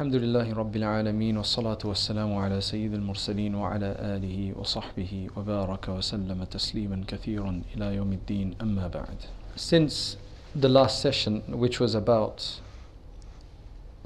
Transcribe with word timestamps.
الحمد 0.00 0.14
لله 0.14 0.54
رب 0.54 0.76
العالمين 0.76 1.36
والصلاة 1.36 1.78
والسلام 1.84 2.34
على 2.34 2.60
سيد 2.60 2.94
المرسلين 2.94 3.54
وعلى 3.54 3.96
آله 4.16 4.52
وصحبه 4.58 5.28
وبارك 5.36 5.88
وسلم 5.88 6.44
تسليما 6.44 7.04
كثيرا 7.08 7.62
إلى 7.76 7.94
يوم 7.94 8.12
الدين 8.12 8.54
أما 8.62 8.88
بعد 8.88 9.16
Since 9.56 10.16
the 10.54 10.70
last 10.70 11.02
session 11.02 11.42
which 11.48 11.80
was 11.80 11.94
about 11.94 12.60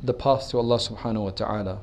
the 0.03 0.13
path 0.13 0.51
to 0.51 0.59
Allah 0.59 0.79
subhanahu 0.79 1.25
wa 1.25 1.31
ta'ala 1.31 1.79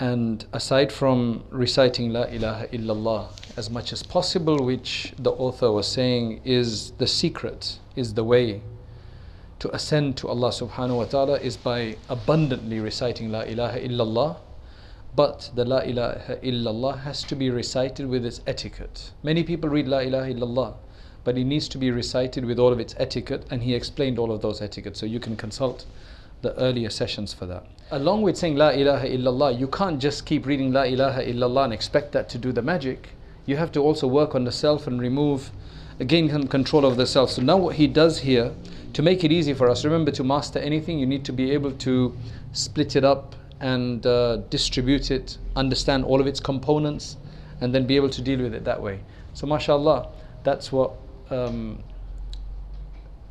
and 0.00 0.44
aside 0.52 0.90
from 0.90 1.44
reciting 1.50 2.12
La 2.12 2.24
ilaha 2.24 2.66
illallah 2.72 3.28
as 3.56 3.70
much 3.70 3.92
as 3.92 4.02
possible 4.02 4.64
which 4.64 5.14
the 5.20 5.30
author 5.30 5.70
was 5.70 5.86
saying 5.86 6.40
is 6.44 6.90
the 6.98 7.06
secret 7.06 7.78
is 7.94 8.14
the 8.14 8.24
way 8.24 8.60
to 9.59 9.73
ascend 9.73 10.17
to 10.17 10.27
Allah 10.27 10.49
subhanahu 10.49 10.97
wa 10.97 11.05
ta'ala 11.05 11.39
is 11.39 11.57
by 11.57 11.97
abundantly 12.09 12.79
reciting 12.79 13.31
La 13.31 13.41
ilaha 13.41 13.79
illallah. 13.79 14.37
But 15.15 15.49
the 15.55 15.63
La 15.63 15.79
ilaha 15.79 16.37
illallah 16.43 17.03
has 17.03 17.23
to 17.23 17.35
be 17.35 17.49
recited 17.49 18.07
with 18.07 18.25
its 18.25 18.41
etiquette. 18.45 19.11
Many 19.23 19.43
people 19.43 19.69
read 19.69 19.87
La 19.87 19.99
ilaha 19.99 20.33
illallah, 20.33 20.73
but 21.23 21.37
it 21.37 21.45
needs 21.45 21.69
to 21.69 21.77
be 21.77 21.89
recited 21.89 22.43
with 22.43 22.59
all 22.59 22.73
of 22.73 22.79
its 22.81 22.93
etiquette, 22.97 23.45
and 23.49 23.63
he 23.63 23.73
explained 23.73 24.19
all 24.19 24.31
of 24.31 24.41
those 24.41 24.61
etiquettes. 24.61 24.99
So 24.99 25.05
you 25.05 25.21
can 25.21 25.37
consult 25.37 25.85
the 26.41 26.53
earlier 26.59 26.89
sessions 26.89 27.33
for 27.33 27.45
that. 27.45 27.65
Along 27.91 28.23
with 28.23 28.35
saying 28.35 28.57
La 28.57 28.69
ilaha 28.71 29.07
illallah, 29.07 29.57
you 29.57 29.67
can't 29.67 29.99
just 30.01 30.25
keep 30.25 30.45
reading 30.45 30.73
La 30.73 30.83
ilaha 30.83 31.23
illallah 31.23 31.63
and 31.63 31.73
expect 31.73 32.11
that 32.11 32.27
to 32.29 32.37
do 32.37 32.51
the 32.51 32.61
magic. 32.61 33.09
You 33.45 33.55
have 33.55 33.71
to 33.71 33.79
also 33.79 34.07
work 34.07 34.35
on 34.35 34.43
the 34.43 34.51
self 34.51 34.85
and 34.85 34.99
remove, 34.99 35.49
gain 36.05 36.27
control 36.47 36.85
of 36.85 36.97
the 36.97 37.05
self. 37.05 37.31
So 37.31 37.41
now 37.41 37.55
what 37.55 37.75
he 37.75 37.87
does 37.87 38.19
here 38.19 38.51
to 38.95 39.01
make 39.01 39.25
it 39.25 39.31
easy 39.33 39.53
for 39.53 39.69
us, 39.69 39.83
remember 39.83 40.09
to 40.09 40.23
master 40.23 40.57
anything, 40.57 40.97
you 40.97 41.05
need 41.05 41.25
to 41.25 41.33
be 41.33 41.51
able 41.51 41.73
to 41.73 42.15
split 42.53 42.95
it 42.95 43.03
up 43.03 43.35
and 43.59 44.07
uh, 44.07 44.37
distribute 44.49 45.11
it, 45.11 45.37
understand 45.57 46.05
all 46.05 46.21
of 46.21 46.27
its 46.27 46.39
components, 46.39 47.17
and 47.59 47.75
then 47.75 47.85
be 47.85 47.97
able 47.97 48.09
to 48.09 48.21
deal 48.21 48.39
with 48.39 48.53
it 48.53 48.63
that 48.63 48.81
way. 48.81 49.01
So, 49.33 49.47
mashallah, 49.47 50.07
that's 50.43 50.71
what 50.71 50.93
um, 51.29 51.83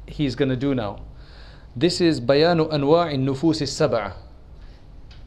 he's 0.07 0.35
going 0.35 0.51
to 0.51 0.57
do 0.57 0.75
now. 0.75 1.01
This 1.75 1.98
is 1.98 2.20
bayanu 2.20 2.70
anwa'i 2.70 3.17
nufus 3.19 3.62
sab'a. 3.62 4.12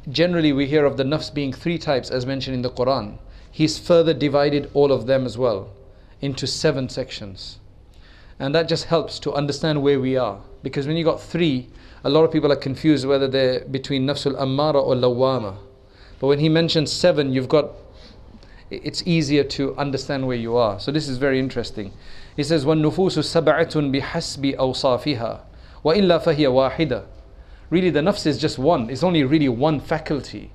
Generally, 0.07 0.53
we 0.53 0.67
hear 0.67 0.85
of 0.85 0.97
the 0.97 1.03
nafs 1.03 1.33
being 1.33 1.51
three 1.51 1.79
types 1.79 2.11
as 2.11 2.27
mentioned 2.27 2.53
in 2.53 2.61
the 2.61 2.69
Quran. 2.69 3.17
He's 3.49 3.79
further 3.79 4.13
divided 4.13 4.69
all 4.75 4.91
of 4.91 5.07
them 5.07 5.25
as 5.25 5.35
well 5.35 5.71
into 6.21 6.45
seven 6.45 6.89
sections 6.89 7.57
And 8.38 8.54
that 8.54 8.68
just 8.68 8.86
helps 8.86 9.18
to 9.20 9.32
understand 9.32 9.82
where 9.82 10.00
we 10.00 10.16
are. 10.16 10.40
Because 10.62 10.86
when 10.86 10.96
you 10.96 11.04
got 11.04 11.20
three, 11.20 11.68
a 12.04 12.10
lot 12.10 12.24
of 12.24 12.32
people 12.32 12.50
are 12.50 12.56
confused 12.56 13.06
whether 13.06 13.28
they're 13.28 13.64
between 13.64 14.06
nafsul 14.06 14.34
ammara 14.34 14.82
or 14.82 14.94
lawama. 14.94 15.56
But 16.18 16.26
when 16.28 16.38
he 16.38 16.48
mentions 16.48 16.92
seven, 16.92 17.32
you've 17.32 17.48
got 17.48 17.70
it's 18.72 19.02
easier 19.06 19.44
to 19.44 19.76
understand 19.76 20.26
where 20.26 20.36
you 20.36 20.56
are. 20.56 20.80
So 20.80 20.90
this 20.90 21.08
is 21.08 21.18
very 21.18 21.38
interesting. 21.38 21.92
He 22.36 22.42
says, 22.42 22.64
وَالنُّفُوسُ 22.64 23.42
سَبَعَةٌ 23.42 24.00
بِحَسْبِ 24.00 24.56
أَوْصَافِهَا 24.56 25.40
وَإِلَّا 25.84 26.22
فَهِيَ 26.22 26.48
وَاحِدَةٌ 26.48 27.04
Really 27.68 27.90
the 27.90 28.00
nafs 28.00 28.26
is 28.26 28.38
just 28.38 28.58
one. 28.58 28.88
It's 28.88 29.02
only 29.02 29.24
really 29.24 29.48
one 29.48 29.78
faculty. 29.78 30.50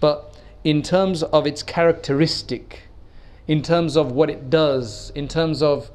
But 0.00 0.36
in 0.62 0.82
terms 0.82 1.22
of 1.22 1.46
its 1.46 1.62
characteristic, 1.62 2.82
in 3.46 3.62
terms 3.62 3.96
of 3.96 4.12
what 4.12 4.28
it 4.28 4.50
does, 4.50 5.10
in 5.14 5.28
terms 5.28 5.62
of 5.62 5.90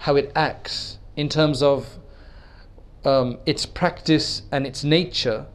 how 0.00 0.16
it 0.16 0.30
acts 0.34 0.98
in 1.16 1.28
terms 1.28 1.62
of 1.62 1.98
um, 3.04 3.38
its 3.46 3.66
practice 3.66 4.42
and 4.52 4.66
its 4.66 4.84
nature, 4.84 5.46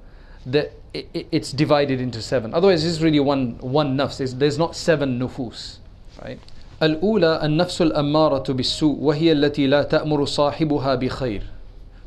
that 0.45 0.73
it, 0.93 1.09
it, 1.13 1.27
it's 1.31 1.51
divided 1.51 2.01
into 2.01 2.21
seven. 2.21 2.53
Otherwise, 2.53 2.83
it's 2.85 3.01
really 3.01 3.19
one 3.19 3.57
one 3.59 3.97
nafs. 3.97 4.17
There's, 4.17 4.35
there's 4.35 4.57
not 4.57 4.75
seven 4.75 5.19
nufus, 5.19 5.77
right? 6.21 6.39
الأولى 6.81 7.45
النفس 7.45 7.81
الأمارة 7.81 8.53
بالسوء 8.53 8.97
وهي 8.97 9.31
التي 9.31 9.67
لا 9.67 9.83
تأمر 9.83 10.25
صاحبها 10.25 10.95
بخير. 10.99 11.43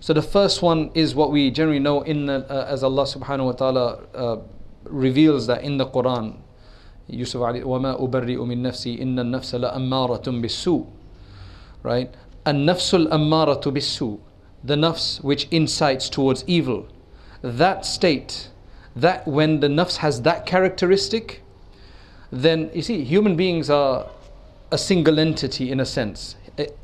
So 0.00 0.12
the 0.12 0.22
first 0.22 0.60
one 0.62 0.90
is 0.94 1.14
what 1.14 1.30
we 1.30 1.50
generally 1.50 1.78
know 1.78 2.02
in 2.02 2.26
the, 2.26 2.44
uh, 2.50 2.66
as 2.68 2.82
Allah 2.82 3.04
subhanahu 3.04 3.46
wa 3.46 3.52
ta'ala 3.52 3.98
uh, 4.14 4.36
reveals 4.84 5.46
that 5.46 5.62
in 5.62 5.78
the 5.78 5.86
Quran. 5.86 6.36
Yusuf 7.06 7.40
Ali, 7.42 7.60
وَمَا 7.60 8.00
أُبَرِّئُ 8.00 8.36
مِن 8.36 8.62
نَفْسِي 8.62 9.00
إِنَّ 9.00 9.18
النَّفْسَ 9.18 9.54
لَأَمَّارَةٌ 9.54 10.24
بِالسُّوء 10.24 10.86
Right? 11.82 12.12
النفس 12.48 12.94
الأمارة 12.94 13.70
بالسوء 13.70 14.18
the 14.64 14.76
nafs 14.76 15.22
which 15.22 15.46
incites 15.50 16.08
towards 16.08 16.42
evil 16.46 16.86
that 17.42 17.84
state 17.84 18.48
that 18.96 19.26
when 19.28 19.60
the 19.60 19.68
nafs 19.68 19.96
has 19.98 20.22
that 20.22 20.46
characteristic 20.46 21.42
then 22.32 22.70
you 22.74 22.80
see 22.82 23.04
human 23.04 23.36
beings 23.36 23.68
are 23.68 24.06
a 24.72 24.78
single 24.78 25.18
entity 25.20 25.70
in 25.70 25.80
a 25.80 25.84
sense 25.84 26.36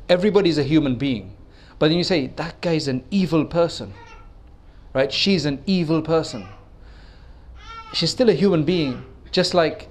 everybody's 0.07 0.57
a 0.57 0.63
human 0.63 0.95
being 0.95 1.35
but 1.79 1.87
then 1.87 1.97
you 1.97 2.03
say 2.03 2.27
that 2.27 2.59
guy's 2.61 2.87
an 2.87 3.03
evil 3.09 3.43
person 3.45 3.93
right 4.93 5.11
she's 5.11 5.45
an 5.45 5.61
evil 5.65 6.01
person 6.01 6.47
she's 7.93 8.11
still 8.11 8.29
a 8.29 8.33
human 8.33 8.63
being 8.63 9.03
just 9.31 9.53
like 9.53 9.89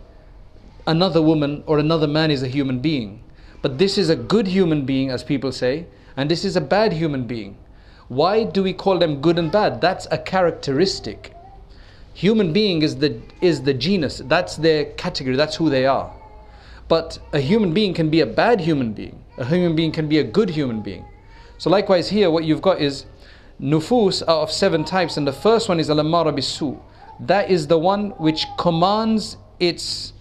another 0.87 1.21
woman 1.21 1.63
or 1.67 1.79
another 1.79 2.07
man 2.07 2.31
is 2.31 2.43
a 2.43 2.49
human 2.49 2.79
being 2.79 3.23
but 3.66 3.80
this 3.80 3.98
is 3.98 4.12
a 4.12 4.16
good 4.16 4.46
human 4.46 4.86
being, 4.86 5.10
as 5.10 5.24
people 5.24 5.52
say, 5.52 5.88
and 6.16 6.30
this 6.30 6.46
is 6.46 6.56
a 6.56 6.62
bad 6.62 6.94
human 6.94 7.26
being. 7.26 7.58
Why 8.10 8.44
do 8.44 8.62
we 8.62 8.74
call 8.74 9.00
them 9.00 9.22
good 9.22 9.40
and 9.40 9.52
bad? 9.52 9.82
That's 9.82 10.06
a 10.12 10.20
characteristic. 10.20 11.34
Human 12.14 12.54
being 12.54 12.84
is 12.84 12.98
the, 12.98 13.20
is 13.42 13.64
the 13.64 13.74
genus, 13.74 14.22
that's 14.26 14.58
their 14.58 14.86
category, 15.02 15.36
that's 15.36 15.56
who 15.56 15.72
they 15.72 15.88
are. 15.88 16.14
But 16.88 17.18
a 17.34 17.40
human 17.40 17.74
being 17.74 17.96
can 17.96 18.12
be 18.12 18.22
a 18.22 18.28
bad 18.28 18.62
human 18.62 18.94
being, 18.94 19.26
a 19.40 19.46
human 19.46 19.76
being 19.76 19.92
can 19.92 20.08
be 20.08 20.20
a 20.20 20.24
good 20.24 20.52
human 20.52 20.84
being. 20.84 21.04
So, 21.58 21.72
likewise, 21.72 22.08
here, 22.08 22.30
what 22.30 22.44
you've 22.44 22.62
got 22.62 22.80
is 22.80 23.08
nufus 23.60 24.22
are 24.22 24.44
of 24.44 24.52
seven 24.52 24.86
types, 24.86 25.18
and 25.18 25.26
the 25.26 25.34
first 25.34 25.70
one 25.70 25.80
is 25.80 25.90
al 25.90 25.98
bisu. 25.98 26.80
That 27.20 27.50
is 27.50 27.66
the 27.66 27.80
one 27.80 28.12
which 28.12 28.46
commands 28.60 29.38
its 29.60 30.14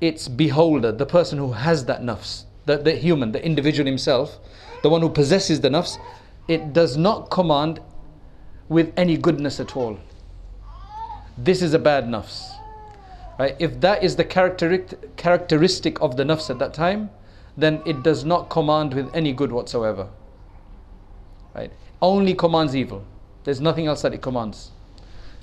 its 0.00 0.28
beholder, 0.28 0.92
the 0.92 1.04
person 1.04 1.36
who 1.36 1.52
has 1.52 1.84
that 1.84 2.00
nafs 2.00 2.43
the, 2.65 2.77
the 2.77 2.93
human, 2.93 3.31
the 3.31 3.43
individual 3.43 3.87
himself, 3.87 4.39
the 4.83 4.89
one 4.89 5.01
who 5.01 5.09
possesses 5.09 5.61
the 5.61 5.69
nafs, 5.69 5.97
it 6.47 6.73
does 6.73 6.97
not 6.97 7.29
command 7.29 7.79
with 8.67 8.93
any 8.97 9.17
goodness 9.17 9.59
at 9.59 9.75
all. 9.75 9.99
This 11.37 11.61
is 11.61 11.73
a 11.73 11.79
bad 11.79 12.05
nafs. 12.05 12.51
Right? 13.39 13.55
If 13.59 13.79
that 13.79 14.03
is 14.03 14.15
the 14.15 14.25
characteristic, 14.25 15.15
characteristic 15.15 16.01
of 16.01 16.17
the 16.17 16.23
nafs 16.23 16.49
at 16.49 16.59
that 16.59 16.73
time, 16.73 17.09
then 17.57 17.81
it 17.85 18.03
does 18.03 18.25
not 18.25 18.49
command 18.49 18.93
with 18.93 19.13
any 19.15 19.33
good 19.33 19.51
whatsoever. 19.51 20.09
Right? 21.55 21.71
Only 22.01 22.33
commands 22.33 22.75
evil. 22.75 23.05
There's 23.43 23.61
nothing 23.61 23.87
else 23.87 24.01
that 24.01 24.13
it 24.13 24.21
commands. 24.21 24.71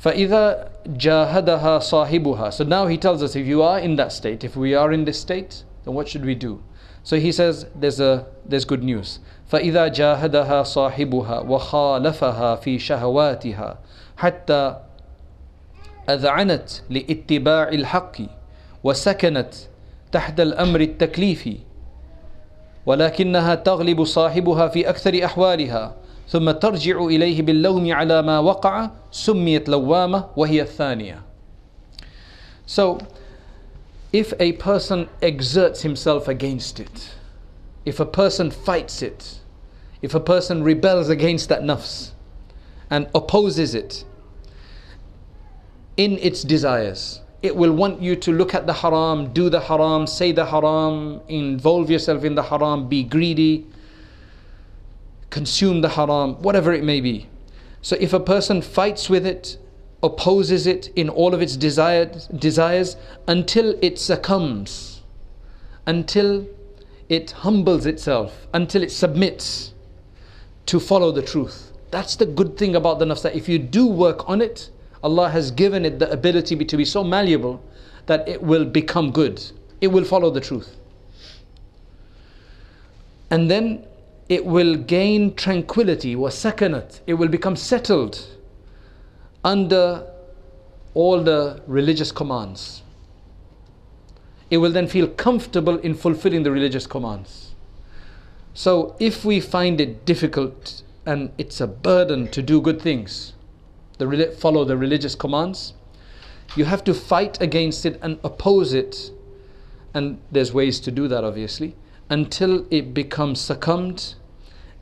فَإِذَا 0.03 0.71
جَاهَدَهَا 0.89 1.81
صَاحِبُهَا 1.81 2.53
So 2.53 2.65
now 2.65 2.87
he 2.87 2.99
tells 2.99 3.23
us 3.23 3.35
if 3.35 3.47
you 3.47 3.63
are 3.63 3.79
in 3.79 3.97
that 3.97 4.13
state, 4.13 4.45
if 4.45 4.57
we 4.57 4.75
are 4.75 4.93
in 4.93 5.05
this 5.05 5.19
state, 5.19 5.65
then 5.85 5.95
what 5.95 6.09
should 6.09 6.25
we 6.25 6.35
do? 6.35 6.63
So 7.03 7.17
he 7.17 7.33
says 7.33 7.67
there's 7.75 8.01
a 8.01 8.27
there's 8.49 8.65
good 8.65 8.83
news. 8.83 9.21
فإذا 9.47 9.89
جاهدها 9.89 10.63
صاحبها 10.63 11.41
وخالفها 11.41 12.57
في 12.57 12.79
شهواتها 12.79 13.79
حتى 14.17 14.77
أذعنت 16.11 16.71
لاتباع 16.91 17.69
الحق 17.69 18.17
وسكنت 18.85 19.55
تحت 20.13 20.41
الأمر 20.41 20.81
التكليفي 20.81 21.57
ولكنها 22.87 23.55
تغلب 23.55 24.05
صاحبها 24.05 24.69
في 24.69 24.89
أكثر 24.89 25.25
أحوالها 25.25 25.95
ثم 26.29 26.51
ترجع 26.51 27.05
إليه 27.05 27.43
باللوم 27.43 27.93
على 27.93 28.23
ما 28.23 28.39
وقع 28.39 28.91
سميت 29.11 29.69
لوامة 29.69 30.25
وهي 30.37 30.63
الثانية. 30.63 31.23
So 32.67 32.99
if 34.12 34.34
a 34.40 34.54
person 34.54 35.10
exerts 35.22 35.82
himself 35.82 36.28
against 36.28 36.80
it, 36.80 37.16
if 37.86 38.00
a 38.00 38.06
person 38.06 38.52
fights 38.52 39.02
it, 39.02 39.40
if 40.02 40.14
a 40.14 40.20
person 40.20 40.64
rebels 40.64 41.10
against 41.10 41.50
that 41.50 41.62
nafs 41.62 42.12
and 42.90 43.08
opposes 43.16 43.74
it 43.74 44.04
in 45.98 46.18
its 46.20 46.44
desires, 46.44 47.22
it 47.42 47.56
will 47.56 47.72
want 47.72 48.02
you 48.02 48.16
to 48.16 48.32
look 48.32 48.54
at 48.54 48.68
the 48.68 48.74
haram, 48.74 49.32
do 49.34 49.50
the 49.50 49.60
haram, 49.60 50.06
say 50.06 50.32
the 50.32 50.46
haram, 50.46 51.22
involve 51.28 51.90
yourself 51.90 52.24
in 52.24 52.36
the 52.36 52.44
haram, 52.44 52.88
be 52.88 53.04
greedy, 53.04 53.66
consume 55.30 55.82
the 55.82 55.90
haram, 55.90 56.34
whatever 56.42 56.74
it 56.74 56.84
may 56.84 57.02
be. 57.02 57.28
So 57.82 57.96
if 58.00 58.14
a 58.14 58.20
person 58.20 58.62
fights 58.62 59.10
with 59.10 59.26
it, 59.26 59.58
opposes 60.04 60.66
it 60.68 60.92
in 60.96 61.10
all 61.10 61.34
of 61.34 61.42
its 61.42 61.56
desires, 61.56 62.28
desires 62.28 62.98
until 63.28 63.76
it 63.82 64.00
succumbs, 64.00 65.02
until 65.86 66.48
it 67.10 67.32
humbles 67.32 67.86
itself, 67.86 68.48
until 68.54 68.82
it 68.84 68.92
submits 68.92 69.74
to 70.66 70.80
follow 70.80 71.12
the 71.12 71.22
truth. 71.22 71.72
That's 71.92 72.16
the 72.16 72.26
good 72.26 72.58
thing 72.58 72.76
about 72.76 73.00
the 73.00 73.06
nafs 73.06 73.22
that 73.24 73.36
if 73.36 73.50
you 73.50 73.60
do 73.60 73.86
work 73.86 74.30
on 74.30 74.42
it, 74.42 74.70
Allah 75.04 75.30
has 75.30 75.52
given 75.52 75.86
it 75.86 76.00
the 76.00 76.10
ability 76.12 76.64
to 76.64 76.78
be 76.78 76.86
so 76.86 77.04
malleable 77.04 77.62
that 78.06 78.28
it 78.28 78.42
will 78.42 78.66
become 78.66 79.12
good. 79.12 79.44
It 79.82 79.88
will 79.88 80.04
follow 80.06 80.30
the 80.30 80.42
truth. 80.42 80.76
And 83.30 83.50
then 83.50 83.86
it 84.30 84.46
will 84.46 84.76
gain 84.76 85.36
tranquility, 85.36 86.16
wasakanat. 86.16 87.02
It 87.08 87.16
will 87.16 87.28
become 87.28 87.56
settled 87.56 88.26
under 89.44 90.08
all 90.94 91.24
the 91.24 91.62
religious 91.68 92.12
commands. 92.12 92.84
It 94.50 94.58
will 94.58 94.72
then 94.72 94.88
feel 94.88 95.08
comfortable 95.08 95.78
in 95.80 95.94
fulfilling 95.96 96.44
the 96.44 96.52
religious 96.52 96.86
commands. 96.86 97.56
So 98.54 98.96
if 99.00 99.24
we 99.24 99.40
find 99.40 99.80
it 99.80 100.06
difficult 100.06 100.84
and 101.06 101.32
it's 101.38 101.62
a 101.62 101.68
burden 101.68 102.28
to 102.30 102.42
do 102.42 102.62
good 102.62 102.82
things, 102.82 103.34
the, 103.98 104.36
follow 104.38 104.66
the 104.66 104.76
religious 104.76 105.16
commands, 105.16 105.74
you 106.56 106.66
have 106.66 106.84
to 106.84 106.94
fight 106.94 107.42
against 107.42 107.86
it 107.86 107.98
and 108.02 108.20
oppose 108.24 108.74
it. 108.74 109.12
And 109.94 110.20
there's 110.32 110.54
ways 110.54 110.80
to 110.82 110.92
do 110.92 111.08
that, 111.08 111.24
obviously, 111.24 111.76
until 112.10 112.66
it 112.70 112.94
becomes 112.94 113.40
succumbed 113.40 114.16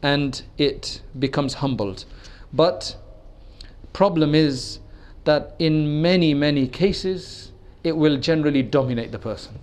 and 0.02 0.42
it 0.58 1.02
becomes 1.18 1.56
humbled. 1.56 2.06
But 2.52 2.98
problem 3.94 4.36
is 4.36 4.80
that 5.26 5.56
in 5.60 6.02
many, 6.02 6.34
many 6.34 6.68
cases, 6.68 7.52
it 7.84 7.96
will 7.96 8.18
generally 8.18 8.64
dominate 8.64 9.12
the 9.12 9.20
person. 9.20 9.60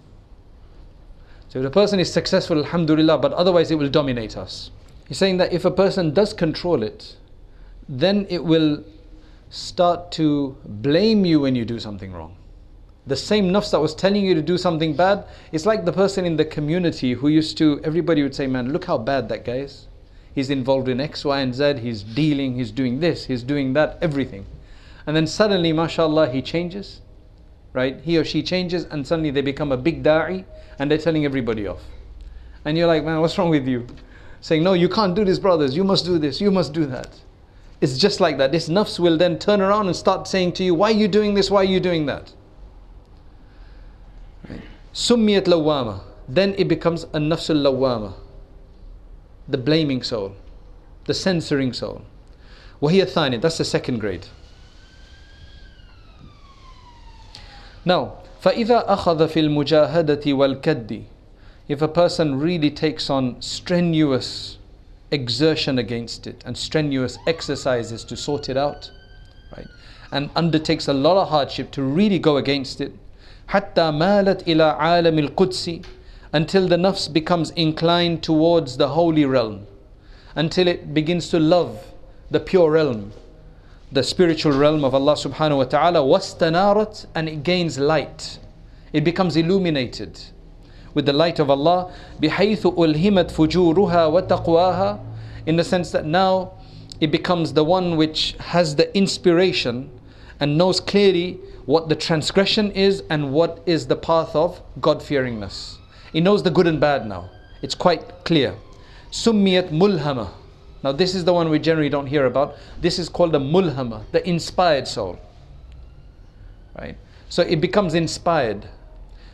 So 1.49 1.61
if 1.61 1.65
the 1.65 1.71
person 1.71 2.01
is 2.01 2.13
successful, 2.13 2.59
alhamdulillah, 2.59 3.19
but 3.19 3.33
otherwise 3.33 3.71
it 3.71 3.77
will 3.77 3.89
dominate 3.89 4.37
us. 4.37 4.71
He's 5.09 5.19
saying 5.19 5.37
that 5.39 5.53
if 5.53 5.65
a 5.65 5.71
person 5.71 6.13
does 6.13 6.33
control 6.33 6.83
it, 6.83 7.17
then 7.89 8.27
it 8.29 8.45
will 8.45 8.83
start 9.49 10.11
to 10.13 10.57
blame 10.65 11.25
you 11.25 11.41
when 11.41 11.55
you 11.55 11.65
do 11.65 11.79
something 11.79 12.13
wrong. 12.13 12.37
The 13.07 13.17
same 13.17 13.51
nafs 13.51 13.71
that 13.71 13.81
was 13.81 13.95
telling 13.95 14.25
you 14.25 14.35
to 14.35 14.43
do 14.43 14.59
something 14.59 14.97
bad, 14.97 15.25
it's 15.53 15.65
like 15.65 15.85
the 15.85 15.93
person 15.93 16.25
in 16.25 16.37
the 16.37 16.45
community 16.45 17.13
who 17.13 17.29
used 17.29 17.57
to, 17.59 17.81
everybody 17.85 18.23
would 18.25 18.35
say, 18.35 18.49
Man, 18.49 18.73
look 18.73 18.85
how 18.85 18.99
bad 18.99 19.29
that 19.29 19.45
guy 19.45 19.59
is. 19.59 19.87
He's 20.37 20.51
involved 20.51 20.87
in 20.87 21.01
X, 21.01 21.25
Y, 21.25 21.41
and 21.41 21.55
Z, 21.55 21.79
he's 21.79 22.03
dealing, 22.03 22.57
he's 22.57 22.71
doing 22.71 23.01
this, 23.01 23.25
he's 23.25 23.43
doing 23.43 23.73
that, 23.73 23.97
everything. 24.03 24.45
And 25.07 25.17
then 25.17 25.27
suddenly, 25.27 25.73
mashallah, 25.73 26.31
he 26.31 26.43
changes, 26.43 27.01
right? 27.73 27.99
He 28.03 28.19
or 28.19 28.25
she 28.25 28.43
changes, 28.43 28.85
and 28.85 29.07
suddenly 29.07 29.31
they 29.31 29.41
become 29.41 29.73
a 29.73 29.79
big 29.79 30.03
da'i 30.03 30.45
and 30.79 30.91
they're 30.91 30.99
telling 30.99 31.25
everybody 31.25 31.67
off. 31.67 31.83
And 32.67 32.77
you're 32.77 32.87
like, 32.87 33.03
Man, 33.03 33.19
what's 33.23 33.39
wrong 33.39 33.49
with 33.49 33.67
you? 33.67 33.87
Saying, 34.43 34.63
No, 34.63 34.75
you 34.75 34.91
can't 34.91 35.15
do 35.15 35.25
this, 35.25 35.39
brothers, 35.39 35.75
you 35.75 35.85
must 35.85 36.05
do 36.05 36.19
this, 36.19 36.39
you 36.39 36.51
must 36.51 36.75
do 36.75 36.85
that. 36.85 37.19
It's 37.81 37.97
just 37.97 38.21
like 38.21 38.37
that. 38.37 38.53
This 38.53 38.69
nafs 38.69 38.99
will 38.99 39.17
then 39.17 39.39
turn 39.39 39.63
around 39.63 39.87
and 39.87 39.97
start 39.97 40.29
saying 40.29 40.53
to 40.55 40.65
you, 40.65 40.75
Why 40.75 40.91
are 40.91 40.99
you 40.99 41.09
doing 41.09 41.33
this? 41.33 41.51
Why 41.51 41.63
are 41.63 41.65
you 41.65 41.81
doing 41.81 42.05
that? 42.07 42.35
Summiyat 44.93 45.45
lawama. 45.45 46.03
Then 46.29 46.55
it 46.59 46.69
becomes 46.69 47.05
a 47.05 47.19
nafsul 47.19 47.57
lawama 47.57 48.13
The 49.48 49.58
blaming 49.58 50.04
soul. 50.04 50.36
The 51.06 51.14
censoring 51.14 51.74
soul. 51.74 52.02
وهي 52.82 53.06
الثانية. 53.06 53.42
That's 53.42 53.58
the 53.58 53.66
second 53.66 54.00
grade. 54.00 54.28
Now, 57.86 58.14
فإذا 58.42 58.86
أخذ 58.88 59.28
في 59.28 59.40
المجاهدة 59.40 60.34
والكد 60.34 61.04
If 61.68 61.82
a 61.82 61.88
person 61.88 62.40
really 62.40 62.72
takes 62.72 63.10
on 63.10 63.42
strenuous 63.42 64.58
exertion 65.12 65.78
against 65.78 66.28
it 66.28 66.44
and 66.46 66.58
strenuous 66.58 67.18
exercises 67.28 68.04
to 68.06 68.18
sort 68.18 68.50
it 68.50 68.58
out, 68.58 68.92
right? 69.56 69.68
And 70.12 70.30
undertakes 70.36 70.88
a 70.88 70.94
lot 70.94 71.22
of 71.22 71.30
hardship 71.30 71.72
to 71.72 71.84
really 71.84 72.20
go 72.20 72.38
against 72.38 72.82
it. 72.82 72.94
حتى 73.50 73.92
مالت 73.92 74.48
إلى 74.48 74.64
عالم 74.64 75.20
القدس 75.20 75.82
until 76.36 76.68
the 76.68 76.78
nafs 76.78 77.12
becomes 77.12 77.52
inclined 77.52 78.24
towards 78.24 78.78
the 78.78 78.90
holy 78.90 79.26
realm, 79.26 79.68
until 80.36 80.68
it 80.68 80.94
begins 80.94 81.30
to 81.30 81.40
love 81.40 81.86
the 82.30 82.40
pure 82.40 82.72
realm, 82.72 83.12
the 83.92 84.04
spiritual 84.04 84.54
realm 84.54 84.86
of 84.86 84.96
Allah 84.96 85.16
subhanahu 85.16 85.58
wa 85.58 85.64
ta'ala, 85.66 86.00
wastanarat 86.00 87.06
and 87.14 87.28
it 87.28 87.44
gains 87.44 87.78
light. 87.78 88.40
It 88.94 89.04
becomes 89.04 89.36
illuminated 89.36 90.20
with 90.94 91.06
the 91.06 91.14
light 91.14 91.40
of 91.40 91.50
Allah 91.50 91.94
بحيث 92.22 92.64
ألهمت 92.78 93.32
فجورها 93.32 94.28
وتقواها 94.28 95.00
in 95.46 95.56
the 95.56 95.64
sense 95.64 95.92
that 95.92 96.06
now 96.06 96.52
it 97.00 97.12
becomes 97.12 97.54
the 97.54 97.64
one 97.64 97.98
which 97.98 98.36
has 98.40 98.76
the 98.76 98.96
inspiration 98.96 99.90
and 100.40 100.58
knows 100.58 100.80
clearly 100.80 101.40
what 101.66 101.90
the 101.90 101.96
transgression 101.96 102.72
is 102.72 103.04
and 103.10 103.32
what 103.32 103.62
is 103.66 103.88
the 103.88 103.96
path 103.96 104.36
of 104.36 104.62
God-fearingness. 104.80 105.78
He 106.13 106.21
knows 106.21 106.43
the 106.43 106.51
good 106.51 106.67
and 106.67 106.81
bad 106.81 107.07
now. 107.07 107.31
It's 107.63 107.75
quite 107.75 108.25
clear. 108.25 108.55
Summiyat 109.11 109.71
mulhama. 109.71 110.33
Now 110.83 110.93
this 110.93 111.15
is 111.15 111.25
the 111.25 111.33
one 111.33 111.49
we 111.49 111.59
generally 111.59 111.89
don't 111.89 112.07
hear 112.07 112.27
about. 112.27 112.57
This 112.81 112.99
is 112.99 113.09
called 113.09 113.33
the 113.33 113.41
mulhama, 113.41 114.05
the 114.13 114.27
inspired 114.29 114.87
soul. 114.87 115.19
Right? 116.79 116.97
So 117.29 117.43
it 117.43 117.61
becomes 117.61 117.95
inspired. 117.95 118.69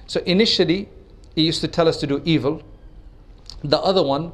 So 0.07 0.21
initially 0.21 0.89
he 1.35 1.43
used 1.43 1.61
to 1.61 1.69
tell 1.69 1.89
us 1.89 1.97
to 1.99 2.07
do 2.07 2.23
evil. 2.25 2.63
The 3.65 3.81
other 3.81 4.03
one 4.03 4.33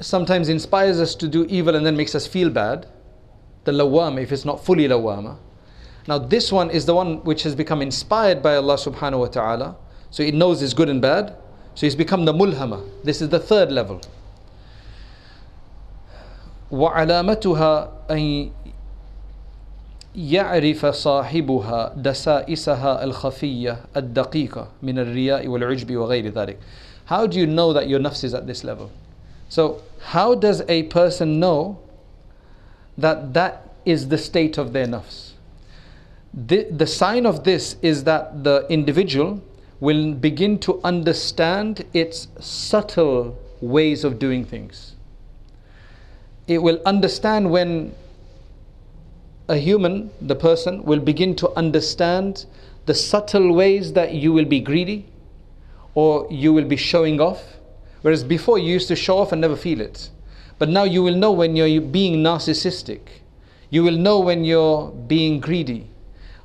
sometimes 0.00 0.48
inspires 0.48 1.00
us 1.00 1.14
to 1.16 1.28
do 1.28 1.44
evil 1.46 1.74
and 1.74 1.84
then 1.84 1.96
makes 1.96 2.14
us 2.14 2.26
feel 2.26 2.50
bad. 2.50 2.86
The 3.64 3.72
lawama, 3.72 4.22
if 4.22 4.32
it's 4.32 4.44
not 4.44 4.64
fully 4.64 4.86
lawama. 4.88 5.36
Now, 6.06 6.18
this 6.18 6.50
one 6.50 6.70
is 6.70 6.86
the 6.86 6.94
one 6.94 7.22
which 7.24 7.42
has 7.42 7.54
become 7.54 7.82
inspired 7.82 8.42
by 8.42 8.56
Allah 8.56 8.76
subhanahu 8.76 9.18
wa 9.18 9.26
ta'ala. 9.26 9.76
So 10.11 10.23
it 10.23 10.33
knows 10.33 10.61
it's 10.61 10.73
good 10.73 10.89
and 10.89 11.01
bad. 11.01 11.35
So 11.75 11.85
he's 11.87 11.95
become 11.95 12.25
the 12.25 12.33
mulhama. 12.33 12.83
This 13.03 13.21
is 13.21 13.29
the 13.29 13.39
third 13.39 13.71
level. 13.71 14.01
وعلامتها 16.71 17.91
أن 18.09 18.51
يعرف 20.15 20.85
صاحبها 20.85 21.93
دسائسها 21.97 23.03
الخفية 23.03 23.79
الدقيقة 23.97 24.67
من 24.81 24.99
الرياء 24.99 25.47
والعجب 25.47 25.95
وغير 25.95 26.33
ذلك. 26.33 26.57
How 27.05 27.27
do 27.27 27.37
you 27.39 27.45
know 27.45 27.73
that 27.73 27.87
your 27.87 27.99
nafs 27.99 28.23
is 28.23 28.33
at 28.33 28.47
this 28.47 28.63
level? 28.63 28.91
So, 29.49 29.81
how 30.01 30.35
does 30.35 30.63
a 30.67 30.83
person 30.83 31.39
know 31.39 31.79
that 32.97 33.33
that 33.33 33.69
is 33.85 34.07
the 34.07 34.17
state 34.17 34.57
of 34.57 34.73
their 34.73 34.87
nafs? 34.87 35.31
The, 36.33 36.63
the 36.71 36.87
sign 36.87 37.25
of 37.25 37.43
this 37.43 37.75
is 37.81 38.03
that 38.05 38.43
the 38.43 38.65
individual 38.69 39.41
will 39.80 40.14
begin 40.14 40.58
to 40.58 40.80
understand 40.82 41.84
its 41.94 42.28
subtle 42.40 43.38
ways 43.60 44.04
of 44.04 44.18
doing 44.18 44.44
things. 44.44 44.94
It 46.46 46.58
will 46.58 46.80
understand 46.84 47.50
when 47.50 47.94
a 49.48 49.56
human, 49.56 50.10
the 50.20 50.34
person, 50.34 50.82
will 50.84 51.00
begin 51.00 51.34
to 51.36 51.50
understand 51.50 52.46
the 52.86 52.94
subtle 52.94 53.54
ways 53.54 53.92
that 53.92 54.14
you 54.14 54.32
will 54.32 54.44
be 54.44 54.60
greedy 54.60 55.06
or 55.94 56.26
you 56.30 56.52
will 56.52 56.64
be 56.64 56.76
showing 56.76 57.20
off. 57.20 57.56
Whereas 58.02 58.24
before 58.24 58.58
you 58.58 58.72
used 58.72 58.88
to 58.88 58.96
show 58.96 59.18
off 59.18 59.32
and 59.32 59.40
never 59.40 59.56
feel 59.56 59.80
it. 59.80 60.10
But 60.58 60.68
now 60.68 60.84
you 60.84 61.02
will 61.02 61.14
know 61.14 61.32
when 61.32 61.54
you're 61.56 61.80
being 61.80 62.22
narcissistic. 62.22 63.00
You 63.70 63.84
will 63.84 63.96
know 63.96 64.18
when 64.20 64.44
you're 64.44 64.90
being 64.90 65.40
greedy, 65.40 65.86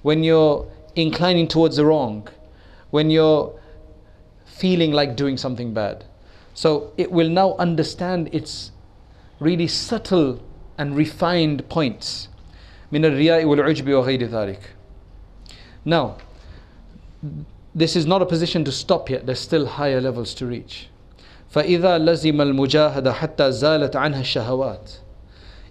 when 0.01 0.23
you're 0.23 0.67
inclining 0.95 1.47
towards 1.47 1.77
the 1.77 1.85
wrong, 1.85 2.27
when 2.92 3.10
you're 3.10 3.58
feeling 4.44 4.92
like 4.92 5.16
doing 5.16 5.36
something 5.36 5.72
bad. 5.72 6.04
So 6.54 6.92
it 6.96 7.12
will 7.12 7.28
now 7.28 7.54
understand 7.56 8.30
its 8.32 8.72
really 9.38 9.68
subtle 9.68 10.42
and 10.76 10.96
refined 10.96 11.68
points 11.68 12.28
من 12.92 13.04
الرياء 13.04 13.44
والعجب 13.44 13.86
وغير 13.86 14.28
ذلك. 14.28 14.60
Now, 15.84 16.16
this 17.74 17.94
is 17.94 18.06
not 18.06 18.22
a 18.22 18.26
position 18.26 18.64
to 18.64 18.72
stop 18.72 19.10
yet, 19.10 19.26
there's 19.26 19.40
still 19.40 19.66
higher 19.66 20.00
levels 20.00 20.34
to 20.34 20.46
reach. 20.46 20.88
فإذا 21.50 21.98
لزم 21.98 22.40
المجاهدة 22.40 23.12
حتى 23.12 23.52
زالت 23.52 23.96
عنها 23.96 24.20
الشهوات. 24.20 24.98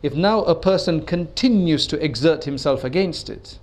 If 0.03 0.15
now 0.15 0.43
a 0.43 0.55
person 0.55 1.01
continues 1.01 1.87
to 1.87 2.03
exert 2.03 2.43
himself 2.43 2.83
against 2.83 3.29
it, 3.29 3.59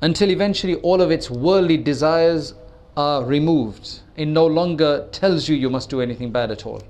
until 0.00 0.30
eventually 0.30 0.76
all 0.76 1.00
of 1.00 1.10
its 1.10 1.30
worldly 1.30 1.76
desires 1.76 2.54
are 2.96 3.24
removed, 3.24 4.00
it 4.16 4.26
no 4.26 4.46
longer 4.46 5.08
tells 5.12 5.48
you 5.48 5.56
you 5.56 5.70
must 5.70 5.90
do 5.90 6.00
anything 6.00 6.30
bad 6.30 6.50
at 6.50 6.66
all. 6.66 6.82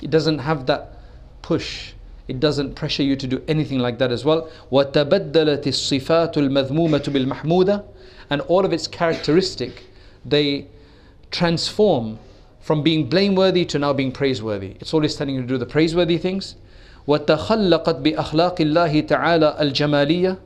It 0.00 0.10
doesn't 0.10 0.38
have 0.38 0.66
that 0.66 0.98
push 1.42 1.92
it 2.28 2.38
doesn't 2.40 2.74
pressure 2.74 3.02
you 3.02 3.16
to 3.16 3.26
do 3.26 3.42
anything 3.48 3.78
like 3.78 3.98
that 3.98 4.12
as 4.12 4.24
well. 4.24 4.48
وَتَبَدَّلَتِ 4.70 5.64
الصِّفَاتُ 5.64 6.34
الْمَذْمُومَةُ 6.34 7.04
بِالْمَحْمُودَةِ 7.04 7.84
And 8.30 8.40
all 8.42 8.64
of 8.64 8.72
its 8.72 8.86
characteristic, 8.86 9.84
they 10.24 10.68
transform 11.30 12.18
from 12.60 12.82
being 12.82 13.08
blameworthy 13.08 13.64
to 13.66 13.78
now 13.78 13.92
being 13.92 14.12
praiseworthy. 14.12 14.76
It's 14.80 14.94
always 14.94 15.16
telling 15.16 15.34
you 15.34 15.42
to 15.42 15.46
do 15.46 15.58
the 15.58 15.66
praiseworthy 15.66 16.16
things. 16.16 16.54
وتخلقت 17.08 17.96
بأخلاق 17.96 18.60
الله 18.60 19.00
تعالى 19.08 19.60
الجمالية 19.60 20.38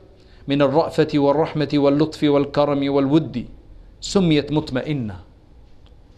من 0.47 0.61
الرأفة 0.61 1.07
والرحمة 1.15 1.69
واللطف 1.73 2.23
والكرم 2.23 2.89
والود 2.89 3.47
سميت 4.01 4.51
مطمئنة 4.51 5.15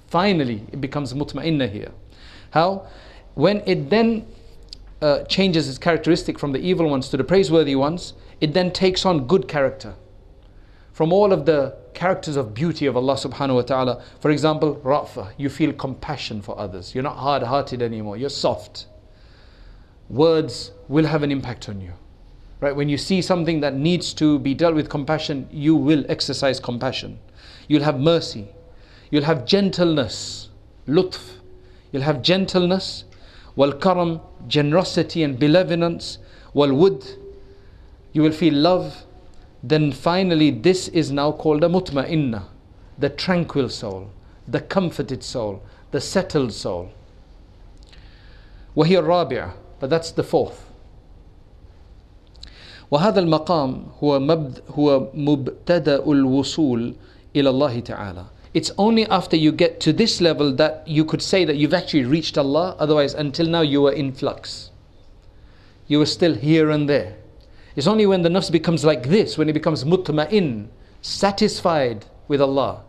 Finally, 0.07 0.63
it 0.71 0.81
becomes 0.81 1.13
mutma'inna 1.13 1.69
here. 1.71 1.91
How? 2.49 2.87
When 3.35 3.61
it 3.67 3.91
then 3.91 4.25
uh, 5.01 5.23
changes 5.25 5.69
its 5.69 5.77
characteristic 5.77 6.39
from 6.39 6.51
the 6.51 6.59
evil 6.59 6.89
ones 6.89 7.09
to 7.09 7.17
the 7.17 7.23
praiseworthy 7.23 7.75
ones, 7.75 8.13
it 8.41 8.53
then 8.53 8.71
takes 8.71 9.05
on 9.05 9.27
good 9.27 9.47
character. 9.47 9.93
From 10.93 11.13
all 11.13 11.31
of 11.31 11.45
the 11.45 11.77
characters 11.93 12.35
of 12.35 12.53
beauty 12.53 12.85
of 12.85 12.97
Allah 12.97 13.15
subhanahu 13.15 13.55
wa 13.55 13.61
ta'ala, 13.61 14.03
for 14.19 14.31
example, 14.31 14.77
ra'fa, 14.83 15.31
you 15.37 15.47
feel 15.47 15.71
compassion 15.73 16.41
for 16.41 16.57
others. 16.59 16.95
You're 16.95 17.03
not 17.03 17.17
hard 17.17 17.43
hearted 17.43 17.81
anymore, 17.81 18.17
you're 18.17 18.29
soft. 18.29 18.87
Words 20.09 20.71
will 20.87 21.05
have 21.05 21.21
an 21.21 21.31
impact 21.31 21.69
on 21.69 21.81
you. 21.81 21.93
Right? 22.63 22.75
When 22.75 22.89
you 22.89 22.97
see 22.97 23.21
something 23.21 23.61
that 23.61 23.75
needs 23.75 24.13
to 24.15 24.39
be 24.39 24.53
dealt 24.53 24.75
with 24.75 24.89
compassion, 24.89 25.47
you 25.51 25.75
will 25.75 26.05
exercise 26.09 26.59
compassion. 26.59 27.19
You'll 27.67 27.83
have 27.83 27.99
mercy. 27.99 28.49
You'll 29.11 29.23
have 29.23 29.45
gentleness, 29.45 30.49
lutf. 30.87 31.37
You'll 31.91 32.03
have 32.03 32.21
gentleness, 32.21 33.05
wal 33.55 33.73
karam, 33.73 34.21
generosity 34.47 35.23
and 35.23 35.39
benevolence, 35.39 36.19
wal 36.53 36.69
wud. 36.69 37.05
You 38.13 38.21
will 38.21 38.31
feel 38.31 38.53
love. 38.53 39.05
Then 39.63 39.91
finally, 39.91 40.51
this 40.51 40.87
is 40.89 41.11
now 41.11 41.31
called 41.31 41.63
a 41.63 41.67
mutma'inna, 41.67 42.43
the 42.97 43.09
tranquil 43.09 43.69
soul, 43.69 44.11
the 44.47 44.61
comforted 44.61 45.23
soul, 45.23 45.63
the 45.91 45.99
settled 45.99 46.53
soul. 46.53 46.91
وهي 48.75 49.01
الرابعة, 49.01 49.53
but 49.79 49.89
that's 49.89 50.11
the 50.11 50.23
fourth. 50.23 50.71
وهذا 52.90 53.20
المقام 53.20 53.86
هو 54.02 54.20
مبد 54.20 54.58
هو 54.70 55.08
مبتدأ 55.14 56.04
الوصول 56.04 56.94
إلى 57.36 57.50
الله 57.50 57.80
تعالى. 57.80 58.24
It's 58.54 58.70
only 58.78 59.04
after 59.06 59.36
you 59.36 59.50
get 59.50 59.80
to 59.80 59.92
this 59.92 60.20
level 60.20 60.52
that 60.54 60.86
you 60.86 61.04
could 61.04 61.20
say 61.20 61.44
that 61.44 61.56
you've 61.56 61.74
actually 61.74 62.04
reached 62.04 62.38
Allah. 62.38 62.76
Otherwise, 62.78 63.12
until 63.14 63.48
now, 63.48 63.62
you 63.62 63.82
were 63.82 63.92
in 63.92 64.12
flux. 64.12 64.70
You 65.88 65.98
were 65.98 66.06
still 66.06 66.34
here 66.34 66.70
and 66.70 66.88
there. 66.88 67.16
It's 67.74 67.88
only 67.88 68.06
when 68.06 68.22
the 68.22 68.28
nafs 68.28 68.52
becomes 68.52 68.84
like 68.84 69.08
this, 69.08 69.36
when 69.36 69.48
it 69.48 69.54
becomes 69.54 69.82
mutma'in, 69.82 70.68
satisfied 71.02 72.06
with 72.28 72.40
Allah, 72.40 72.82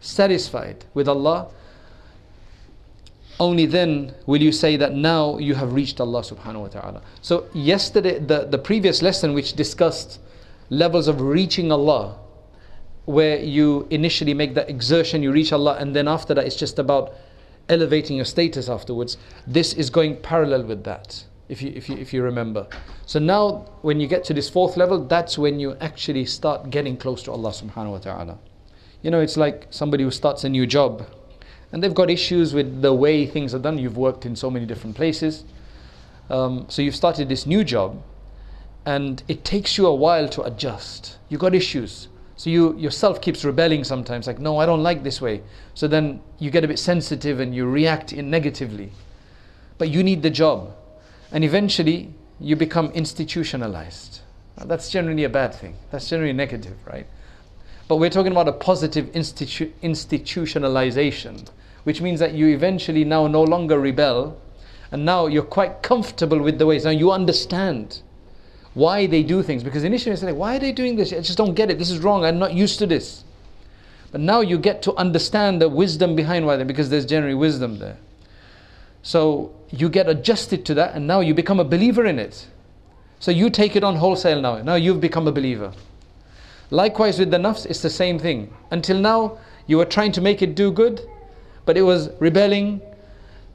satisfied 0.00 0.86
with 0.94 1.06
Allah, 1.06 1.48
only 3.42 3.66
then 3.66 4.14
will 4.26 4.40
you 4.40 4.52
say 4.52 4.76
that 4.76 4.94
now 4.94 5.36
you 5.38 5.54
have 5.56 5.72
reached 5.72 6.00
Allah 6.00 6.20
subhanahu 6.22 6.60
wa 6.60 6.68
ta'ala. 6.68 7.02
So, 7.22 7.48
yesterday, 7.52 8.20
the, 8.20 8.44
the 8.44 8.56
previous 8.56 9.02
lesson 9.02 9.34
which 9.34 9.54
discussed 9.54 10.20
levels 10.70 11.08
of 11.08 11.20
reaching 11.20 11.72
Allah, 11.72 12.18
where 13.04 13.38
you 13.40 13.88
initially 13.90 14.32
make 14.32 14.54
that 14.54 14.70
exertion, 14.70 15.24
you 15.24 15.32
reach 15.32 15.52
Allah, 15.52 15.76
and 15.80 15.94
then 15.94 16.06
after 16.06 16.34
that, 16.34 16.46
it's 16.46 16.54
just 16.54 16.78
about 16.78 17.14
elevating 17.68 18.16
your 18.16 18.24
status 18.24 18.68
afterwards. 18.68 19.16
This 19.44 19.72
is 19.72 19.90
going 19.90 20.18
parallel 20.18 20.62
with 20.62 20.84
that, 20.84 21.24
if 21.48 21.62
you, 21.62 21.72
if 21.74 21.88
you, 21.88 21.96
if 21.96 22.12
you 22.12 22.22
remember. 22.22 22.68
So 23.06 23.18
now, 23.18 23.66
when 23.82 23.98
you 23.98 24.06
get 24.06 24.22
to 24.26 24.34
this 24.34 24.48
fourth 24.48 24.76
level, 24.76 25.04
that's 25.04 25.36
when 25.36 25.58
you 25.58 25.76
actually 25.80 26.26
start 26.26 26.70
getting 26.70 26.96
close 26.96 27.24
to 27.24 27.32
Allah 27.32 27.50
subhanahu 27.50 27.90
wa 27.90 27.98
ta'ala. 27.98 28.38
You 29.02 29.10
know, 29.10 29.20
it's 29.20 29.36
like 29.36 29.66
somebody 29.70 30.04
who 30.04 30.12
starts 30.12 30.44
a 30.44 30.48
new 30.48 30.64
job 30.64 31.04
and 31.72 31.82
they've 31.82 31.94
got 31.94 32.10
issues 32.10 32.54
with 32.54 32.82
the 32.82 32.92
way 32.92 33.26
things 33.26 33.54
are 33.54 33.58
done. 33.58 33.78
You've 33.78 33.96
worked 33.96 34.26
in 34.26 34.36
so 34.36 34.50
many 34.50 34.66
different 34.66 34.94
places. 34.94 35.44
Um, 36.30 36.66
so 36.68 36.82
you've 36.82 36.94
started 36.96 37.28
this 37.28 37.46
new 37.46 37.64
job, 37.64 38.02
and 38.86 39.22
it 39.28 39.44
takes 39.44 39.76
you 39.78 39.86
a 39.86 39.94
while 39.94 40.28
to 40.28 40.42
adjust. 40.42 41.18
You've 41.28 41.40
got 41.40 41.54
issues. 41.54 42.08
So 42.36 42.50
you 42.50 42.76
yourself 42.76 43.20
keeps 43.20 43.44
rebelling 43.44 43.84
sometimes, 43.84 44.26
like, 44.26 44.38
no, 44.38 44.58
I 44.58 44.66
don't 44.66 44.82
like 44.82 45.02
this 45.02 45.20
way. 45.20 45.42
So 45.74 45.86
then 45.86 46.20
you 46.38 46.50
get 46.50 46.64
a 46.64 46.68
bit 46.68 46.78
sensitive 46.78 47.40
and 47.40 47.54
you 47.54 47.66
react 47.66 48.12
in 48.12 48.30
negatively. 48.30 48.92
But 49.78 49.90
you 49.90 50.02
need 50.02 50.22
the 50.22 50.30
job. 50.30 50.74
And 51.30 51.44
eventually 51.44 52.12
you 52.40 52.56
become 52.56 52.90
institutionalized. 52.90 54.20
Now, 54.58 54.64
that's 54.64 54.90
generally 54.90 55.24
a 55.24 55.28
bad 55.28 55.54
thing. 55.54 55.76
That's 55.90 56.08
generally 56.08 56.32
negative, 56.32 56.76
right? 56.86 57.06
But 57.88 57.96
we're 57.96 58.10
talking 58.10 58.32
about 58.32 58.48
a 58.48 58.52
positive 58.52 59.06
institu- 59.12 59.72
institutionalization, 59.82 61.48
which 61.84 62.00
means 62.00 62.20
that 62.20 62.34
you 62.34 62.48
eventually 62.48 63.04
now 63.04 63.26
no 63.26 63.42
longer 63.42 63.78
rebel, 63.80 64.40
and 64.90 65.04
now 65.04 65.26
you're 65.26 65.42
quite 65.42 65.82
comfortable 65.82 66.38
with 66.38 66.58
the 66.58 66.66
ways. 66.66 66.84
Now 66.84 66.90
you 66.90 67.10
understand 67.10 68.02
why 68.74 69.06
they 69.06 69.22
do 69.22 69.42
things. 69.42 69.62
Because 69.62 69.84
initially 69.84 70.12
you 70.12 70.16
say, 70.16 70.32
why 70.32 70.56
are 70.56 70.58
they 70.58 70.72
doing 70.72 70.96
this? 70.96 71.12
I 71.12 71.20
just 71.20 71.38
don't 71.38 71.54
get 71.54 71.70
it. 71.70 71.78
This 71.78 71.90
is 71.90 71.98
wrong. 71.98 72.24
I'm 72.24 72.38
not 72.38 72.54
used 72.54 72.78
to 72.78 72.86
this. 72.86 73.24
But 74.10 74.20
now 74.20 74.40
you 74.40 74.58
get 74.58 74.82
to 74.82 74.94
understand 74.96 75.60
the 75.60 75.68
wisdom 75.68 76.14
behind 76.14 76.46
why 76.46 76.56
they, 76.56 76.64
because 76.64 76.90
there's 76.90 77.06
generally 77.06 77.34
wisdom 77.34 77.78
there. 77.78 77.96
So 79.02 79.54
you 79.70 79.88
get 79.88 80.08
adjusted 80.08 80.64
to 80.66 80.74
that, 80.74 80.94
and 80.94 81.06
now 81.06 81.20
you 81.20 81.34
become 81.34 81.58
a 81.58 81.64
believer 81.64 82.04
in 82.04 82.18
it. 82.18 82.46
So 83.18 83.30
you 83.30 83.50
take 83.50 83.74
it 83.74 83.82
on 83.82 83.96
wholesale 83.96 84.40
now. 84.40 84.60
Now 84.62 84.74
you've 84.74 85.00
become 85.00 85.26
a 85.26 85.32
believer. 85.32 85.72
Likewise 86.70 87.18
with 87.18 87.30
the 87.30 87.38
nafs, 87.38 87.66
it's 87.66 87.82
the 87.82 87.90
same 87.90 88.18
thing. 88.18 88.52
Until 88.70 88.98
now, 88.98 89.38
you 89.66 89.78
were 89.78 89.84
trying 89.84 90.12
to 90.12 90.20
make 90.20 90.42
it 90.42 90.54
do 90.54 90.70
good, 90.70 91.00
but 91.65 91.77
it 91.77 91.81
was 91.81 92.09
rebelling. 92.19 92.81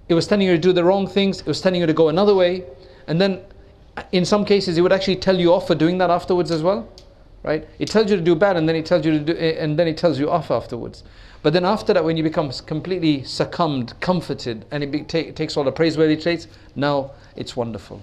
It 0.08 0.14
was 0.14 0.26
telling 0.26 0.46
you 0.46 0.52
to 0.52 0.58
do 0.58 0.72
the 0.72 0.84
wrong 0.84 1.06
things. 1.06 1.40
It 1.40 1.46
was 1.46 1.60
telling 1.60 1.80
you 1.80 1.86
to 1.86 1.92
go 1.92 2.08
another 2.08 2.34
way. 2.34 2.64
And 3.06 3.20
then 3.20 3.40
in 4.12 4.24
some 4.24 4.44
cases, 4.44 4.78
it 4.78 4.80
would 4.82 4.92
actually 4.92 5.16
tell 5.16 5.38
you 5.38 5.52
off 5.52 5.66
for 5.66 5.74
doing 5.74 5.98
that 5.98 6.10
afterwards 6.10 6.50
as 6.50 6.62
well. 6.62 6.88
Right? 7.42 7.68
It 7.78 7.88
tells 7.88 8.10
you 8.10 8.16
to 8.16 8.22
do 8.22 8.36
bad 8.36 8.56
and 8.56 8.68
then 8.68 8.76
it 8.76 8.86
tells 8.86 9.04
you 9.04 9.12
to 9.12 9.18
do, 9.18 9.32
and 9.32 9.78
then 9.78 9.88
it 9.88 9.96
tells 9.96 10.18
you 10.18 10.30
off 10.30 10.50
afterwards. 10.50 11.02
But 11.42 11.52
then 11.52 11.64
after 11.64 11.92
that, 11.92 12.04
when 12.04 12.16
you 12.16 12.22
become 12.22 12.50
completely 12.66 13.24
succumbed, 13.24 13.98
comforted, 14.00 14.64
and 14.70 14.84
it, 14.84 14.92
be, 14.92 15.02
take, 15.02 15.26
it 15.26 15.34
takes 15.34 15.56
all 15.56 15.64
the 15.64 15.72
praiseworthy 15.72 16.16
traits, 16.16 16.46
now 16.76 17.10
it's 17.34 17.56
wonderful. 17.56 18.00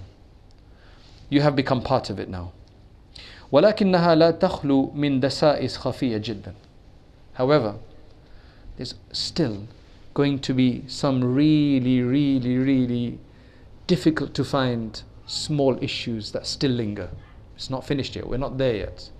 You 1.30 1.40
have 1.40 1.56
become 1.56 1.80
part 1.82 2.10
of 2.10 2.18
it 2.18 2.28
now. 2.28 2.52
ولكنها 3.52 4.14
لا 4.14 4.30
تخلو 4.30 4.92
من 4.94 5.20
دسائس 5.20 5.76
خفية 5.76 6.18
جدا. 6.18 6.52
However, 7.34 7.74
there's 8.76 8.94
still 9.12 9.66
going 10.14 10.38
to 10.40 10.54
be 10.54 10.84
some 10.86 11.22
really, 11.22 12.02
really, 12.02 12.56
really 12.58 13.18
difficult 13.86 14.34
to 14.34 14.44
find 14.44 15.02
small 15.26 15.78
issues 15.82 16.32
that 16.32 16.46
still 16.46 16.72
linger. 16.72 17.10
It's 17.56 17.70
not 17.70 17.86
finished 17.86 18.16
yet. 18.16 18.26
We're 18.28 18.38
not 18.38 18.58
there 18.58 18.74
yet. 18.74 19.10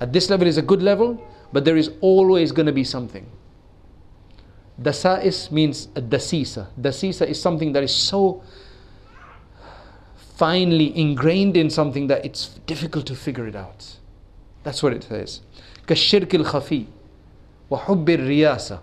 At 0.00 0.12
this 0.12 0.30
level 0.30 0.46
is 0.46 0.56
a 0.56 0.62
good 0.62 0.82
level, 0.82 1.22
but 1.52 1.64
there 1.64 1.76
is 1.76 1.90
always 2.00 2.52
going 2.52 2.66
to 2.66 2.72
be 2.72 2.84
something. 2.84 3.26
Dasa'is 4.80 5.50
means 5.52 5.88
a 5.94 6.00
dasisa. 6.00 6.68
Dasisa 6.80 7.26
is 7.26 7.40
something 7.40 7.72
that 7.72 7.82
is 7.82 7.94
so 7.94 8.42
finely 10.36 10.96
ingrained 10.98 11.56
in 11.56 11.68
something 11.68 12.06
that 12.06 12.24
it's 12.24 12.48
difficult 12.66 13.06
to 13.06 13.14
figure 13.14 13.46
it 13.46 13.54
out. 13.54 13.98
That's 14.62 14.82
what 14.82 14.94
it 14.94 15.04
says. 15.04 15.40
كالشرك 15.86 16.34
الخفي 16.34 16.84
وحب 17.70 18.10
الرياسة 18.10 18.80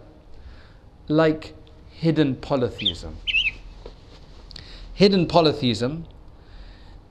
like 1.17 1.55
hidden 1.91 2.37
polytheism. 2.37 3.17
Hidden 4.95 5.27
polytheism 5.27 6.07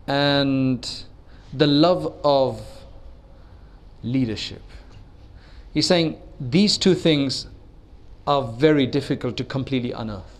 and 0.07 1.05
the 1.53 1.67
love 1.67 2.13
of 2.23 2.61
leadership. 4.03 4.61
He's 5.73 5.87
saying 5.87 6.19
these 6.39 6.77
two 6.77 6.95
things 6.95 7.47
are 8.27 8.43
very 8.43 8.85
difficult 8.85 9.37
to 9.37 9.43
completely 9.43 9.91
unearth. 9.91 10.39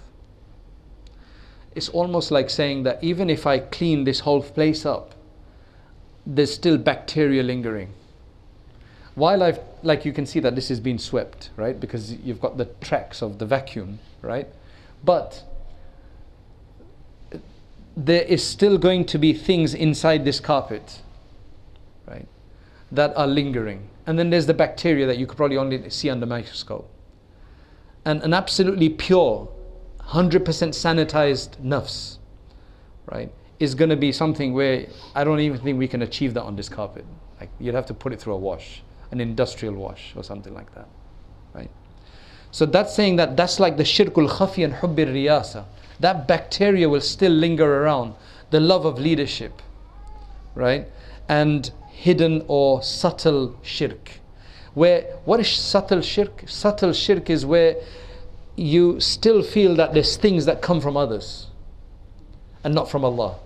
It's 1.73 1.89
almost 1.89 2.31
like 2.31 2.49
saying 2.49 2.83
that 2.83 3.03
even 3.03 3.29
if 3.29 3.47
I 3.47 3.59
clean 3.59 4.03
this 4.03 4.19
whole 4.21 4.43
place 4.43 4.85
up, 4.85 5.15
there's 6.25 6.53
still 6.53 6.77
bacteria 6.77 7.43
lingering. 7.43 7.93
While 9.15 9.43
I've, 9.43 9.59
like 9.83 10.05
you 10.05 10.13
can 10.13 10.25
see 10.25 10.39
that 10.39 10.55
this 10.55 10.69
has 10.69 10.79
been 10.79 10.97
swept, 10.97 11.49
right? 11.57 11.77
Because 11.77 12.13
you've 12.13 12.39
got 12.39 12.57
the 12.57 12.65
tracks 12.81 13.21
of 13.21 13.39
the 13.39 13.45
vacuum, 13.45 13.99
right? 14.21 14.47
But 15.03 15.43
there 17.97 18.23
is 18.23 18.45
still 18.45 18.77
going 18.77 19.05
to 19.05 19.17
be 19.17 19.33
things 19.33 19.73
inside 19.73 20.23
this 20.23 20.39
carpet, 20.39 21.01
right, 22.07 22.27
that 22.91 23.15
are 23.17 23.27
lingering. 23.27 23.89
And 24.07 24.17
then 24.17 24.29
there's 24.29 24.45
the 24.45 24.53
bacteria 24.53 25.05
that 25.07 25.17
you 25.17 25.27
could 25.27 25.37
probably 25.37 25.57
only 25.57 25.89
see 25.89 26.09
under 26.09 26.25
microscope. 26.25 26.89
And 28.05 28.21
an 28.23 28.33
absolutely 28.33 28.89
pure, 28.89 29.49
100% 29.99 30.41
sanitized 30.43 31.57
nafs, 31.57 32.17
right, 33.05 33.31
is 33.59 33.75
going 33.75 33.89
to 33.89 33.95
be 33.95 34.11
something 34.11 34.53
where 34.53 34.87
I 35.13 35.23
don't 35.23 35.39
even 35.39 35.59
think 35.59 35.77
we 35.77 35.87
can 35.87 36.01
achieve 36.01 36.33
that 36.33 36.43
on 36.43 36.55
this 36.55 36.69
carpet. 36.69 37.05
Like 37.39 37.49
you'd 37.59 37.75
have 37.75 37.85
to 37.87 37.93
put 37.93 38.13
it 38.13 38.19
through 38.19 38.33
a 38.33 38.37
wash, 38.37 38.81
an 39.11 39.19
industrial 39.19 39.75
wash 39.75 40.13
or 40.15 40.23
something 40.23 40.53
like 40.53 40.73
that, 40.73 40.87
right? 41.53 41.69
So 42.51 42.65
that's 42.65 42.93
saying 42.93 43.17
that 43.17 43.37
that's 43.37 43.59
like 43.59 43.77
the 43.77 43.83
shirkul 43.83 44.29
khafi 44.29 44.63
and 44.63 44.73
hubbir 44.73 45.07
riyasa 45.07 45.65
that 46.01 46.27
bacteria 46.27 46.89
will 46.89 47.01
still 47.01 47.31
linger 47.31 47.83
around. 47.83 48.15
the 48.49 48.59
love 48.59 48.83
of 48.83 48.99
leadership, 48.99 49.61
right? 50.55 50.85
And 51.29 51.71
hidden 51.89 52.43
or 52.49 52.83
subtle 52.83 53.55
shirk. 53.61 54.19
Where, 54.73 55.03
what 55.23 55.39
is 55.39 55.47
subtle 55.47 56.01
shirk? 56.01 56.43
Subtle 56.47 56.91
shirk 56.91 57.29
is 57.29 57.45
where 57.45 57.77
you 58.57 58.99
still 58.99 59.41
feel 59.41 59.73
that 59.75 59.93
there's 59.93 60.17
things 60.17 60.45
that 60.47 60.61
come 60.61 60.81
from 60.81 60.97
others 60.97 61.47
and 62.65 62.75
not 62.75 62.91
from 62.91 63.05
Allah. 63.05 63.37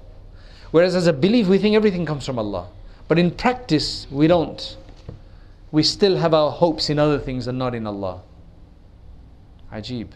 Whereas 0.72 0.95
as 0.95 1.05
a 1.05 1.13
belief, 1.13 1.48
we 1.48 1.60
think 1.60 1.75
everything 1.75 2.03
comes 2.03 2.25
from 2.25 2.39
Allah. 2.39 2.67
But 3.07 3.19
in 3.19 3.29
practice, 3.29 4.07
we 4.10 4.25
don't 4.25 4.75
We 5.73 5.82
still 5.82 6.16
have 6.16 6.35
our 6.35 6.50
hopes 6.50 6.90
in 6.90 6.99
other 6.99 7.18
things 7.18 7.47
and 7.47 7.59
not 7.59 7.75
in 7.75 7.87
Allah. 7.87 8.23
Ajib. 9.73 10.09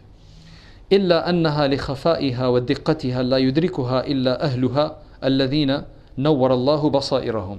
إلا 0.92 1.28
أنها 1.30 1.68
لخفائها 1.68 2.48
ودقتها 2.48 3.22
لا 3.22 3.38
يدركها 3.38 4.06
إلا 4.06 4.44
أهلها 4.44 4.96
الذين 5.24 5.82
نور 6.18 6.54
الله 6.54 6.90
بصائرهم 6.90 7.58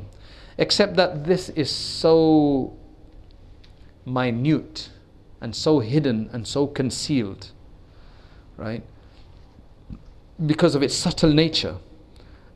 except 0.57 0.95
that 0.95 1.25
this 1.25 1.49
is 1.49 1.69
so 1.69 2.73
minute 4.05 4.89
and 5.41 5.55
so 5.55 5.79
hidden 5.79 6.29
and 6.31 6.47
so 6.47 6.67
concealed 6.67 7.51
right 8.57 8.83
because 10.45 10.75
of 10.75 10.83
its 10.83 10.95
subtle 10.95 11.33
nature 11.33 11.75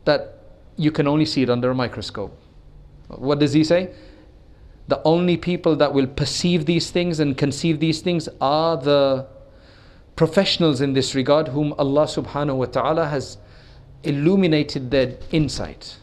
that 0.06 0.36
you 0.78 0.92
can 0.92 1.08
only 1.08 1.26
see 1.26 1.42
it 1.42 1.50
under 1.50 1.72
a 1.72 1.76
microscope 1.76 2.38
what 3.08 3.40
does 3.40 3.54
he 3.54 3.64
say 3.64 3.90
the 4.89 5.01
only 5.05 5.37
people 5.37 5.77
that 5.77 5.95
will 5.95 6.07
perceive 6.07 6.67
these 6.67 6.91
things 6.91 7.21
and 7.21 7.37
conceive 7.37 7.81
these 7.81 8.01
things 8.01 8.29
are 8.41 8.77
the 8.77 9.27
professionals 10.17 10.81
in 10.81 10.93
this 10.93 11.15
regard 11.15 11.49
whom 11.49 11.73
Allah 11.79 12.05
subhanahu 12.05 12.57
wa 12.57 12.67
ta'ala 12.67 13.09
has 13.09 13.39
illuminated 14.03 14.91
their 14.91 15.17
insight. 15.31 15.97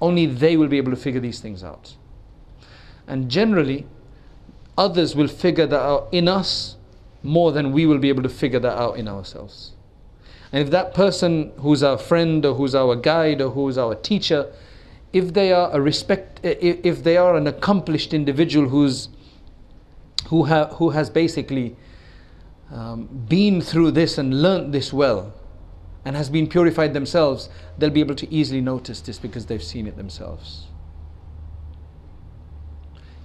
Only 0.00 0.26
they 0.26 0.56
will 0.56 0.68
be 0.68 0.76
able 0.76 0.90
to 0.90 0.96
figure 0.96 1.20
these 1.20 1.40
things 1.40 1.64
out. 1.64 1.96
And 3.06 3.30
generally, 3.30 3.86
others 4.76 5.16
will 5.16 5.28
figure 5.28 5.66
that 5.66 5.80
out 5.80 6.08
in 6.12 6.28
us 6.28 6.76
more 7.22 7.52
than 7.52 7.72
we 7.72 7.86
will 7.86 7.98
be 7.98 8.08
able 8.08 8.22
to 8.22 8.28
figure 8.28 8.60
that 8.60 8.78
out 8.78 8.96
in 8.96 9.08
ourselves. 9.08 9.72
And 10.52 10.62
if 10.62 10.70
that 10.70 10.94
person 10.94 11.52
who's 11.58 11.82
our 11.82 11.98
friend 11.98 12.44
or 12.44 12.54
who's 12.54 12.74
our 12.74 12.96
guide 12.96 13.40
or 13.40 13.50
who's 13.50 13.78
our 13.78 13.94
teacher, 13.94 14.52
if 15.12 15.32
they 15.32 15.52
are 15.52 15.70
a 15.72 15.80
respect, 15.80 16.40
if 16.42 17.02
they 17.02 17.16
are 17.16 17.36
an 17.36 17.46
accomplished 17.46 18.14
individual 18.14 18.68
who's 18.68 19.08
who, 20.28 20.44
ha, 20.44 20.66
who 20.66 20.90
has 20.90 21.10
basically 21.10 21.76
um, 22.70 23.06
been 23.28 23.60
through 23.60 23.90
this 23.90 24.16
and 24.16 24.42
learnt 24.42 24.70
this 24.70 24.92
well 24.92 25.32
and 26.04 26.14
has 26.16 26.30
been 26.30 26.46
purified 26.46 26.94
themselves, 26.94 27.48
they'll 27.78 27.90
be 27.90 28.00
able 28.00 28.14
to 28.14 28.32
easily 28.32 28.60
notice 28.60 29.00
this 29.00 29.18
because 29.18 29.46
they've 29.46 29.62
seen 29.62 29.86
it 29.86 29.96
themselves. 29.96 30.66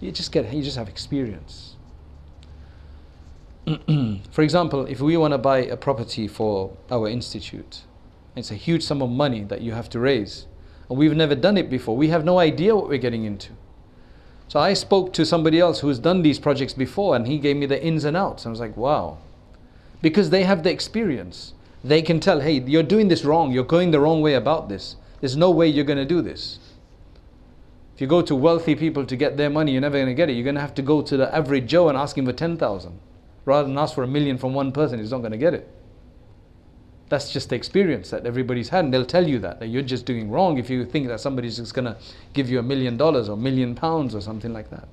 You 0.02 0.12
just 0.12 0.32
get, 0.32 0.52
you 0.52 0.64
just 0.64 0.78
have 0.78 0.90
experience. 0.90 1.76
for 4.32 4.42
example, 4.42 4.86
if 4.86 5.00
we 5.00 5.16
want 5.18 5.34
to 5.34 5.38
buy 5.38 5.60
a 5.60 5.78
property 5.78 6.28
for 6.28 6.76
our 6.92 7.08
institute, 7.08 7.84
it's 8.36 8.52
a 8.52 8.56
huge 8.56 8.84
sum 8.84 9.02
of 9.02 9.10
money 9.10 9.44
that 9.44 9.62
you 9.62 9.72
have 9.72 9.90
to 9.92 10.00
raise, 10.00 10.48
and 10.90 10.98
we've 10.98 11.16
never 11.16 11.36
done 11.36 11.58
it 11.58 11.70
before. 11.70 11.96
We 11.96 12.10
have 12.10 12.26
no 12.26 12.40
idea 12.40 12.76
what 12.76 12.90
we're 12.90 12.98
getting 12.98 13.26
into. 13.26 13.52
So 14.48 14.60
I 14.60 14.74
spoke 14.74 15.14
to 15.14 15.26
somebody 15.26 15.60
else 15.60 15.80
who's 15.80 16.00
done 16.00 16.22
these 16.22 16.40
projects 16.40 16.74
before, 16.74 17.16
and 17.16 17.26
he 17.26 17.40
gave 17.40 17.58
me 17.58 17.66
the 17.66 17.84
ins 17.84 18.06
and 18.06 18.16
outs. 18.16 18.46
I 18.46 18.50
was 18.50 18.60
like, 18.60 18.78
wow, 18.78 19.18
because 20.02 20.30
they 20.30 20.44
have 20.44 20.64
the 20.64 20.72
experience. 20.72 21.54
They 21.84 22.02
can 22.02 22.20
tell, 22.20 22.40
hey, 22.40 22.60
you're 22.60 22.84
doing 22.84 23.08
this 23.08 23.26
wrong, 23.26 23.52
you're 23.52 23.64
going 23.64 23.92
the 23.92 24.00
wrong 24.00 24.22
way 24.22 24.36
about 24.36 24.70
this. 24.70 24.96
There's 25.20 25.36
no 25.36 25.52
way 25.52 25.68
you're 25.68 25.86
going 25.86 25.98
to 25.98 26.06
do 26.06 26.22
this. 26.22 26.60
If 27.96 28.02
you 28.02 28.08
go 28.08 28.22
to 28.22 28.36
wealthy 28.36 28.76
people 28.76 29.06
to 29.06 29.16
get 29.16 29.38
their 29.38 29.50
money, 29.50 29.72
you're 29.72 29.82
never 29.82 29.98
going 29.98 30.08
to 30.08 30.14
get 30.14 30.30
it. 30.30 30.34
You're 30.34 30.44
going 30.44 30.56
to 30.56 30.62
have 30.62 30.76
to 30.76 30.82
go 30.82 31.02
to 31.02 31.16
the 31.16 31.34
average 31.34 31.68
Joe 31.68 31.88
and 31.90 31.98
ask 31.98 32.18
him 32.18 32.26
for 32.26 32.34
10,000. 32.34 33.00
Rather 33.46 33.68
than 33.68 33.78
ask 33.78 33.96
for 33.96 34.04
a 34.04 34.08
million 34.08 34.38
from 34.38 34.54
one 34.54 34.72
person, 34.72 35.00
he's 35.00 35.12
not 35.12 35.20
going 35.20 35.32
to 35.32 35.38
get 35.38 35.54
it. 35.54 35.68
That's 37.09 37.33
just 37.33 37.49
the 37.49 37.57
experience 37.57 38.11
that 38.11 38.25
everybody's 38.25 38.69
had, 38.69 38.85
and 38.85 38.95
they'll 38.95 39.05
tell 39.05 39.27
you 39.27 39.41
that, 39.41 39.59
that 39.59 39.67
you're 39.67 39.83
just 39.83 40.07
doing 40.07 40.31
wrong 40.31 40.59
if 40.59 40.71
you 40.71 40.85
think 40.85 41.09
that 41.09 41.19
somebody's 41.21 41.57
just 41.57 41.75
going 41.75 41.87
to 41.87 41.97
give 42.35 42.49
you 42.49 42.61
a 42.61 42.63
million 42.63 42.97
dollars 42.97 43.29
or 43.29 43.33
a 43.33 43.37
million 43.37 43.75
pounds 43.75 44.15
or 44.15 44.21
something 44.21 44.53
like 44.53 44.71
that. 44.71 44.87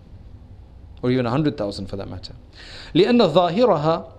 Or 1.04 1.12
even 1.12 1.28
a 1.28 1.30
hundred 1.30 1.58
thousand 1.58 1.88
for 1.88 1.96
that 1.96 2.10
matter. 2.10 2.34
لأن 2.96 3.20
ظاهرها 3.34 4.13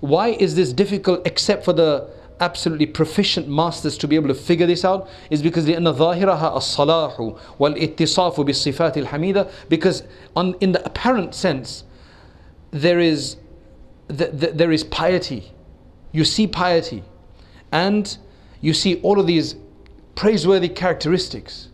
why 0.00 0.28
is 0.30 0.56
this 0.56 0.72
difficult 0.72 1.24
except 1.26 1.64
for 1.64 1.72
the 1.72 2.08
absolutely 2.40 2.86
proficient 2.86 3.48
masters 3.48 3.96
to 3.96 4.08
be 4.08 4.16
able 4.16 4.26
to 4.28 4.34
figure 4.34 4.66
this 4.66 4.84
out 4.84 5.08
is 5.30 5.42
because 5.42 5.64
لأن 5.64 5.92
ظاهرها 5.92 6.56
الصلاح 6.56 7.34
والاتصاف 7.60 8.40
بالصفات 8.40 8.98
الحميدة 8.98 9.48
because 9.68 10.02
on, 10.34 10.54
in 10.60 10.72
the 10.72 10.84
apparent 10.84 11.34
sense 11.34 11.84
there 12.72 12.98
is 12.98 13.36
the, 14.08 14.26
the, 14.26 14.46
there 14.48 14.72
is 14.72 14.82
piety 14.84 15.52
you 16.10 16.24
see 16.24 16.46
piety 16.46 17.04
and 17.70 18.18
you 18.60 18.72
see 18.72 19.00
all 19.02 19.18
of 19.18 19.26
these 19.26 19.56
praiseworthy 20.14 20.68
characteristics 20.68 21.68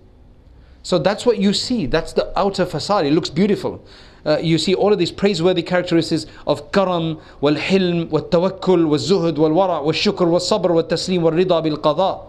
so 0.82 0.98
that's 0.98 1.26
what 1.26 1.38
you 1.38 1.52
see 1.52 1.86
that's 1.86 2.12
the 2.12 2.38
outer 2.38 2.64
facade 2.64 3.04
it 3.04 3.12
looks 3.12 3.30
beautiful 3.30 3.84
uh, 4.26 4.38
you 4.42 4.58
see 4.58 4.74
all 4.74 4.92
of 4.92 4.98
these 4.98 5.12
praiseworthy 5.12 5.62
characteristics 5.62 6.26
of 6.46 6.70
karam, 6.72 7.18
wal 7.40 7.54
hilm, 7.54 8.10
wal 8.10 8.22
tawakkul, 8.22 8.86
wal 8.86 8.98
zuhud, 8.98 9.38
wal 9.38 9.50
wara, 9.50 9.82
wal 9.82 9.94
shukr, 9.94 10.28
wal 10.28 10.40
sabr, 10.40 10.70
wal 10.70 10.82
taslim, 10.82 11.22
wal 11.22 11.32
rida 11.32 11.62
bil 11.62 11.78
qada. 11.78 12.24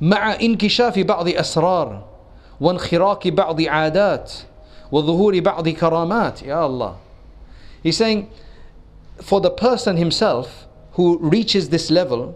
مع 0.00 0.32
انكشاف 0.40 0.98
بعض 0.98 1.28
أسرار 1.28 2.04
وانخراق 2.60 3.28
بعض 3.28 3.60
عادات 3.60 4.32
وظهور 4.92 5.40
بعض 5.40 5.68
كرامات 5.68 6.42
يا 6.42 6.66
Allah 6.66 6.94
He's 7.82 7.96
saying 7.96 8.28
for 9.22 9.40
the 9.40 9.50
person 9.50 9.96
himself 9.96 10.66
who 10.93 11.17
reaches 11.19 11.69
this 11.69 11.89
level 11.89 12.35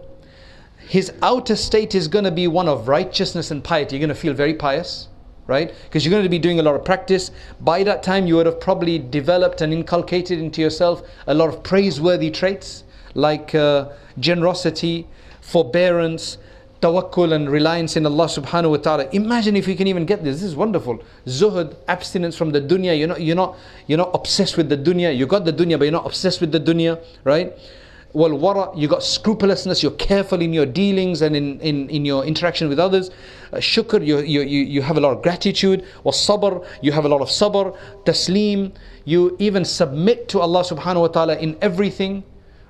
his 0.78 1.12
outer 1.22 1.56
state 1.56 1.94
is 1.94 2.08
going 2.08 2.24
to 2.24 2.30
be 2.30 2.46
one 2.46 2.68
of 2.68 2.88
righteousness 2.88 3.50
and 3.50 3.64
piety 3.64 3.96
you're 3.96 4.06
going 4.06 4.14
to 4.14 4.20
feel 4.20 4.34
very 4.34 4.54
pious 4.54 5.08
right? 5.46 5.74
Because 5.84 6.04
you're 6.04 6.10
going 6.10 6.22
to 6.22 6.30
be 6.30 6.38
doing 6.38 6.58
a 6.58 6.62
lot 6.62 6.74
of 6.74 6.84
practice. 6.84 7.30
By 7.60 7.82
that 7.84 8.02
time, 8.02 8.26
you 8.26 8.36
would 8.36 8.46
have 8.46 8.60
probably 8.60 8.98
developed 8.98 9.60
and 9.60 9.72
inculcated 9.72 10.38
into 10.38 10.60
yourself 10.60 11.02
a 11.26 11.34
lot 11.34 11.48
of 11.48 11.62
praiseworthy 11.62 12.30
traits 12.30 12.84
like 13.14 13.54
uh, 13.54 13.90
generosity, 14.18 15.06
forbearance, 15.40 16.38
tawakkul, 16.80 17.32
and 17.32 17.48
reliance 17.50 17.96
in 17.96 18.06
Allah 18.06 18.26
subhanahu 18.26 18.70
wa 18.70 18.76
ta'ala. 18.76 19.08
Imagine 19.12 19.56
if 19.56 19.68
you 19.68 19.76
can 19.76 19.86
even 19.86 20.04
get 20.04 20.24
this. 20.24 20.36
This 20.36 20.44
is 20.44 20.56
wonderful. 20.56 21.02
Zuhud, 21.26 21.76
abstinence 21.88 22.36
from 22.36 22.50
the 22.50 22.60
dunya. 22.60 22.98
You're 22.98 23.08
not, 23.08 23.20
you're 23.20 23.36
not, 23.36 23.56
you're 23.86 23.98
not 23.98 24.10
obsessed 24.14 24.56
with 24.56 24.68
the 24.68 24.76
dunya. 24.76 25.16
You 25.16 25.26
got 25.26 25.44
the 25.44 25.52
dunya, 25.52 25.78
but 25.78 25.84
you're 25.84 25.92
not 25.92 26.06
obsessed 26.06 26.40
with 26.40 26.52
the 26.52 26.60
dunya, 26.60 27.02
right? 27.24 27.52
Well, 28.14 28.30
wara, 28.30 28.70
you 28.78 28.86
got 28.86 29.02
scrupulousness, 29.02 29.82
you're 29.82 29.90
careful 29.90 30.40
in 30.40 30.52
your 30.52 30.66
dealings 30.66 31.20
and 31.20 31.34
in, 31.34 31.58
in, 31.60 31.90
in 31.90 32.04
your 32.04 32.24
interaction 32.24 32.68
with 32.68 32.78
others. 32.78 33.10
Uh, 33.52 33.56
shukr, 33.56 34.06
you, 34.06 34.20
you, 34.20 34.42
you 34.42 34.82
have 34.82 34.96
a 34.96 35.00
lot 35.00 35.16
of 35.16 35.20
gratitude. 35.20 35.84
Well, 36.04 36.12
sabr, 36.12 36.64
you 36.80 36.92
have 36.92 37.06
a 37.06 37.08
lot 37.08 37.20
of 37.20 37.28
sabr. 37.28 37.76
Taslim, 38.04 38.72
you 39.04 39.34
even 39.40 39.64
submit 39.64 40.28
to 40.28 40.38
Allah 40.38 40.62
subhanahu 40.62 41.00
wa 41.00 41.08
ta'ala 41.08 41.36
in 41.38 41.58
everything. 41.60 42.22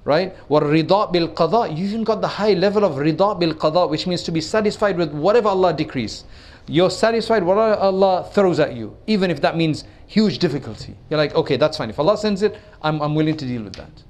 Right? 0.04 0.34
Well, 0.48 0.62
rida 0.62 1.12
bil 1.12 1.28
qada, 1.28 1.76
you 1.76 1.84
even 1.84 2.04
got 2.04 2.22
the 2.22 2.28
high 2.28 2.54
level 2.54 2.82
of 2.82 2.92
rida 2.94 3.38
bil 3.38 3.52
qada, 3.52 3.88
which 3.90 4.06
means 4.06 4.22
to 4.22 4.32
be 4.32 4.40
satisfied 4.40 4.96
with 4.96 5.12
whatever 5.12 5.48
Allah 5.48 5.74
decrees. 5.74 6.24
You're 6.68 6.90
satisfied 6.90 7.42
whatever 7.42 7.74
Allah 7.74 8.30
throws 8.32 8.60
at 8.60 8.74
you, 8.74 8.96
even 9.06 9.30
if 9.30 9.42
that 9.42 9.58
means 9.58 9.84
huge 10.06 10.38
difficulty. 10.38 10.96
You're 11.10 11.18
like, 11.18 11.34
okay, 11.34 11.58
that's 11.58 11.76
fine. 11.76 11.90
If 11.90 11.98
Allah 11.98 12.16
sends 12.16 12.40
it, 12.40 12.56
I'm, 12.80 13.02
I'm 13.02 13.14
willing 13.14 13.36
to 13.36 13.46
deal 13.46 13.62
with 13.62 13.76
that. 13.76 14.04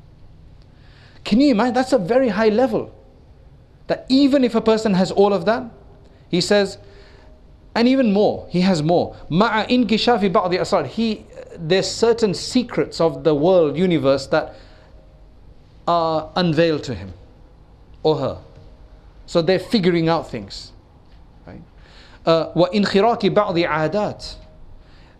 Can 1.23 1.39
you 1.39 1.51
imagine? 1.51 1.73
That's 1.73 1.93
a 1.93 1.97
very 1.97 2.29
high 2.29 2.49
level. 2.49 2.93
That 3.87 4.05
even 4.09 4.43
if 4.43 4.55
a 4.55 4.61
person 4.61 4.93
has 4.93 5.11
all 5.11 5.33
of 5.33 5.45
that, 5.45 5.63
he 6.29 6.41
says, 6.41 6.77
and 7.75 7.87
even 7.87 8.11
more, 8.11 8.47
he 8.49 8.61
has 8.61 8.81
more. 8.83 9.15
مع 9.29 9.69
انكشاف 9.69 10.31
بعض 10.31 10.53
أسرار. 10.59 10.87
He, 10.87 11.25
there's 11.57 11.89
certain 11.89 12.33
secrets 12.33 12.99
of 12.99 13.23
the 13.23 13.33
world, 13.33 13.77
universe 13.77 14.27
that 14.27 14.55
are 15.87 16.31
unveiled 16.35 16.83
to 16.83 16.93
him 16.93 17.13
or 18.03 18.17
her. 18.17 18.37
So 19.25 19.41
they're 19.41 19.59
figuring 19.59 20.09
out 20.09 20.29
things. 20.29 20.71
Right? 21.45 21.61
Uh, 22.25 22.51
وإنخراق 22.55 23.33
بعض 23.33 23.57
عادات. 23.57 24.35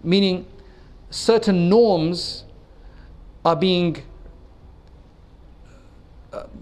Meaning 0.03 0.45
certain 1.09 1.69
norms 1.69 2.43
are 3.45 3.55
being 3.55 4.03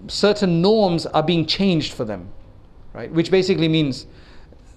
certain 0.07 0.61
norms 0.61 1.05
are 1.05 1.23
being 1.23 1.45
changed 1.45 1.93
for 1.93 2.05
them, 2.05 2.29
right? 2.93 3.11
Which 3.11 3.31
basically 3.31 3.67
means 3.67 4.05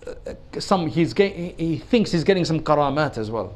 uh, 0.07 0.35
some 0.59 0.87
he's 0.87 1.13
get, 1.13 1.35
he 1.35 1.79
thinks 1.79 2.13
he's 2.13 2.25
getting 2.25 2.45
some 2.45 2.61
karamat 2.61 3.19
as 3.19 3.31
well. 3.31 3.55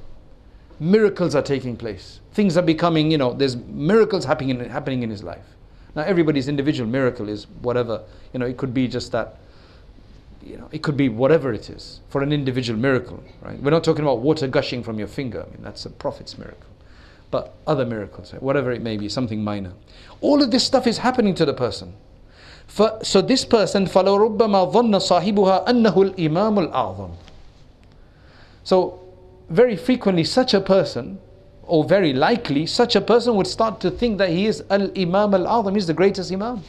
Miracles 0.78 1.34
are 1.34 1.42
taking 1.42 1.76
place. 1.76 2.20
Things 2.32 2.56
are 2.56 2.62
becoming, 2.62 3.10
you 3.10 3.18
know, 3.18 3.32
there's 3.32 3.56
miracles 3.56 4.24
happening 4.24 4.60
in, 4.60 4.70
happening 4.70 5.02
in 5.02 5.10
his 5.10 5.22
life. 5.22 5.44
Now 5.94 6.02
everybody's 6.02 6.48
individual 6.48 6.88
miracle 6.88 7.28
is 7.28 7.46
whatever, 7.62 8.02
you 8.32 8.38
know, 8.38 8.46
it 8.46 8.56
could 8.56 8.72
be 8.72 8.88
just 8.88 9.12
that 9.12 9.36
you 10.42 10.56
know, 10.56 10.68
it 10.72 10.82
could 10.82 10.96
be 10.96 11.08
whatever 11.08 11.52
it 11.52 11.68
is 11.68 12.00
for 12.08 12.22
an 12.22 12.32
individual 12.32 12.78
miracle, 12.78 13.22
right? 13.42 13.60
We're 13.60 13.70
not 13.70 13.84
talking 13.84 14.04
about 14.04 14.20
water 14.20 14.46
gushing 14.46 14.82
from 14.82 14.98
your 14.98 15.08
finger. 15.08 15.44
I 15.46 15.50
mean, 15.50 15.62
that's 15.62 15.84
a 15.84 15.90
prophet's 15.90 16.38
miracle. 16.38 16.70
But 17.30 17.54
other 17.66 17.84
miracles, 17.84 18.32
whatever 18.40 18.72
it 18.72 18.82
may 18.82 18.96
be, 18.96 19.08
something 19.08 19.44
minor. 19.44 19.72
All 20.21 20.41
of 20.41 20.51
this 20.51 20.63
stuff 20.63 20.87
is 20.87 20.99
happening 20.99 21.35
to 21.35 21.45
the 21.45 21.53
person. 21.53 21.93
so 23.03 23.21
this 23.21 23.45
person, 23.45 23.85
فَلَوْ 23.85 24.37
رُبَّمَا 24.37 24.73
ظَنَّ 24.73 24.95
صَاحِبُهَا 24.95 25.67
أَنَّهُ 25.67 26.15
الْإِمَامُ 26.15 26.71
الْأَعْظَمُ 26.71 27.11
So, 28.63 28.99
very 29.49 29.75
frequently, 29.75 30.23
such 30.23 30.53
a 30.53 30.61
person, 30.61 31.19
or 31.67 31.83
very 31.83 32.13
likely, 32.13 32.65
such 32.65 32.95
a 32.95 33.01
person 33.01 33.35
would 33.35 33.47
start 33.47 33.79
to 33.81 33.91
think 33.91 34.17
that 34.17 34.29
he 34.29 34.45
is 34.45 34.63
Al-Imam 34.69 35.33
Al-Azam, 35.33 35.75
he's 35.75 35.87
the 35.87 35.93
greatest 35.93 36.31
Imam. 36.31 36.63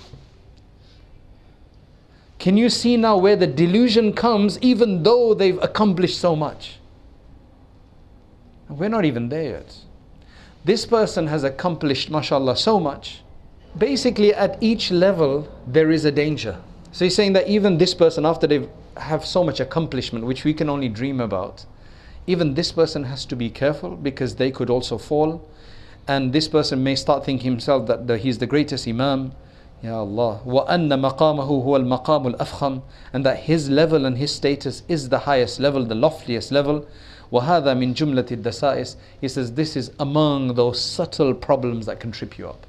Can 2.38 2.56
you 2.56 2.68
see 2.68 2.96
now 2.96 3.16
where 3.16 3.36
the 3.36 3.46
delusion 3.46 4.12
comes 4.12 4.58
even 4.60 5.02
though 5.02 5.34
they've 5.34 5.60
accomplished 5.62 6.20
so 6.20 6.36
much? 6.36 6.78
We're 8.68 8.88
not 8.88 9.04
even 9.04 9.28
there 9.28 9.42
yet. 9.42 9.76
This 10.64 10.84
person 10.84 11.28
has 11.28 11.44
accomplished, 11.44 12.10
mashallah, 12.10 12.56
so 12.56 12.80
much. 12.80 13.22
Basically, 13.76 14.32
at 14.32 14.56
each 14.62 14.90
level, 14.90 15.48
there 15.66 15.90
is 15.90 16.04
a 16.04 16.12
danger. 16.12 16.56
So 16.92 17.04
he's 17.04 17.14
saying 17.14 17.34
that 17.34 17.46
even 17.46 17.76
this 17.76 17.94
person, 17.94 18.24
after 18.24 18.46
they 18.46 18.66
have 18.96 19.26
so 19.26 19.44
much 19.44 19.60
accomplishment, 19.60 20.24
which 20.24 20.44
we 20.44 20.54
can 20.54 20.70
only 20.70 20.88
dream 20.88 21.20
about, 21.20 21.66
even 22.26 22.54
this 22.54 22.72
person 22.72 23.04
has 23.04 23.24
to 23.26 23.36
be 23.36 23.50
careful 23.50 23.96
because 23.96 24.36
they 24.36 24.50
could 24.50 24.70
also 24.70 24.98
fall. 24.98 25.46
And 26.08 26.32
this 26.32 26.48
person 26.48 26.82
may 26.82 26.94
start 26.94 27.24
thinking 27.24 27.50
himself 27.50 27.86
that 27.88 28.06
the, 28.06 28.16
he's 28.16 28.38
the 28.38 28.46
greatest 28.46 28.88
Imam, 28.88 29.32
Ya 29.82 29.98
Allah. 29.98 30.40
وَأَنَّ 30.46 30.88
مَقَامَهُ 30.88 31.46
هُوَ 31.46 32.04
الْمَقَامُ 32.04 32.34
الْأَفْخَمُ 32.34 32.82
And 33.12 33.26
that 33.26 33.40
his 33.40 33.68
level 33.68 34.06
and 34.06 34.16
his 34.16 34.34
status 34.34 34.82
is 34.88 35.10
the 35.10 35.20
highest 35.20 35.60
level, 35.60 35.84
the 35.84 35.94
loftiest 35.94 36.50
level. 36.50 36.86
وَهَذَا 37.30 37.76
مِن 37.76 37.94
جُمْلَةِ 37.94 38.42
الدَّسَائِسِ 38.42 38.96
He 39.20 39.28
says 39.28 39.52
this 39.52 39.76
is 39.76 39.90
among 39.98 40.54
those 40.54 40.80
subtle 40.80 41.34
problems 41.34 41.86
that 41.86 42.00
can 42.00 42.10
trip 42.10 42.38
you 42.38 42.48
up. 42.48 42.66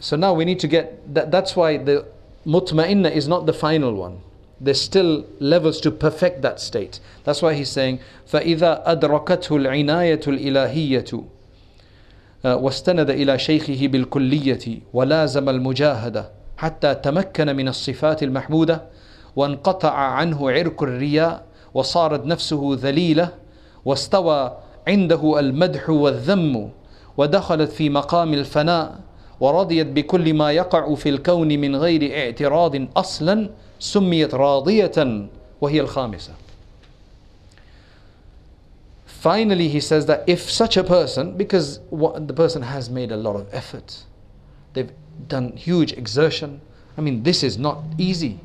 So 0.00 0.16
now 0.16 0.34
we 0.34 0.44
need 0.44 0.60
to 0.60 0.68
get, 0.68 1.14
that, 1.14 1.30
that's 1.30 1.56
why 1.56 1.78
the 1.78 2.06
mutma'inna 2.46 3.10
is 3.10 3.26
not 3.26 3.46
the 3.46 3.52
final 3.52 3.94
one. 3.94 4.20
There's 4.60 4.80
still 4.80 5.26
levels 5.38 5.80
to 5.82 5.90
perfect 5.90 6.42
that 6.42 6.60
state. 6.60 7.00
That's 7.24 7.42
why 7.42 7.54
he's 7.54 7.68
saying, 7.68 8.00
فَإِذَا 8.26 8.86
أَدْرَكَتْهُ 8.86 9.50
الْعِنَايَةُ 9.50 10.26
الْإِلَهِيَّةُ 10.26 11.24
واستند 12.44 13.10
إلى 13.10 13.38
شيخه 13.38 13.86
بالكلية 13.86 14.80
ولازم 14.92 15.48
المجاهدة 15.48 16.30
حتى 16.56 16.94
تمكن 16.94 17.56
من 17.56 17.68
الصفات 17.68 18.22
المحمودة 18.22 18.82
وانقطع 19.36 19.92
عنه 19.92 20.50
عرك 20.50 20.82
الرياء 20.82 21.44
وصارت 21.74 22.26
نفسه 22.26 22.76
ذليلة 22.80 23.28
واستوى 23.84 24.58
عنده 24.88 25.40
المدح 25.40 25.90
والذم 25.90 26.70
ودخلت 27.16 27.70
في 27.70 27.90
مقام 27.90 28.34
الفناء 28.34 29.00
ورضيت 29.40 29.86
بكل 29.86 30.34
ما 30.34 30.52
يقع 30.52 30.94
في 30.94 31.08
الكون 31.08 31.48
من 31.48 31.76
غير 31.76 32.16
اعتراض 32.16 32.86
أصلا 32.96 33.50
سميت 33.78 34.34
راضيه 34.34 35.28
وهي 35.60 35.80
الخامسه 35.80 36.32
Finally, 39.06 39.68
he 39.68 39.80
says 39.80 40.06
that 40.06 40.22
if 40.28 40.48
such 40.48 40.76
a 40.76 40.84
person, 40.84 41.36
because 41.36 41.80
the 41.90 42.32
person 42.32 42.62
has 42.62 42.88
made 42.88 43.10
a 43.10 43.16
lot 43.16 43.34
of 43.34 43.52
effort, 43.52 44.04
they've 44.72 44.92
done 45.26 45.50
huge 45.56 45.92
exertion. 45.94 46.60
I 46.96 47.00
mean, 47.00 47.24
this 47.24 47.42
is 47.42 47.58
not 47.58 47.82
easy, 47.98 48.38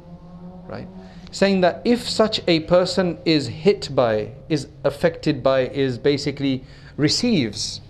right? 0.67 0.87
Saying 1.29 1.61
that 1.61 1.83
if 1.85 2.09
such 2.09 2.41
a 2.47 2.61
person 2.61 3.19
is 3.25 3.47
hit 3.47 3.93
by, 3.93 4.31
is 4.49 4.69
affected 4.83 5.43
by, 5.43 5.67
is 5.67 5.99
basically 5.99 6.63
receives 6.97 7.81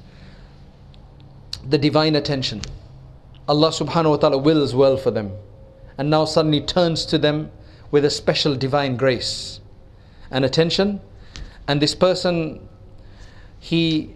the 1.65 1.77
divine 1.77 2.15
attention, 2.15 2.61
Allah 3.51 3.67
subhanahu 3.67 4.11
wa 4.11 4.15
ta'ala 4.15 4.37
wills 4.37 4.73
well 4.73 4.95
for 4.95 5.11
them, 5.11 5.33
and 5.97 6.09
now 6.09 6.23
suddenly 6.23 6.61
turns 6.61 7.05
to 7.07 7.17
them 7.17 7.51
with 7.91 8.05
a 8.05 8.09
special 8.09 8.55
divine 8.55 8.95
grace 8.95 9.59
and 10.31 10.45
attention, 10.45 11.01
and 11.67 11.81
this 11.81 11.93
person 11.93 12.69
he 13.59 14.13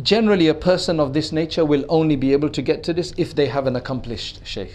generally 0.00 0.48
a 0.48 0.54
person 0.54 0.98
of 0.98 1.12
this 1.12 1.32
nature 1.32 1.66
will 1.66 1.84
only 1.90 2.16
be 2.16 2.32
able 2.32 2.48
to 2.48 2.62
get 2.62 2.82
to 2.84 2.94
this 2.94 3.12
if 3.18 3.34
they 3.34 3.46
have 3.46 3.66
an 3.66 3.76
accomplished 3.76 4.40
sheikh 4.46 4.74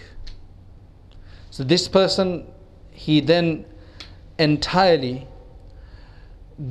so 1.50 1.62
this 1.62 1.88
person 1.88 2.46
he 2.90 3.20
then 3.20 3.64
entirely 4.38 5.26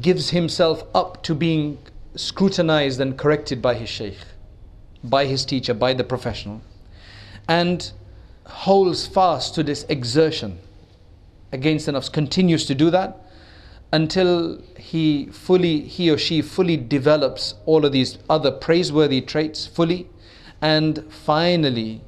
gives 0.02 0.30
himself 0.30 0.84
up 0.94 1.24
to 1.24 1.34
being 1.34 1.78
scrutinized 2.16 3.00
and 3.00 3.18
corrected 3.18 3.62
by 3.62 3.74
his 3.74 3.90
sheikh 3.90 4.18
by 5.04 5.26
his 5.26 5.46
teacher 5.46 5.74
by 5.74 5.94
the 5.94 6.04
professional 6.04 6.62
and 7.48 7.92
holds 8.46 9.08
fast 9.08 9.56
to 9.56 9.64
this 9.64 9.84
exertion 9.90 10.60
against 11.52 11.86
the 11.86 11.92
nafs 11.92 12.12
continues 12.12 12.66
to 12.66 12.76
do 12.76 12.90
that 12.90 13.20
until 13.92 14.62
he 14.78 15.26
fully 15.28 15.82
he 15.82 16.10
or 16.10 16.18
she 16.18 16.42
fully 16.42 16.78
develops 16.78 17.56
all 17.66 17.86
of 17.86 17.92
these 17.92 18.18
other 18.30 18.52
praiseworthy 18.52 19.22
traits 19.22 19.66
fully 19.66 20.08
and 20.62 21.04
finally 21.10 22.02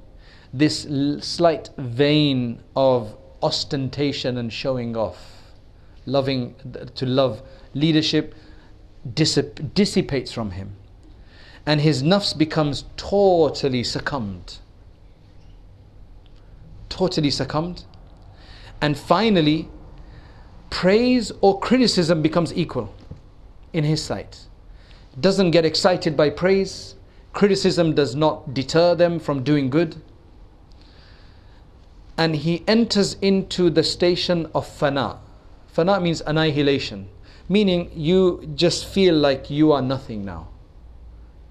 this 0.53 0.87
slight 1.19 1.69
vein 1.77 2.61
of 2.75 3.15
ostentation 3.43 4.37
and 4.37 4.51
showing 4.51 4.95
off 4.95 5.51
loving 6.05 6.55
to 6.95 7.05
love 7.05 7.41
leadership 7.73 8.33
dissip- 9.13 9.73
dissipates 9.73 10.31
from 10.31 10.51
him 10.51 10.75
and 11.65 11.81
his 11.81 12.03
nafs 12.03 12.37
becomes 12.37 12.85
totally 12.97 13.83
succumbed 13.83 14.57
totally 16.89 17.29
succumbed 17.29 17.83
and 18.81 18.97
finally 18.97 19.67
praise 20.69 21.31
or 21.41 21.59
criticism 21.59 22.21
becomes 22.21 22.53
equal 22.53 22.93
in 23.73 23.83
his 23.83 24.03
sight. 24.03 24.39
Doesn't 25.19 25.51
get 25.51 25.65
excited 25.65 26.15
by 26.17 26.29
praise, 26.29 26.95
criticism 27.33 27.93
does 27.95 28.15
not 28.15 28.53
deter 28.53 28.95
them 28.95 29.19
from 29.19 29.43
doing 29.43 29.69
good. 29.69 30.01
And 32.17 32.35
he 32.35 32.63
enters 32.67 33.15
into 33.21 33.69
the 33.69 33.83
station 33.83 34.47
of 34.55 34.65
fana. 34.67 35.17
Fana 35.75 36.01
means 36.01 36.21
annihilation, 36.21 37.09
meaning 37.47 37.91
you 37.93 38.49
just 38.55 38.87
feel 38.87 39.15
like 39.15 39.49
you 39.49 39.71
are 39.71 39.81
nothing 39.81 40.25
now. 40.25 40.47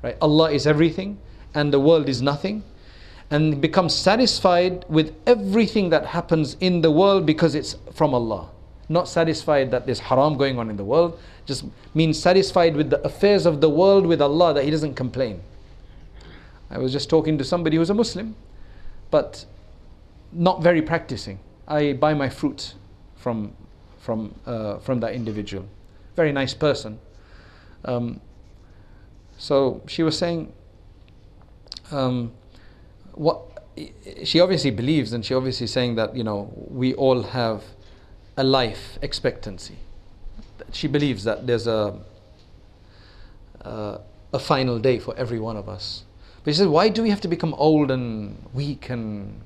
Right? 0.03 0.17
Allah 0.21 0.51
is 0.51 0.67
everything 0.67 1.19
and 1.55 1.73
the 1.73 1.81
world 1.81 2.09
is 2.09 2.21
nothing 2.21 2.63
and 3.31 3.61
become 3.61 3.89
satisfied 3.89 4.85
with 4.89 5.15
everything 5.27 5.91
that 5.91 6.07
happens 6.07 6.57
in 6.61 6.83
the 6.83 6.91
world 6.91 7.25
because 7.25 7.55
it's 7.55 7.77
from 7.93 8.15
Allah 8.15 8.51
not 8.89 9.09
satisfied 9.09 9.71
that 9.71 9.87
there's 9.87 10.01
haram 10.01 10.37
going 10.37 10.59
on 10.59 10.71
in 10.71 10.77
the 10.77 10.85
world, 10.85 11.19
just 11.47 11.65
means 11.95 12.21
satisfied 12.21 12.77
with 12.77 12.91
the 12.91 13.01
affairs 13.03 13.47
of 13.47 13.61
the 13.61 13.69
world 13.69 14.07
with 14.07 14.21
Allah 14.21 14.55
that 14.55 14.65
he 14.65 14.71
doesn't 14.71 14.95
complain. 14.95 15.41
I 16.71 16.79
was 16.79 16.93
just 16.93 17.09
talking 17.09 17.39
to 17.39 17.45
somebody 17.45 17.77
who's 17.77 17.91
a 17.91 17.95
Muslim, 17.95 18.35
but 19.11 19.45
not 20.33 20.63
very 20.63 20.83
practicing. 20.83 21.39
I 21.69 21.93
buy 21.93 22.15
my 22.15 22.29
fruit 22.29 22.75
from 23.17 23.53
from 23.99 24.35
uh, 24.45 24.79
from 24.79 25.01
that 25.01 25.15
individual, 25.15 25.67
very 26.17 26.33
nice 26.33 26.55
person. 26.55 26.99
Um, 27.85 28.21
so 29.37 29.83
she 29.87 30.03
was 30.03 30.17
saying, 30.17 30.53
um, 31.91 32.33
what 33.13 33.41
she 34.23 34.41
obviously 34.41 34.71
believes, 34.71 35.13
and 35.13 35.25
she 35.25 35.35
obviously 35.35 35.67
saying 35.67 35.97
that 35.97 36.17
you 36.17 36.25
know 36.25 36.53
we 36.69 36.95
all 36.95 37.23
have 37.23 37.63
a 38.37 38.45
life 38.45 38.99
expectancy. 39.03 39.77
She 40.73 40.89
believes 40.89 41.25
that 41.25 41.47
there's 41.47 41.67
a, 41.67 41.99
uh, 43.65 43.99
a 44.33 44.39
final 44.39 44.79
day 44.79 44.99
for 44.99 45.17
every 45.17 45.39
one 45.39 45.57
of 45.57 45.69
us. 45.69 46.05
But 46.43 46.53
she 46.53 46.59
says, 46.59 46.67
why 46.67 46.89
do 46.89 47.03
we 47.03 47.11
have 47.11 47.21
to 47.23 47.29
become 47.29 47.55
old 47.55 47.91
and 47.91 48.37
weak 48.53 48.91
and 48.91 49.41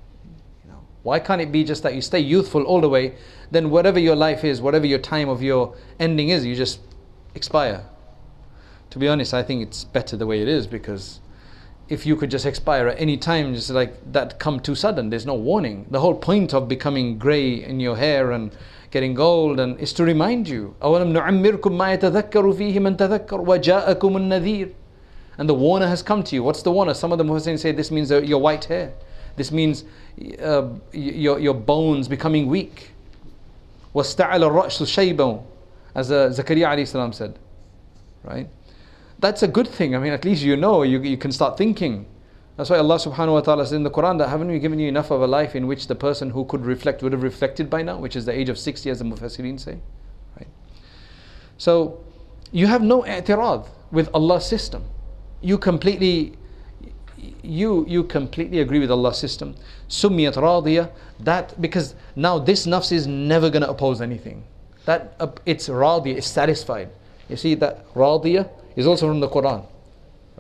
why 1.04 1.19
can't 1.19 1.41
it 1.41 1.52
be 1.52 1.63
just 1.63 1.84
that 1.84 1.93
you 1.96 2.02
stay 2.02 2.19
youthful 2.19 2.63
all 2.63 2.80
the 2.80 2.89
way? 2.89 3.15
Then 3.52 3.69
whatever 3.69 4.00
your 4.00 4.15
life 4.15 4.43
is, 4.43 4.62
whatever 4.62 4.86
your 4.86 5.00
time 5.00 5.30
of 5.30 5.43
your 5.43 5.76
ending 6.00 6.30
is, 6.30 6.46
you 6.46 6.56
just 6.56 6.80
expire. 7.36 7.86
To 8.91 9.00
be 9.00 9.08
honest, 9.08 9.34
I 9.34 9.43
think 9.43 9.62
it's 9.62 9.84
better 9.84 10.15
the 10.15 10.26
way 10.26 10.41
it 10.41 10.48
is 10.48 10.65
because 10.65 11.19
if 11.89 12.06
you 12.06 12.15
could 12.15 12.32
just 12.32 12.46
expire 12.46 12.88
at 12.88 13.00
any 13.00 13.17
time, 13.17 13.54
just 13.54 13.69
like 13.69 14.13
that 14.13 14.39
come 14.39 14.60
too 14.60 14.76
sudden, 14.76 15.10
there's 15.10 15.26
no 15.26 15.36
warning. 15.36 15.88
The 15.91 16.00
whole 16.00 16.15
point 16.15 16.54
of 16.54 16.69
becoming 16.69 17.17
grey 17.17 17.63
in 17.63 17.82
your 17.82 17.98
hair 17.98 18.32
and 18.32 18.56
getting 18.91 19.19
old 19.19 19.60
and 19.60 19.78
is 19.80 19.91
to 19.93 20.04
remind 20.04 20.48
you 20.48 20.76
أَوَلَمْ 20.82 21.12
نُعَمِّرْكُمْ 21.12 21.62
مَا 21.62 21.98
يَتَذَكَّرُ 21.98 22.54
فِيهِ 22.54 22.76
مَنْ 22.78 22.96
تَذَكَّرُ 22.96 23.43
وَجَاءَكُمُ 23.46 24.00
النَّذِيرُ 24.00 24.74
and 25.38 25.50
the 25.50 25.54
warner 25.54 25.88
has 25.88 26.04
come 26.04 26.24
to 26.24 26.36
you. 26.36 26.43
What's 26.43 26.62
the 26.62 26.72
warner? 26.72 26.93
Some 26.93 27.12
of 27.12 27.17
the 27.17 27.24
Muhsin 27.24 27.58
say 27.58 27.72
this 27.72 27.89
means 27.89 28.12
your 28.12 28.39
white 28.39 28.65
hair. 28.65 28.93
This 29.38 29.52
means 29.52 29.84
uh, 30.41 30.69
your, 30.91 31.39
your 31.39 31.54
bones 31.54 32.08
becoming 32.08 32.48
weak. 32.48 32.91
وَاسْتَعَلَ 33.96 34.39
الرَّأْسُ 34.39 35.15
شَيْبًا 35.15 35.43
As 35.96 36.12
uh, 36.12 36.30
Zakaria 36.30 36.67
alayhi 36.67 36.88
salam 36.88 37.13
said. 37.13 37.38
Right? 38.24 38.48
That's 39.19 39.43
a 39.43 39.48
good 39.48 39.67
thing. 39.67 39.96
I 39.96 40.00
mean, 40.00 40.13
at 40.13 40.26
least 40.26 40.43
you 40.43 40.56
know, 40.56 40.84
you, 40.84 41.02
you 41.02 41.17
can 41.17 41.32
start 41.32 41.58
thinking. 41.58 42.06
That's 42.58 42.69
why 42.69 42.78
Allah 42.78 42.98
subhanahu 42.98 43.34
wa 43.34 43.41
ta'ala 43.41 43.65
says 43.65 43.74
in 43.74 43.84
the 43.84 43.89
Quran 43.89 44.19
that 44.19 44.30
haven't 44.30 44.48
we 44.48 44.60
given 44.60 44.78
you 44.80 44.88
enough 44.88 45.10
of 45.10 45.22
a 45.22 45.28
life 45.28 45.56
in 45.56 45.65
which 45.65 45.88
the 45.88 45.96
person 45.96 46.30
who 46.30 46.46
could 46.46 46.65
reflect 46.65 47.02
would 47.02 47.12
have 47.12 47.24
reflected 47.24 47.69
by 47.69 47.82
now, 47.82 47.98
which 47.98 48.15
is 48.15 48.26
the 48.26 48.38
age 48.38 48.50
of 48.50 48.60
60 48.60 48.89
as 48.89 49.00
the 49.00 49.06
Mufassirin 49.06 49.60
say. 49.60 49.80
Right? 50.38 50.48
So 51.58 52.04
you 52.52 52.67
have 52.67 52.84
no 52.84 53.02
i'tirad 53.04 53.67
with 53.91 54.10
Allah's 54.13 54.46
system. 54.46 54.84
You 55.41 55.58
completely 55.58 56.34
you 57.49 57.87
you 57.89 58.05
completely 58.05 58.61
agree 58.61 58.79
with 58.79 58.91
Allah's 58.91 59.19
system. 59.19 59.57
Summiyat 59.89 60.35
radiyah, 60.35 60.91
that 61.21 61.61
because 61.61 61.95
now 62.15 62.39
this 62.39 62.67
nafs 62.67 62.93
is 62.93 63.07
never 63.07 63.49
going 63.49 63.63
to 63.63 63.71
oppose 63.71 64.01
anything. 64.01 64.45
That 64.85 65.15
uh, 65.19 65.29
it's 65.47 65.69
radiyah, 65.69 66.19
it's 66.19 66.27
satisfied. 66.27 66.91
You 67.29 67.37
see 67.37 67.55
that 67.57 67.93
radiyah 67.95 68.49
is 68.77 68.87
also 68.87 69.09
from 69.09 69.21
the 69.21 69.29
Quran, 69.29 69.67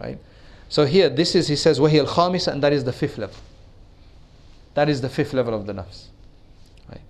right? 0.00 0.18
So 0.68 0.84
here, 0.84 1.08
this 1.08 1.34
is, 1.34 1.48
he 1.48 1.56
says, 1.56 1.80
wahi 1.80 1.98
al 1.98 2.06
khamis, 2.06 2.46
and 2.46 2.62
that 2.62 2.72
is 2.72 2.84
the 2.84 2.92
fifth 2.92 3.16
level. 3.16 3.36
That 4.74 4.88
is 4.88 5.00
the 5.00 5.08
fifth 5.08 5.32
level 5.32 5.54
of 5.54 5.66
the 5.66 5.72
nafs. 5.72 6.08
Right? 6.90 7.00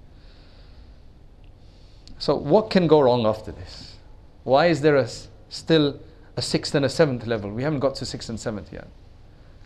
So, 2.18 2.36
what 2.36 2.70
can 2.70 2.86
go 2.86 3.00
wrong 3.00 3.26
after 3.26 3.50
this? 3.50 3.96
Why 4.44 4.66
is 4.66 4.80
there 4.80 4.96
a, 4.96 5.08
still 5.48 5.98
a 6.36 6.42
sixth 6.42 6.74
and 6.76 6.84
a 6.84 6.88
seventh 6.88 7.26
level? 7.26 7.50
We 7.50 7.64
haven't 7.64 7.80
got 7.80 7.96
to 7.96 8.06
sixth 8.06 8.28
and 8.28 8.38
seventh 8.38 8.72
yet. 8.72 8.86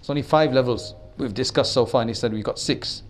It's 0.01 0.10
only 0.10 0.21
five 0.21 0.53
levels 0.53 0.95
we've 1.17 1.34
discussed 1.34 1.73
so 1.73 1.86
far, 1.86 2.01
and 2.01 2.10
he 2.10 2.13
said 2.13 2.34
we've 2.34 2.43
got 2.43 2.60
six. 2.60 3.03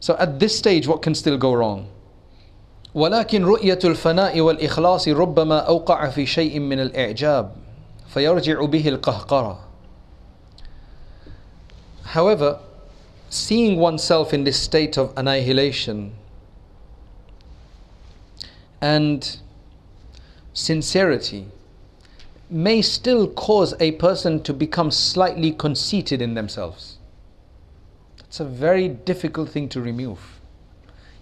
So, 0.00 0.16
at 0.18 0.38
this 0.38 0.56
stage, 0.56 0.86
what 0.86 1.02
can 1.02 1.14
still 1.14 1.38
go 1.38 1.52
wrong? 1.52 1.88
ولكن 2.94 3.44
رؤية 3.44 3.78
الفناء 3.84 4.40
والإخلاص 4.40 5.08
ربما 5.08 5.58
أوقع 5.58 6.08
في 6.08 6.26
شيء 6.26 6.58
من 6.58 6.80
الإعجاب 6.80 7.52
فيرجع 8.08 8.64
به 8.64 8.88
القهقرة 8.88 9.58
However, 12.14 12.58
seeing 13.28 13.78
oneself 13.78 14.32
in 14.32 14.44
this 14.44 14.58
state 14.58 14.96
of 14.96 15.12
annihilation 15.16 16.12
and 18.80 19.38
sincerity 20.54 21.46
may 22.53 22.81
still 22.81 23.27
cause 23.27 23.73
a 23.79 23.93
person 23.93 24.41
to 24.43 24.53
become 24.53 24.91
slightly 24.91 25.51
conceited 25.51 26.21
in 26.21 26.35
themselves. 26.35 26.97
It's 28.19 28.39
a 28.39 28.45
very 28.45 28.87
difficult 28.87 29.49
thing 29.49 29.69
to 29.69 29.81
remove. 29.81 30.39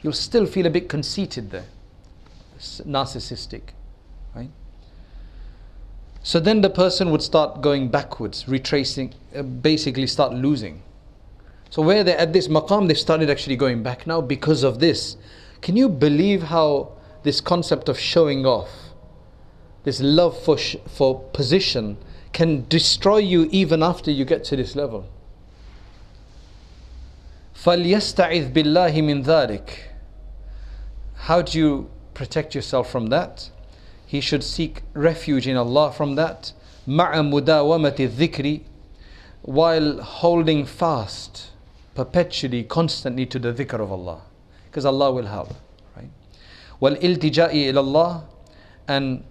You'll 0.01 0.13
still 0.13 0.45
feel 0.45 0.65
a 0.65 0.69
bit 0.69 0.89
conceited 0.89 1.51
there, 1.51 1.65
narcissistic, 2.59 3.61
right? 4.35 4.49
So 6.23 6.39
then 6.39 6.61
the 6.61 6.69
person 6.69 7.11
would 7.11 7.21
start 7.21 7.61
going 7.61 7.89
backwards, 7.89 8.47
retracing, 8.47 9.13
uh, 9.35 9.41
basically 9.41 10.07
start 10.07 10.33
losing. 10.33 10.81
So 11.69 11.81
where 11.81 12.03
they're 12.03 12.17
at 12.17 12.33
this 12.33 12.47
maqam, 12.47 12.87
they 12.87 12.93
started 12.93 13.29
actually 13.29 13.55
going 13.55 13.81
back 13.81 14.05
now 14.05 14.21
because 14.21 14.63
of 14.63 14.79
this. 14.79 15.17
Can 15.61 15.77
you 15.77 15.87
believe 15.87 16.43
how 16.43 16.91
this 17.23 17.39
concept 17.39 17.87
of 17.87 17.97
showing 17.97 18.45
off, 18.45 18.69
this 19.84 20.00
love 20.00 20.40
for, 20.42 20.58
sh- 20.58 20.76
for 20.86 21.20
position, 21.32 21.96
can 22.32 22.66
destroy 22.68 23.18
you 23.18 23.48
even 23.50 23.82
after 23.82 24.10
you 24.10 24.24
get 24.24 24.44
to 24.44 24.56
this 24.56 24.74
level? 24.76 25.06
فَلْيَسْتَعِذْ 27.54 28.52
بِاللَّهِ 28.52 28.94
مِنْ 29.02 29.24
ذَلِكَ 29.24 29.70
How 31.14 31.42
do 31.42 31.58
you 31.58 31.90
protect 32.14 32.54
yourself 32.54 32.90
from 32.90 33.06
that? 33.08 33.50
he 34.06 34.20
should 34.20 34.44
seek 34.44 34.82
refuge 34.94 35.48
in 35.48 35.56
Allah 35.56 35.92
from 35.92 36.14
that 36.14 36.52
مع 36.86 37.12
مداومة 37.14 37.96
الذكر 37.98 38.60
while 39.42 40.00
holding 40.00 40.64
fast 40.64 41.50
perpetually 41.94 42.62
constantly 42.62 43.26
to 43.26 43.38
the 43.38 43.52
dhikr 43.52 43.80
of 43.80 43.90
Allah 43.90 44.22
because 44.66 44.84
Allah 44.84 45.10
will 45.10 45.26
help 45.26 45.54
right 45.96 46.08
والالتجاء 46.80 47.50
إلى 47.50 47.80
الله 47.80 48.22
and 48.88 49.24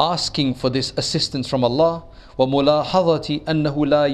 asking 0.00 0.54
for 0.54 0.70
this 0.70 0.92
assistance 0.96 1.48
from 1.48 1.64
Allah 1.64 2.04
وملاحظة 2.38 3.40
أنه 3.48 3.86
لا 3.86 4.06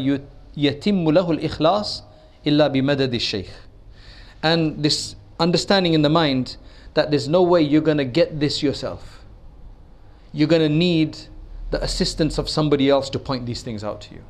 يتم 0.56 1.10
له 1.10 1.30
الإخلاص 1.30 2.02
إلا 2.46 2.66
بمدد 2.68 3.14
الشيخ 3.14 3.68
and 4.42 4.82
this 4.82 5.14
understanding 5.40 5.94
in 5.94 6.02
the 6.02 6.08
mind 6.08 6.56
that 6.94 7.10
there's 7.10 7.28
no 7.28 7.42
way 7.42 7.60
you're 7.62 7.80
going 7.80 7.98
to 7.98 8.04
get 8.04 8.40
this 8.40 8.62
yourself. 8.62 9.24
You're 10.32 10.48
going 10.48 10.62
to 10.62 10.68
need 10.68 11.16
the 11.70 11.82
assistance 11.82 12.38
of 12.38 12.48
somebody 12.48 12.88
else 12.88 13.10
to 13.10 13.18
point 13.18 13.46
these 13.46 13.62
things 13.62 13.84
out 13.84 14.00
to 14.02 14.14
you. 14.14 14.24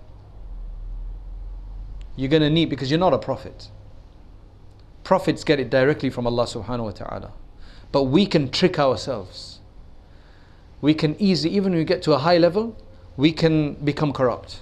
You're 2.17 2.29
going 2.29 2.43
to 2.43 2.51
need, 2.51 2.69
because 2.69 2.91
you're 2.91 3.01
not 3.01 3.15
a 3.15 3.19
prophet. 3.19 3.71
Prophets 5.05 5.45
get 5.45 5.61
it 5.61 5.71
directly 5.71 6.11
from 6.11 6.27
Allah 6.27 6.45
subhanahu 6.45 6.85
wa 6.85 6.91
ta'ala. 6.91 7.33
But 7.93 8.05
we 8.05 8.27
can 8.27 8.51
trick 8.51 8.79
ourselves. 8.79 9.52
We 10.84 10.94
can 10.94 11.16
easily, 11.18 11.56
even 11.56 11.72
when 11.72 11.80
we 11.80 11.86
get 11.86 12.04
to 12.04 12.14
a 12.14 12.20
high 12.20 12.38
level, 12.38 12.76
we 13.16 13.32
can 13.32 13.74
become 13.76 14.12
corrupt. 14.12 14.62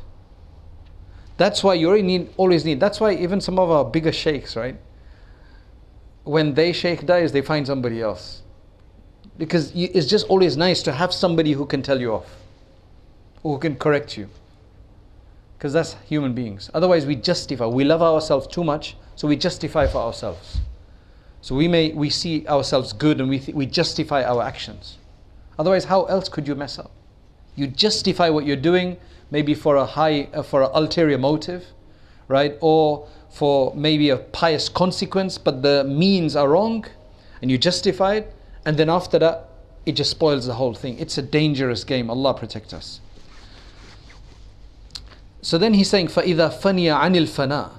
That's 1.37 1.63
why 1.63 1.73
you 1.73 2.01
need, 2.01 2.29
always 2.37 2.63
need. 2.63 2.79
That's 2.79 2.99
why 3.01 3.13
even 3.15 3.41
some 3.41 3.57
of 3.57 3.71
our 3.71 3.83
bigger 3.83 4.11
sheikhs, 4.11 4.55
right? 4.55 4.77
when 6.23 6.53
they 6.53 6.71
sheikh 6.71 7.05
dies, 7.05 7.31
they 7.31 7.41
find 7.41 7.65
somebody 7.65 8.01
else. 8.01 8.41
Because 9.37 9.71
it's 9.75 10.07
just 10.07 10.27
always 10.27 10.55
nice 10.55 10.83
to 10.83 10.91
have 10.91 11.13
somebody 11.13 11.53
who 11.53 11.65
can 11.65 11.81
tell 11.81 11.99
you 11.99 12.13
off, 12.13 12.35
who 13.41 13.57
can 13.57 13.75
correct 13.75 14.17
you. 14.17 14.29
Because 15.57 15.73
that's 15.73 15.95
human 16.07 16.33
beings. 16.33 16.69
Otherwise, 16.73 17.05
we 17.05 17.15
justify. 17.15 17.65
We 17.65 17.83
love 17.83 18.01
ourselves 18.01 18.47
too 18.47 18.63
much, 18.63 18.95
so 19.15 19.27
we 19.27 19.35
justify 19.35 19.87
for 19.87 19.99
ourselves. 19.99 20.59
So 21.41 21.55
we 21.55 21.67
may 21.67 21.91
we 21.91 22.09
see 22.11 22.45
ourselves 22.47 22.93
good 22.93 23.19
and 23.19 23.29
we 23.29 23.39
th- 23.39 23.55
we 23.55 23.65
justify 23.65 24.23
our 24.23 24.43
actions. 24.43 24.97
Otherwise, 25.60 25.84
how 25.84 26.04
else 26.04 26.28
could 26.28 26.46
you 26.46 26.54
mess 26.54 26.78
up? 26.78 26.90
You 27.54 27.66
justify 27.66 28.28
what 28.28 28.44
you're 28.44 28.56
doing, 28.56 28.98
maybe 29.30 29.54
for 29.54 29.76
a 29.76 29.86
high 29.86 30.28
uh, 30.34 30.42
for 30.42 30.62
an 30.62 30.70
ulterior 30.74 31.18
motive, 31.18 31.66
right? 32.28 32.56
Or 32.60 33.08
for 33.30 33.74
maybe 33.74 34.10
a 34.10 34.16
pious 34.16 34.68
consequence, 34.68 35.38
but 35.38 35.62
the 35.62 35.84
means 35.84 36.36
are 36.36 36.48
wrong, 36.48 36.84
and 37.42 37.50
you 37.50 37.58
justify 37.58 38.16
it, 38.16 38.34
and 38.64 38.76
then 38.76 38.90
after 38.90 39.18
that, 39.18 39.48
it 39.84 39.92
just 39.92 40.10
spoils 40.10 40.46
the 40.46 40.54
whole 40.54 40.74
thing. 40.74 40.98
It's 40.98 41.16
a 41.16 41.22
dangerous 41.22 41.84
game. 41.84 42.10
Allah 42.10 42.34
protect 42.34 42.74
us. 42.74 43.00
So 45.42 45.58
then 45.58 45.74
he's 45.74 45.88
saying, 45.88 46.08
فَإِذَا 46.08 46.60
فَنِيَ 46.60 46.90
عَنِ 47.00 47.16
الْفَنَاءِ 47.16 47.70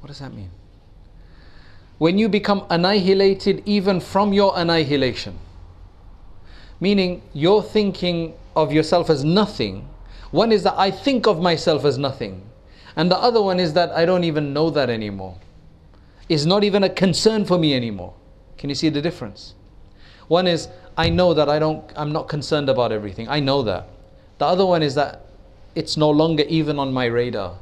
What 0.00 0.08
does 0.08 0.20
that 0.20 0.32
mean? 0.32 0.50
When 1.98 2.16
you 2.16 2.30
become 2.30 2.64
annihilated 2.70 3.62
even 3.66 4.00
from 4.00 4.32
your 4.32 4.54
annihilation, 4.56 5.38
meaning 6.79 7.21
you're 7.33 7.63
thinking 7.63 8.33
of 8.55 8.71
yourself 8.71 9.09
as 9.09 9.23
nothing. 9.23 9.87
One 10.31 10.51
is 10.51 10.63
that 10.63 10.77
I 10.77 10.91
think 10.91 11.27
of 11.27 11.41
myself 11.41 11.85
as 11.85 11.97
nothing. 11.97 12.41
And 12.95 13.11
the 13.11 13.17
other 13.17 13.41
one 13.41 13.59
is 13.59 13.73
that 13.73 13.91
I 13.91 14.05
don't 14.05 14.23
even 14.23 14.53
know 14.53 14.69
that 14.71 14.89
anymore. 14.89 15.37
It's 16.29 16.45
not 16.45 16.63
even 16.63 16.83
a 16.83 16.89
concern 16.89 17.45
for 17.45 17.57
me 17.57 17.73
anymore. 17.73 18.13
Can 18.57 18.69
you 18.69 18.75
see 18.75 18.89
the 18.89 19.01
difference? 19.01 19.53
One 20.27 20.47
is 20.47 20.67
I 20.97 21.09
know 21.09 21.33
that 21.33 21.47
I 21.47 21.59
don't 21.59 21.83
I'm 21.95 22.11
not 22.11 22.27
concerned 22.27 22.69
about 22.69 22.91
everything. 22.91 23.29
I 23.29 23.39
know 23.39 23.61
that. 23.63 23.87
The 24.39 24.45
other 24.45 24.65
one 24.65 24.83
is 24.83 24.95
that 24.95 25.25
it's 25.75 25.95
no 25.95 26.09
longer 26.09 26.43
even 26.47 26.79
on 26.79 26.91
my 26.91 27.05
radar. 27.05 27.57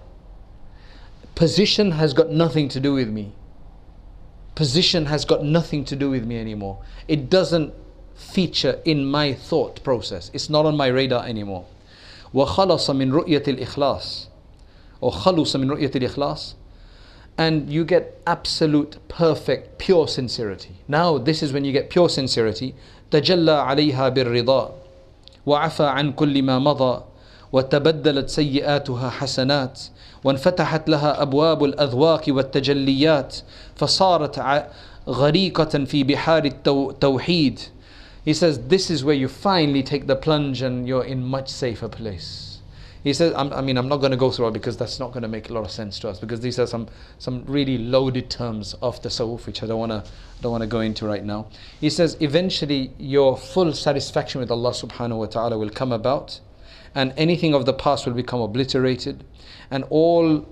Position 1.36 1.92
has 1.92 2.14
got 2.14 2.32
nothing 2.32 2.70
to 2.70 2.80
do 2.80 2.94
with 2.94 3.10
me. 3.10 3.34
Position 4.56 5.06
has 5.08 5.26
got 5.26 5.44
nothing 5.44 5.84
to 5.86 5.96
do 5.98 6.10
with 6.10 6.26
me 6.26 6.40
anymore. 6.40 6.82
It 7.10 7.30
doesn't 7.30 7.74
feature 8.15 8.81
in 8.85 9.05
my 9.05 9.33
thought 9.33 9.83
process. 9.83 10.31
It's 10.33 10.51
not 10.51 10.67
on 10.67 10.77
my 10.77 10.89
radar 10.89 11.25
anymore. 11.27 11.65
وخلص 12.35 12.91
من 12.91 13.13
رؤية 13.13 13.43
الإخلاص 13.49 14.31
or 15.01 15.13
khalusa 15.13 15.59
min 15.59 15.71
ru'yat 15.71 15.93
ikhlas 15.93 16.55
and 17.39 17.71
you 17.71 17.85
get 17.85 18.21
absolute 18.27 18.99
perfect 19.09 19.79
pure 19.79 20.07
sincerity 20.07 20.77
now 20.89 21.17
this 21.19 21.43
is 21.43 21.53
when 21.53 21.65
you 21.65 21.73
get 21.73 21.91
pure 21.91 22.09
sincerity 22.09 22.75
تجلى 23.11 23.53
عليها 23.53 24.09
بالرضا 24.09 24.75
وعفى 25.47 25.83
عن 25.83 26.13
كل 26.13 26.43
ما 26.43 26.59
مضى 26.59 27.03
وتبدلت 27.53 28.29
سيئاتها 28.29 29.11
حسنات 29.11 29.81
وانفتحت 30.25 30.89
لها 30.89 31.23
ابواب 31.23 31.65
الاذواق 31.65 32.25
والتجليات 32.29 33.37
فصارت 33.77 34.65
غريقه 35.09 35.85
في 35.85 36.05
بحار 36.05 36.45
التوحيد 36.45 37.61
he 38.26 38.34
says 38.34 38.68
this 38.68 38.90
is 38.90 39.04
where 39.04 39.16
you 39.16 39.28
finally 39.30 39.84
take 39.84 40.08
the 40.08 40.16
plunge 40.16 40.62
and 40.62 40.88
you're 40.88 41.06
in 41.06 41.24
much 41.24 41.48
safer 41.48 41.88
place 41.88 42.56
He 43.06 43.14
says, 43.14 43.36
i 43.36 43.62
mean, 43.62 43.78
I'm 43.78 43.88
not 43.88 43.98
going 43.98 44.14
to 44.14 44.18
go 44.18 44.32
through 44.32 44.48
it 44.48 44.54
because 44.54 44.78
that's 44.78 45.00
not 45.00 45.12
going 45.12 45.22
to 45.22 45.28
make 45.28 45.52
a 45.52 45.54
lot 45.54 45.64
of 45.64 45.70
sense 45.70 46.00
to 46.00 46.10
us 46.10 46.20
because 46.20 46.40
these 46.40 46.58
are 46.58 46.66
some, 46.66 46.88
some 47.20 47.44
really 47.46 47.78
loaded 47.78 48.32
terms 48.32 48.74
of 48.82 49.00
the 49.04 49.10
tasawwuf 49.10 49.46
which 49.46 49.62
I 49.62 49.68
don't 49.68 49.78
want 49.78 49.92
to 49.92 50.04
don't 50.42 50.52
want 50.52 50.64
to 50.64 50.68
go 50.68 50.80
into 50.80 51.06
right 51.06 51.24
now. 51.24 51.46
He 51.80 51.92
says, 51.92 52.18
eventually 52.20 52.94
your 52.98 53.38
full 53.38 53.74
satisfaction 53.74 54.42
with 54.42 54.50
Allah 54.50 54.72
subhanahu 54.72 55.20
wa 55.20 55.26
ta'ala 55.28 55.56
will 55.56 55.70
come 55.70 55.92
about 55.92 56.40
and 56.96 57.14
anything 57.16 57.54
of 57.54 57.68
the 57.68 57.74
past 57.74 58.08
will 58.08 58.14
become 58.14 58.42
obliterated 58.42 59.24
and 59.70 59.84
all, 59.92 60.48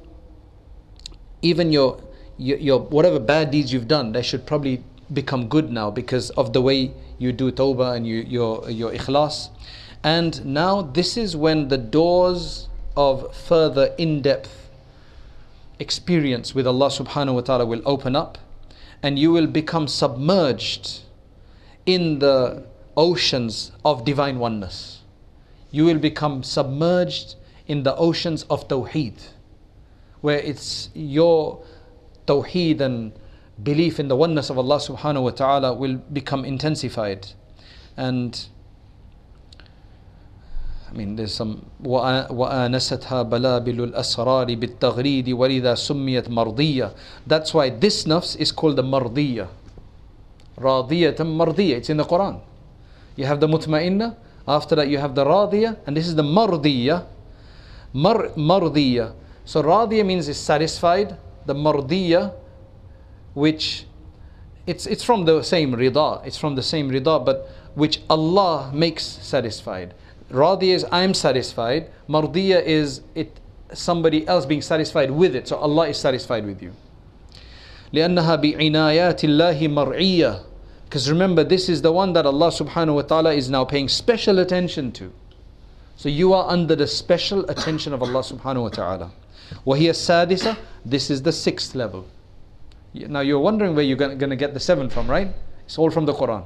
even 1.42 1.72
your, 1.72 2.04
your, 2.38 2.60
your 2.60 2.80
whatever 2.82 3.20
bad 3.20 3.50
deeds 3.50 3.74
you've 3.74 3.88
done, 3.88 4.12
they 4.12 4.22
should 4.22 4.46
probably 4.46 4.84
become 5.12 5.48
good 5.48 5.72
now 5.72 5.90
because 5.90 6.30
of 6.32 6.54
the 6.54 6.62
way 6.62 6.94
you 7.24 7.32
do 7.32 7.52
tawbah 7.52 7.96
and 7.96 8.06
you, 8.06 8.18
your, 8.18 8.70
your 8.70 8.92
ikhlas. 8.92 9.50
And 10.04 10.46
now 10.46 10.82
this 10.82 11.16
is 11.16 11.36
when 11.36 11.70
the 11.70 11.78
doors 11.78 12.68
of 12.98 13.36
further 13.36 13.96
in-depth 13.98 14.70
experience 15.80 16.54
with 16.54 16.68
Allah 16.68 16.90
subhanahu 16.90 17.36
wa 17.36 17.42
ta'ala 17.42 17.66
will 17.66 17.82
open 17.86 18.16
up 18.16 18.38
and 19.02 19.18
you 19.18 19.32
will 19.32 19.48
become 19.48 19.88
submerged 19.88 21.02
in 21.86 22.20
the 22.20 22.66
oceans 22.96 23.72
of 23.84 24.06
divine 24.06 24.40
oneness. 24.40 25.02
You 25.72 25.86
will 25.86 26.00
become 26.00 26.44
submerged 26.44 27.36
in 27.68 27.84
the 27.84 27.96
oceans 27.96 28.44
of 28.44 28.68
Tawheed, 28.68 29.16
where 30.22 30.38
it's 30.38 30.90
your 30.94 31.64
Tawheed 32.28 32.82
and 32.82 33.14
belief 33.63 33.99
in 33.99 34.09
the 34.09 34.17
oneness 34.17 34.51
of 34.51 34.59
Allah 34.59 34.77
subhanahu 34.77 35.23
wa 35.23 35.31
ta'ala 35.31 35.75
will 35.75 35.97
become 36.13 36.45
intensified. 36.45 37.29
And 37.97 38.47
I 40.89 40.97
mean, 40.97 41.17
there's 41.17 41.35
some 41.35 41.67
وَآنَسَتْهَا 41.83 43.29
بَلَابِلُ 43.29 43.93
الْأَسْرَارِ 43.93 44.49
بِالتَّغْرِيدِ 44.57 45.27
وَلِذَا 45.27 45.75
سُمِّيَتْ 45.75 46.29
مَرْضِيَّةً 46.29 46.95
That's 47.27 47.53
why 47.53 47.69
this 47.69 48.05
nafs 48.05 48.37
is 48.37 48.53
called 48.53 48.77
the 48.77 48.83
mardiyah. 48.83 49.49
رَاضِيَةً 50.57 51.17
مَرْضِيَّة 51.17 51.77
It's 51.77 51.91
in 51.91 51.99
the 51.99 52.05
Quran. 52.05 52.41
You 53.17 53.27
have 53.27 53.39
the 53.41 53.49
mutma'inna, 53.49 54.17
after 54.47 54.75
that 54.77 54.89
you 54.89 54.97
have 54.97 55.15
the 55.15 55.25
radiyah, 55.25 55.77
and 55.87 55.95
this 55.95 56.07
is 56.09 56.15
the 56.15 56.23
mardiyah. 56.23 57.05
Mar, 57.93 58.29
mardiyah. 58.29 59.13
So 59.45 59.63
radiyah 59.63 60.07
means 60.07 60.27
is 60.29 60.41
satisfied. 60.41 61.17
The 61.45 61.55
mardiyah, 61.55 62.33
which 63.35 63.85
it's, 64.67 64.87
it's 64.87 65.03
from 65.03 65.25
the 65.25 65.43
same 65.43 65.73
rida, 65.75 66.25
it's 66.27 66.37
from 66.37 66.55
the 66.55 66.63
same 66.63 66.91
rida, 66.91 67.25
but 67.25 67.49
which 67.75 68.01
Allah 68.11 68.71
makes 68.75 69.05
satisfied. 69.05 69.95
Radiya 70.31 70.75
is 70.75 70.87
I'm 70.93 71.15
satisfied. 71.15 71.91
Mardiya 72.09 72.63
is 72.63 73.01
it 73.15 73.41
somebody 73.73 74.27
else 74.29 74.45
being 74.47 74.63
satisfied 74.63 75.11
with 75.11 75.35
it. 75.35 75.49
So 75.49 75.57
Allah 75.57 75.89
is 75.89 75.99
satisfied 75.99 76.45
with 76.45 76.63
you. 76.63 76.73
لأنها 77.93 78.37
بعنايات 78.37 79.25
الله 79.25 79.69
مرعية 79.69 80.45
because 80.85 81.11
remember 81.11 81.45
this 81.45 81.69
is 81.69 81.83
the 81.83 81.93
one 81.93 82.13
that 82.15 82.27
Allah 82.27 82.49
subhanahu 82.49 82.95
wa 82.97 83.03
ta'ala 83.03 83.33
is 83.33 83.49
now 83.51 83.65
paying 83.65 83.89
special 83.89 84.39
attention 84.39 84.93
to 84.93 85.13
so 85.97 86.09
you 86.09 86.33
are 86.33 86.51
under 86.51 86.75
the 86.77 86.87
special 86.87 87.49
attention 87.51 87.93
of 87.93 88.03
Allah 88.03 88.21
subhanahu 88.21 88.63
wa 88.63 88.69
ta'ala 88.69 89.11
وهي 89.67 89.89
السادسة 89.91 90.57
this 90.85 91.11
is 91.11 91.23
the 91.23 91.33
sixth 91.33 91.75
level 91.75 92.07
now 92.95 93.21
you're 93.21 93.39
wondering 93.39 93.75
where 93.75 93.85
you're 93.85 93.97
going 93.97 94.31
to 94.31 94.37
get 94.37 94.55
the 94.55 94.61
seven 94.61 94.89
from 94.89 95.09
right 95.09 95.29
it's 95.65 95.79
all 95.79 95.91
from 95.91 96.07
the 96.07 96.15
Quran 96.15 96.45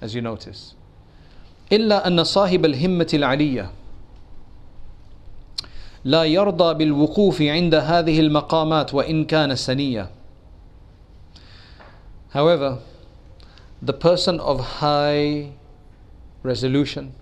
as 0.00 0.14
you 0.14 0.20
notice 0.20 0.74
إلا 1.72 2.06
أن 2.06 2.24
صاحب 2.24 2.64
الهمة 2.64 3.08
العلية 3.14 3.70
لا 6.04 6.24
يرضى 6.24 6.74
بالوقوف 6.74 7.42
عند 7.42 7.74
هذه 7.74 8.20
المقامات 8.20 8.94
وإن 8.94 9.24
كان 9.24 9.56
سنية 9.56 10.10
However, 12.34 12.78
the 13.80 13.92
person 13.92 14.40
of 14.40 14.58
high 14.82 15.52
resolution, 16.42 17.14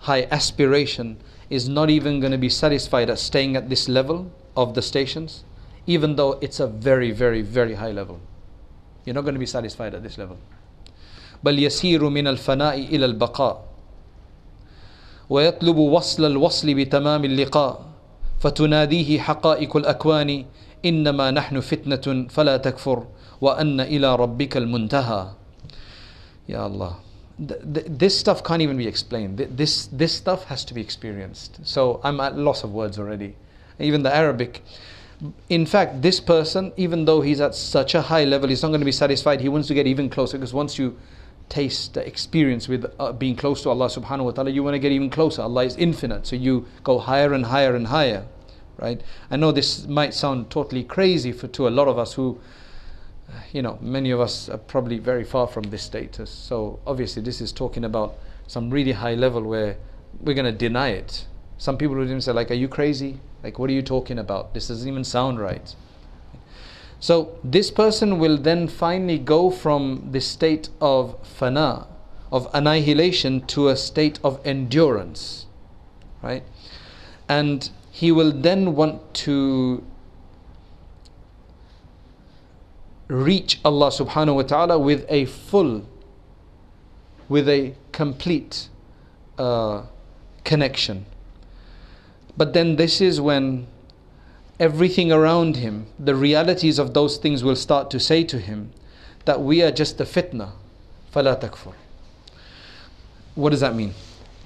high 0.00 0.26
aspiration, 0.30 1.18
is 1.48 1.68
not 1.68 1.88
even 1.88 2.18
going 2.18 2.32
to 2.32 2.38
be 2.38 2.48
satisfied 2.48 3.08
at 3.08 3.20
staying 3.20 3.54
at 3.54 3.70
this 3.70 3.88
level 3.88 4.32
of 4.56 4.74
the 4.74 4.82
stations, 4.82 5.44
even 5.86 6.16
though 6.16 6.38
it's 6.40 6.60
a 6.60 6.66
very, 6.66 7.10
very, 7.10 7.42
very 7.42 7.74
high 7.74 7.92
level. 7.92 8.20
You're 9.04 9.14
not 9.14 9.22
going 9.22 9.34
to 9.34 9.40
be 9.40 9.46
satisfied 9.46 9.94
at 9.94 10.02
this 10.02 10.18
level. 10.18 10.36
بل 11.44 11.58
يسير 11.58 12.08
من 12.08 12.26
الفناء 12.26 12.78
إلى 12.88 13.04
البقاء 13.04 13.64
ويطلب 15.30 15.76
وصل 15.76 16.24
الوصل 16.24 16.74
بتمام 16.74 17.24
اللقاء 17.24 17.84
فتناديه 18.40 19.18
حقائق 19.18 19.76
الأكوان 19.76 20.44
إنما 20.84 21.30
نحن 21.30 21.60
فتنة 21.60 22.26
فلا 22.28 22.56
تكفر 22.56 23.06
وأن 23.40 23.80
إلى 23.80 24.16
ربك 24.16 24.56
المنتهى 24.56 25.28
يا 26.48 26.66
الله 26.66 27.04
this 27.38 28.18
stuff 28.18 28.44
can't 28.44 28.62
even 28.62 28.76
be 28.76 28.86
explained. 28.86 29.38
This, 29.38 29.86
this 29.86 30.14
stuff 30.14 30.44
has 30.44 30.64
to 30.66 30.74
be 30.74 30.80
experienced. 30.80 31.58
So 31.66 32.00
I'm 32.04 32.20
at 32.20 32.38
loss 32.38 32.62
of 32.62 32.72
words 32.72 32.98
already. 32.98 33.34
Even 33.80 34.04
the 34.04 34.14
Arabic. 34.14 34.62
in 35.49 35.65
fact, 35.65 36.01
this 36.01 36.19
person, 36.19 36.71
even 36.77 37.05
though 37.05 37.21
he's 37.21 37.41
at 37.41 37.53
such 37.53 37.93
a 37.93 38.01
high 38.01 38.23
level, 38.23 38.47
he's 38.47 38.61
not 38.61 38.69
going 38.69 38.79
to 38.79 38.85
be 38.85 38.91
satisfied. 38.91 39.41
He 39.41 39.49
wants 39.49 39.67
to 39.67 39.73
get 39.73 39.85
even 39.85 40.09
closer 40.09 40.37
because 40.37 40.53
once 40.53 40.79
you 40.79 40.97
taste 41.49 41.95
the 41.95 42.05
experience 42.05 42.67
with 42.67 42.85
uh, 42.99 43.11
being 43.11 43.35
close 43.35 43.61
to 43.63 43.69
Allah 43.69 43.87
subhanahu 43.87 44.25
wa 44.25 44.31
ta'ala, 44.31 44.51
you 44.51 44.63
want 44.63 44.75
to 44.75 44.79
get 44.79 44.91
even 44.91 45.09
closer. 45.09 45.41
Allah 45.41 45.65
is 45.65 45.75
infinite, 45.75 46.27
so 46.27 46.35
you 46.35 46.67
go 46.83 46.99
higher 46.99 47.33
and 47.33 47.47
higher 47.47 47.75
and 47.75 47.87
higher, 47.87 48.25
right? 48.77 49.01
I 49.29 49.35
know 49.35 49.51
this 49.51 49.87
might 49.87 50.13
sound 50.13 50.49
totally 50.49 50.83
crazy 50.83 51.31
for 51.31 51.47
to 51.47 51.67
a 51.67 51.69
lot 51.69 51.87
of 51.87 51.97
us 51.97 52.13
who, 52.13 52.39
you 53.51 53.61
know, 53.61 53.77
many 53.81 54.11
of 54.11 54.21
us 54.21 54.47
are 54.47 54.57
probably 54.57 54.99
very 54.99 55.25
far 55.25 55.47
from 55.47 55.63
this 55.63 55.83
status. 55.83 56.29
So 56.29 56.79
obviously, 56.87 57.23
this 57.23 57.41
is 57.41 57.51
talking 57.51 57.83
about 57.83 58.15
some 58.47 58.69
really 58.69 58.93
high 58.93 59.15
level 59.15 59.43
where 59.43 59.77
we're 60.21 60.35
going 60.35 60.45
to 60.45 60.57
deny 60.57 60.89
it. 60.89 61.25
Some 61.57 61.77
people 61.77 61.95
would 61.97 62.05
even 62.05 62.21
say, 62.21 62.31
like, 62.31 62.51
"Are 62.51 62.55
you 62.55 62.69
crazy? 62.69 63.19
Like, 63.43 63.57
what 63.59 63.69
are 63.69 63.73
you 63.73 63.81
talking 63.81 64.19
about? 64.19 64.53
This 64.53 64.67
doesn't 64.67 64.87
even 64.87 65.03
sound 65.03 65.39
right." 65.39 65.75
So 66.99 67.37
this 67.43 67.71
person 67.71 68.19
will 68.19 68.37
then 68.37 68.67
finally 68.67 69.17
go 69.17 69.49
from 69.49 70.09
the 70.11 70.19
state 70.19 70.69
of 70.81 71.15
fana, 71.23 71.87
of 72.31 72.49
annihilation, 72.53 73.45
to 73.47 73.69
a 73.69 73.77
state 73.77 74.19
of 74.23 74.45
endurance, 74.45 75.45
right? 76.21 76.43
And 77.29 77.69
he 77.89 78.11
will 78.11 78.31
then 78.33 78.75
want 78.75 79.13
to 79.25 79.83
reach 83.07 83.59
Allah 83.63 83.89
subhanahu 83.89 84.35
wa 84.35 84.41
ta'ala 84.43 84.77
with 84.77 85.05
a 85.09 85.25
full, 85.25 85.85
with 87.29 87.47
a 87.47 87.75
complete 87.93 88.67
uh, 89.37 89.83
connection. 90.43 91.05
But 92.38 92.52
then 92.52 92.76
this 92.76 93.00
is 93.00 93.20
when 93.20 93.66
everything 94.58 95.12
around 95.12 95.56
him, 95.56 95.86
the 95.98 96.14
realities 96.14 96.78
of 96.78 96.94
those 96.94 97.16
things 97.16 97.44
will 97.44 97.56
start 97.56 97.90
to 97.90 98.00
say 98.00 98.24
to 98.24 98.38
him 98.38 98.72
that 99.24 99.40
we 99.40 99.62
are 99.62 99.70
just 99.70 100.00
a 100.00 100.04
fitna. 100.04 100.52
فَلَا 101.12 101.40
تَكْفُرْ 101.40 101.72
What 103.34 103.50
does 103.50 103.60
that 103.60 103.74
mean? 103.74 103.94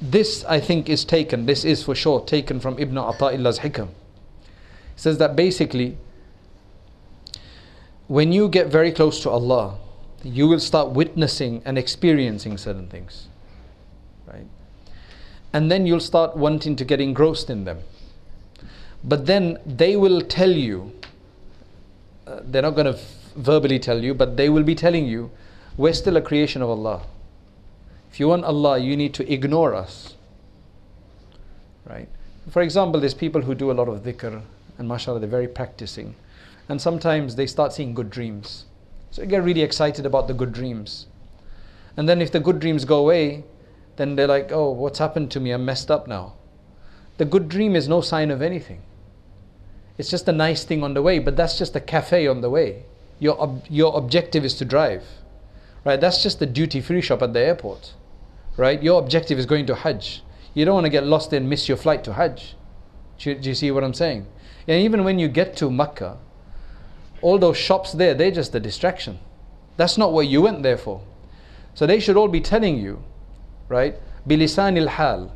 This, 0.01 0.45
I 0.45 0.61
think, 0.61 0.89
is 0.89 1.05
taken, 1.05 1.47
this 1.47 1.65
is 1.65 1.83
for 1.83 1.95
sure 1.95 2.21
taken 2.21 2.61
from 2.61 2.79
Ibn 2.79 2.95
Ata'illah's 2.95 3.61
Hikam. 3.61 3.89
He 3.89 5.01
says 5.01 5.19
that 5.19 5.35
basically, 5.35 5.97
when 8.07 8.33
you 8.33 8.49
get 8.49 8.69
very 8.69 8.93
close 8.93 9.21
to 9.23 9.31
Allah, 9.31 9.79
you 10.23 10.49
will 10.49 10.61
start 10.61 10.91
witnessing 10.91 11.63
and 11.65 11.77
experiencing 11.77 12.59
certain 12.59 12.89
things. 12.89 13.29
Right? 14.27 14.47
And 15.54 15.72
then 15.72 15.86
you'll 15.86 16.00
start 16.00 16.36
wanting 16.36 16.76
to 16.78 16.84
get 16.84 17.00
engrossed 17.00 17.50
in 17.50 17.64
them. 17.64 17.80
But 19.04 19.28
then 19.28 19.60
they 19.66 19.96
will 19.96 20.22
tell 20.22 20.50
you, 20.50 20.92
uh, 22.26 22.40
they're 22.44 22.64
not 22.64 22.72
going 22.72 22.92
to 22.92 23.00
verbally 23.36 23.80
tell 23.80 24.04
you, 24.04 24.14
but 24.14 24.36
they 24.36 24.50
will 24.50 24.64
be 24.64 24.76
telling 24.76 25.06
you, 25.06 25.30
we're 25.78 25.94
still 25.94 26.18
a 26.18 26.22
creation 26.22 26.62
of 26.62 26.70
Allah. 26.70 27.04
If 28.12 28.20
you 28.20 28.28
want 28.28 28.46
Allah, 28.46 28.78
you 28.78 28.96
need 28.96 29.14
to 29.16 29.32
ignore 29.32 29.74
us. 29.74 30.16
Right? 31.86 32.08
For 32.50 32.62
example, 32.62 33.00
there's 33.00 33.14
people 33.14 33.42
who 33.42 33.56
do 33.56 33.72
a 33.72 33.74
lot 33.74 33.88
of 33.88 34.04
dhikr, 34.04 34.42
and 34.78 34.88
mashallah, 34.88 35.20
they're 35.20 35.30
very 35.30 35.48
practicing. 35.48 36.16
And 36.70 36.82
sometimes 36.82 37.36
they 37.36 37.48
start 37.48 37.74
seeing 37.74 37.94
good 37.94 38.10
dreams. 38.10 38.66
So 39.12 39.22
they 39.22 39.28
get 39.28 39.44
really 39.44 39.62
excited 39.62 40.06
about 40.06 40.28
the 40.28 40.34
good 40.34 40.54
dreams. 40.54 41.08
And 41.98 42.08
then 42.08 42.22
if 42.22 42.32
the 42.32 42.40
good 42.40 42.60
dreams 42.60 42.86
go 42.86 43.00
away, 43.00 43.44
then 43.96 44.16
they're 44.16 44.28
like, 44.28 44.52
oh, 44.52 44.72
what's 44.72 45.00
happened 45.00 45.32
to 45.32 45.40
me? 45.40 45.52
I'm 45.52 45.66
messed 45.66 45.92
up 45.92 46.08
now. 46.08 46.34
The 47.18 47.26
good 47.26 47.48
dream 47.48 47.76
is 47.76 47.88
no 47.88 48.02
sign 48.02 48.32
of 48.32 48.42
anything. 48.42 48.82
It's 49.98 50.10
just 50.10 50.28
a 50.28 50.32
nice 50.32 50.64
thing 50.64 50.84
on 50.84 50.96
the 50.96 51.02
way, 51.02 51.20
but 51.20 51.36
that's 51.36 51.58
just 51.58 51.76
a 51.76 51.80
cafe 51.80 52.28
on 52.28 52.42
the 52.42 52.50
way. 52.50 52.86
Your, 53.20 53.40
ob- 53.40 53.66
your 53.70 53.96
objective 53.96 54.44
is 54.44 54.56
to 54.56 54.66
drive, 54.66 55.04
right? 55.86 56.02
That's 56.02 56.24
just 56.24 56.40
the 56.40 56.48
duty 56.48 56.82
free 56.82 57.02
shop 57.02 57.22
at 57.22 57.34
the 57.34 57.40
airport, 57.40 57.94
right? 58.58 58.82
Your 58.82 59.00
objective 59.00 59.38
is 59.38 59.46
going 59.46 59.68
to 59.68 59.76
Hajj. 59.76 60.24
You 60.56 60.66
don't 60.66 60.74
want 60.74 60.86
to 60.86 60.90
get 60.90 61.06
lost 61.06 61.32
and 61.34 61.50
miss 61.50 61.68
your 61.68 61.78
flight 61.78 62.04
to 62.06 62.14
Hajj, 62.14 62.56
Do 63.20 63.30
you, 63.30 63.36
do 63.36 63.50
you 63.50 63.56
see 63.56 63.72
what 63.72 63.84
I'm 63.84 63.94
saying? 63.94 64.26
And 64.68 64.82
even 64.82 65.04
when 65.04 65.20
you 65.20 65.28
get 65.28 65.56
to 65.58 65.70
Makkah, 65.70 66.18
all 67.22 67.38
those 67.38 67.58
shops 67.58 67.94
there, 67.94 68.14
they're 68.14 68.32
just 68.32 68.56
a 68.56 68.60
distraction. 68.60 69.20
That's 69.78 69.98
not 69.98 70.12
what 70.12 70.28
you 70.28 70.42
went 70.42 70.64
there 70.64 70.78
for. 70.78 71.02
So 71.74 71.86
they 71.86 72.00
should 72.00 72.18
all 72.18 72.28
be 72.28 72.42
telling 72.42 72.78
you, 72.78 73.04
right? 73.70 73.96
Bilisan 74.28 74.78
il 74.78 74.88
hal, 74.88 75.32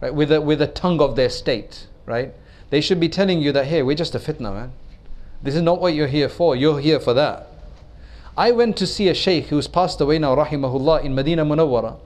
right? 0.00 0.14
With 0.14 0.28
the, 0.30 0.40
with 0.40 0.58
the 0.58 0.66
tongue 0.66 1.00
of 1.00 1.16
their 1.16 1.30
state, 1.30 1.86
right? 2.04 2.32
They 2.70 2.80
should 2.80 3.00
be 3.00 3.08
telling 3.08 3.40
you 3.40 3.52
that, 3.52 3.66
hey, 3.66 3.82
we're 3.82 3.96
just 3.96 4.14
a 4.14 4.18
fitna, 4.18 4.52
man. 4.52 4.72
This 5.42 5.54
is 5.54 5.62
not 5.62 5.80
what 5.80 5.94
you're 5.94 6.08
here 6.08 6.28
for. 6.28 6.56
You're 6.56 6.80
here 6.80 6.98
for 6.98 7.14
that. 7.14 7.46
I 8.36 8.50
went 8.50 8.76
to 8.78 8.86
see 8.86 9.08
a 9.08 9.14
sheikh 9.14 9.46
who's 9.46 9.68
passed 9.68 10.00
away 10.00 10.18
now, 10.18 10.34
rahimahullah, 10.34 11.04
in 11.04 11.14
Medina 11.14 11.44
Munawwara. 11.44 11.98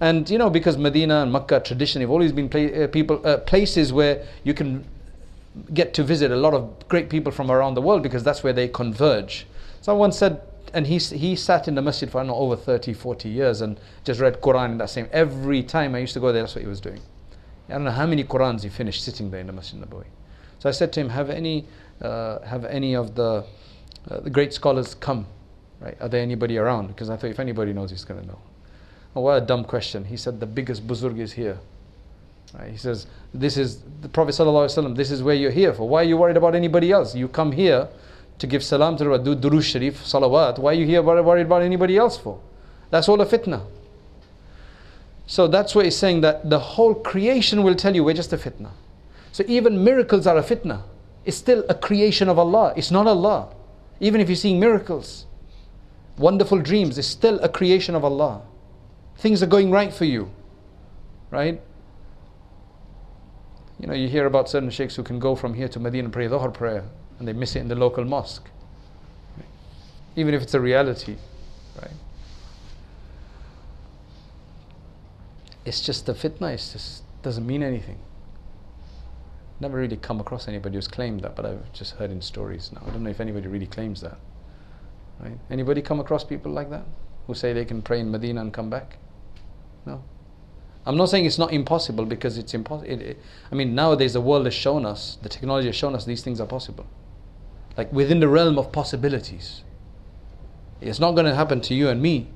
And 0.00 0.28
you 0.28 0.38
know, 0.38 0.50
because 0.50 0.76
Medina 0.76 1.22
and 1.22 1.32
Makkah 1.32 1.60
traditionally 1.60 2.04
have 2.04 2.10
always 2.10 2.32
been 2.32 2.48
pla- 2.48 2.84
uh, 2.84 2.86
people, 2.88 3.24
uh, 3.26 3.38
places 3.38 3.92
where 3.92 4.26
you 4.44 4.54
can 4.54 4.84
get 5.74 5.94
to 5.94 6.02
visit 6.02 6.30
a 6.30 6.36
lot 6.36 6.54
of 6.54 6.88
great 6.88 7.10
people 7.10 7.32
from 7.32 7.50
around 7.50 7.74
the 7.74 7.82
world 7.82 8.02
because 8.02 8.22
that's 8.22 8.42
where 8.42 8.52
they 8.52 8.68
converge. 8.68 9.46
Someone 9.80 10.12
said, 10.12 10.40
and 10.72 10.86
he, 10.86 10.98
he 10.98 11.36
sat 11.36 11.68
in 11.68 11.74
the 11.74 11.82
masjid 11.82 12.10
for 12.10 12.20
I 12.20 12.24
know, 12.24 12.34
over 12.34 12.56
30, 12.56 12.92
40 12.92 13.28
years 13.28 13.60
and 13.60 13.78
just 14.04 14.20
read 14.20 14.40
Quran 14.40 14.72
in 14.72 14.78
that 14.78 14.90
same. 14.90 15.08
Every 15.12 15.62
time 15.62 15.94
I 15.94 15.98
used 15.98 16.14
to 16.14 16.20
go 16.20 16.32
there, 16.32 16.42
that's 16.42 16.54
what 16.54 16.62
he 16.62 16.68
was 16.68 16.80
doing. 16.80 17.00
I 17.68 17.74
don't 17.74 17.84
know 17.84 17.90
how 17.90 18.06
many 18.06 18.24
Qurans 18.24 18.62
he 18.62 18.68
finished 18.68 19.04
sitting 19.04 19.30
there 19.30 19.40
in 19.40 19.46
the 19.46 19.52
Masjid 19.52 19.80
Nabawi. 19.80 20.06
So 20.58 20.68
I 20.68 20.72
said 20.72 20.92
to 20.94 21.00
him, 21.00 21.08
have 21.08 21.30
any, 21.30 21.66
uh, 22.00 22.40
have 22.40 22.64
any 22.64 22.94
of 22.94 23.14
the, 23.14 23.44
uh, 24.10 24.20
the 24.20 24.30
great 24.30 24.52
scholars 24.52 24.94
come? 24.94 25.26
Right? 25.80 25.96
Are 26.00 26.08
there 26.08 26.20
anybody 26.20 26.58
around? 26.58 26.88
Because 26.88 27.10
I 27.10 27.16
thought 27.16 27.30
if 27.30 27.40
anybody 27.40 27.72
knows, 27.72 27.90
he's 27.90 28.04
going 28.04 28.20
to 28.20 28.26
know. 28.26 28.38
Oh, 29.16 29.22
what 29.22 29.42
a 29.42 29.46
dumb 29.46 29.64
question. 29.64 30.04
He 30.04 30.16
said, 30.16 30.40
the 30.40 30.46
biggest 30.46 30.86
buzurg 30.86 31.18
is 31.18 31.32
here. 31.32 31.58
Right? 32.58 32.70
He 32.70 32.76
says, 32.76 33.06
this 33.32 33.56
is 33.56 33.82
the 34.02 34.08
Prophet 34.08 34.32
ﷺ, 34.32 34.96
this 34.96 35.10
is 35.10 35.22
where 35.22 35.34
you're 35.34 35.50
here 35.50 35.72
for. 35.72 35.88
Why 35.88 36.02
are 36.02 36.04
you 36.04 36.16
worried 36.16 36.36
about 36.36 36.54
anybody 36.54 36.92
else? 36.92 37.14
You 37.14 37.28
come 37.28 37.52
here 37.52 37.88
to 38.40 38.46
give 38.46 38.64
salam 38.64 38.96
to 38.96 39.04
do 39.18 39.36
durush 39.36 39.64
sharif, 39.64 40.02
salawat. 40.02 40.58
Why 40.58 40.70
are 40.70 40.74
you 40.74 40.86
here 40.86 41.02
worried 41.02 41.46
about 41.46 41.62
anybody 41.62 41.98
else 41.98 42.16
for? 42.16 42.40
That's 42.88 43.06
all 43.08 43.20
a 43.20 43.26
fitna. 43.26 43.66
So 45.26 45.46
that's 45.46 45.74
what 45.74 45.84
he's 45.84 45.96
saying 45.96 46.22
that 46.22 46.48
the 46.48 46.58
whole 46.58 46.94
creation 46.94 47.62
will 47.62 47.74
tell 47.74 47.94
you 47.94 48.02
we're 48.02 48.14
just 48.14 48.32
a 48.32 48.38
fitna. 48.38 48.70
So 49.30 49.44
even 49.46 49.84
miracles 49.84 50.26
are 50.26 50.38
a 50.38 50.42
fitna. 50.42 50.82
It's 51.26 51.36
still 51.36 51.64
a 51.68 51.74
creation 51.74 52.30
of 52.30 52.38
Allah. 52.38 52.72
It's 52.76 52.90
not 52.90 53.06
Allah. 53.06 53.54
Even 54.00 54.22
if 54.22 54.28
you're 54.30 54.36
seeing 54.36 54.58
miracles, 54.58 55.26
wonderful 56.16 56.60
dreams, 56.60 56.96
it's 56.96 57.06
still 57.06 57.38
a 57.40 57.48
creation 57.48 57.94
of 57.94 58.04
Allah. 58.04 58.40
Things 59.18 59.42
are 59.42 59.46
going 59.46 59.70
right 59.70 59.92
for 59.92 60.06
you. 60.06 60.30
Right? 61.30 61.60
You 63.78 63.86
know, 63.86 63.94
you 63.94 64.08
hear 64.08 64.24
about 64.24 64.48
certain 64.48 64.70
sheikhs 64.70 64.96
who 64.96 65.02
can 65.02 65.18
go 65.18 65.36
from 65.36 65.52
here 65.52 65.68
to 65.68 65.78
Medina 65.78 66.04
and 66.04 66.12
pray 66.12 66.26
Dhuhr 66.26 66.52
prayer 66.52 66.84
and 67.20 67.28
they 67.28 67.32
miss 67.34 67.54
it 67.54 67.60
in 67.60 67.68
the 67.68 67.74
local 67.76 68.04
mosque. 68.04 68.48
Even 70.16 70.34
if 70.34 70.42
it's 70.42 70.54
a 70.54 70.60
reality, 70.60 71.16
right? 71.80 71.92
It's 75.64 75.82
just 75.82 76.06
the 76.06 76.14
fitna, 76.14 76.54
it 76.54 76.56
just 76.72 77.04
doesn't 77.22 77.46
mean 77.46 77.62
anything. 77.62 77.98
Never 79.60 79.76
really 79.76 79.98
come 79.98 80.18
across 80.18 80.48
anybody 80.48 80.76
who's 80.76 80.88
claimed 80.88 81.20
that, 81.20 81.36
but 81.36 81.44
I've 81.44 81.72
just 81.74 81.96
heard 81.96 82.10
in 82.10 82.22
stories 82.22 82.72
now. 82.72 82.82
I 82.86 82.90
don't 82.90 83.04
know 83.04 83.10
if 83.10 83.20
anybody 83.20 83.46
really 83.46 83.66
claims 83.66 84.00
that. 84.00 84.18
Right? 85.20 85.38
Anybody 85.50 85.82
come 85.82 86.00
across 86.00 86.24
people 86.24 86.50
like 86.50 86.70
that 86.70 86.84
who 87.26 87.34
say 87.34 87.52
they 87.52 87.66
can 87.66 87.82
pray 87.82 88.00
in 88.00 88.10
Medina 88.10 88.40
and 88.40 88.52
come 88.52 88.70
back? 88.70 88.96
No. 89.84 90.02
I'm 90.86 90.96
not 90.96 91.10
saying 91.10 91.26
it's 91.26 91.38
not 91.38 91.52
impossible 91.52 92.06
because 92.06 92.38
it's 92.38 92.54
impossible. 92.54 92.90
It, 92.90 93.02
it, 93.02 93.18
I 93.52 93.54
mean, 93.54 93.74
nowadays 93.74 94.14
the 94.14 94.22
world 94.22 94.46
has 94.46 94.54
shown 94.54 94.86
us, 94.86 95.18
the 95.22 95.28
technology 95.28 95.66
has 95.66 95.76
shown 95.76 95.94
us 95.94 96.06
these 96.06 96.22
things 96.22 96.40
are 96.40 96.46
possible. 96.46 96.86
Like 97.80 97.90
within 97.94 98.20
the 98.20 98.28
realm 98.28 98.58
of 98.58 98.72
possibilities. 98.72 99.62
It's 100.82 101.00
not 101.00 101.12
going 101.12 101.24
to 101.24 101.34
happen 101.34 101.62
to 101.62 101.74
you 101.74 101.88
and 101.88 102.02
me, 102.02 102.28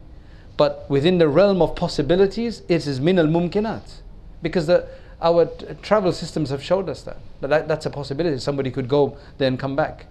but 0.56 0.86
within 0.88 1.18
the 1.18 1.28
realm 1.28 1.60
of 1.60 1.76
possibilities, 1.76 2.62
it 2.66 2.86
is 2.86 2.98
min 2.98 3.18
al 3.18 3.26
mumkinat. 3.26 4.00
Because 4.40 4.66
the, 4.66 4.88
our 5.20 5.44
travel 5.82 6.12
systems 6.12 6.48
have 6.48 6.62
showed 6.62 6.88
us 6.88 7.02
that. 7.02 7.18
that. 7.42 7.68
That's 7.68 7.84
a 7.84 7.90
possibility. 7.90 8.38
Somebody 8.38 8.70
could 8.70 8.88
go 8.88 9.18
then 9.36 9.58
come 9.58 9.76
back. 9.76 10.06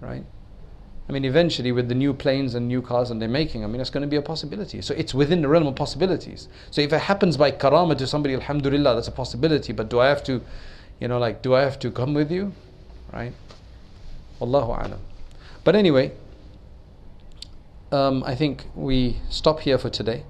Right? 0.00 0.24
I 1.08 1.12
mean, 1.12 1.24
eventually, 1.24 1.72
with 1.72 1.88
the 1.88 1.96
new 1.96 2.14
planes 2.14 2.54
and 2.54 2.68
new 2.68 2.82
cars 2.82 3.10
and 3.10 3.20
they're 3.20 3.28
making, 3.28 3.64
I 3.64 3.66
mean, 3.66 3.80
it's 3.80 3.90
going 3.90 4.02
to 4.02 4.08
be 4.08 4.14
a 4.14 4.22
possibility. 4.22 4.80
So 4.80 4.94
it's 4.94 5.12
within 5.12 5.42
the 5.42 5.48
realm 5.48 5.66
of 5.66 5.74
possibilities. 5.74 6.46
So 6.70 6.82
if 6.82 6.92
it 6.92 7.00
happens 7.00 7.36
by 7.36 7.50
karama 7.50 7.98
to 7.98 8.06
somebody, 8.06 8.34
alhamdulillah, 8.34 8.94
that's 8.94 9.08
a 9.08 9.10
possibility. 9.22 9.72
But 9.72 9.90
do 9.90 9.98
I 9.98 10.06
have 10.06 10.22
to, 10.22 10.40
you 11.00 11.08
know, 11.08 11.18
like, 11.18 11.42
do 11.42 11.52
I 11.52 11.62
have 11.62 11.80
to 11.80 11.90
come 11.90 12.14
with 12.14 12.30
you? 12.30 12.52
Right? 13.12 13.32
Allahu 14.41 14.71
alam. 14.71 14.99
But 15.63 15.75
anyway, 15.75 16.11
um, 17.91 18.23
I 18.25 18.35
think 18.35 18.65
we 18.75 19.17
stop 19.29 19.61
here 19.61 19.77
for 19.77 19.89
today 19.89 20.23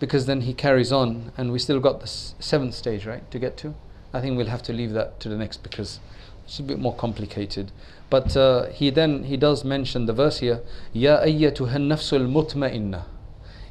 because 0.00 0.26
then 0.26 0.42
he 0.42 0.54
carries 0.54 0.92
on 0.92 1.32
and 1.36 1.52
we 1.52 1.58
still 1.58 1.80
got 1.80 2.00
the 2.00 2.06
seventh 2.06 2.74
stage, 2.74 3.06
right, 3.06 3.28
to 3.30 3.38
get 3.38 3.56
to. 3.58 3.74
I 4.12 4.20
think 4.20 4.36
we'll 4.36 4.46
have 4.46 4.62
to 4.64 4.72
leave 4.72 4.92
that 4.92 5.18
to 5.20 5.28
the 5.28 5.36
next 5.36 5.62
because 5.62 5.98
it's 6.44 6.58
a 6.58 6.62
bit 6.62 6.78
more 6.78 6.94
complicated. 6.94 7.72
But 8.10 8.36
uh, 8.36 8.66
he 8.66 8.90
then 8.90 9.24
he 9.24 9.36
does 9.36 9.64
mention 9.64 10.06
the 10.06 10.12
verse 10.12 10.38
here, 10.38 10.60
يا 10.94 11.24
أيتها 11.24 11.76
النفس 11.76 12.14
المطمئنة 12.14 13.02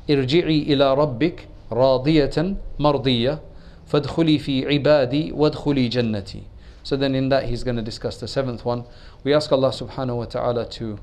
ارجعي 0.09 0.73
إلى 0.73 0.93
ربك 0.93 1.47
راضية 1.71 2.55
مرضية 2.79 3.39
فادخلي 3.87 4.39
في 4.39 4.65
عبادي 4.67 5.31
وادخلي 5.31 5.87
جنتي. 5.89 6.43
So 6.83 6.97
then 6.97 7.15
in 7.15 7.29
that 7.29 7.45
he's 7.45 7.63
going 7.63 7.77
to 7.77 7.81
discuss 7.81 8.17
the 8.17 8.27
seventh 8.27 8.65
one. 8.65 8.83
we 9.28 9.34
ask 9.34 9.52
Allah 9.52 9.68
subhanahu 9.68 10.16
wa 10.16 10.24
ta'ala 10.24 10.64
to 10.80 10.98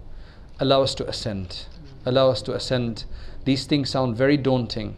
allow 0.59 0.81
us 0.81 0.95
to 0.95 1.07
ascend. 1.07 1.67
Allow 2.07 2.31
us 2.31 2.41
to 2.41 2.55
ascend. 2.55 3.05
These 3.43 3.67
things 3.67 3.91
sound 3.91 4.17
very 4.17 4.35
daunting, 4.35 4.97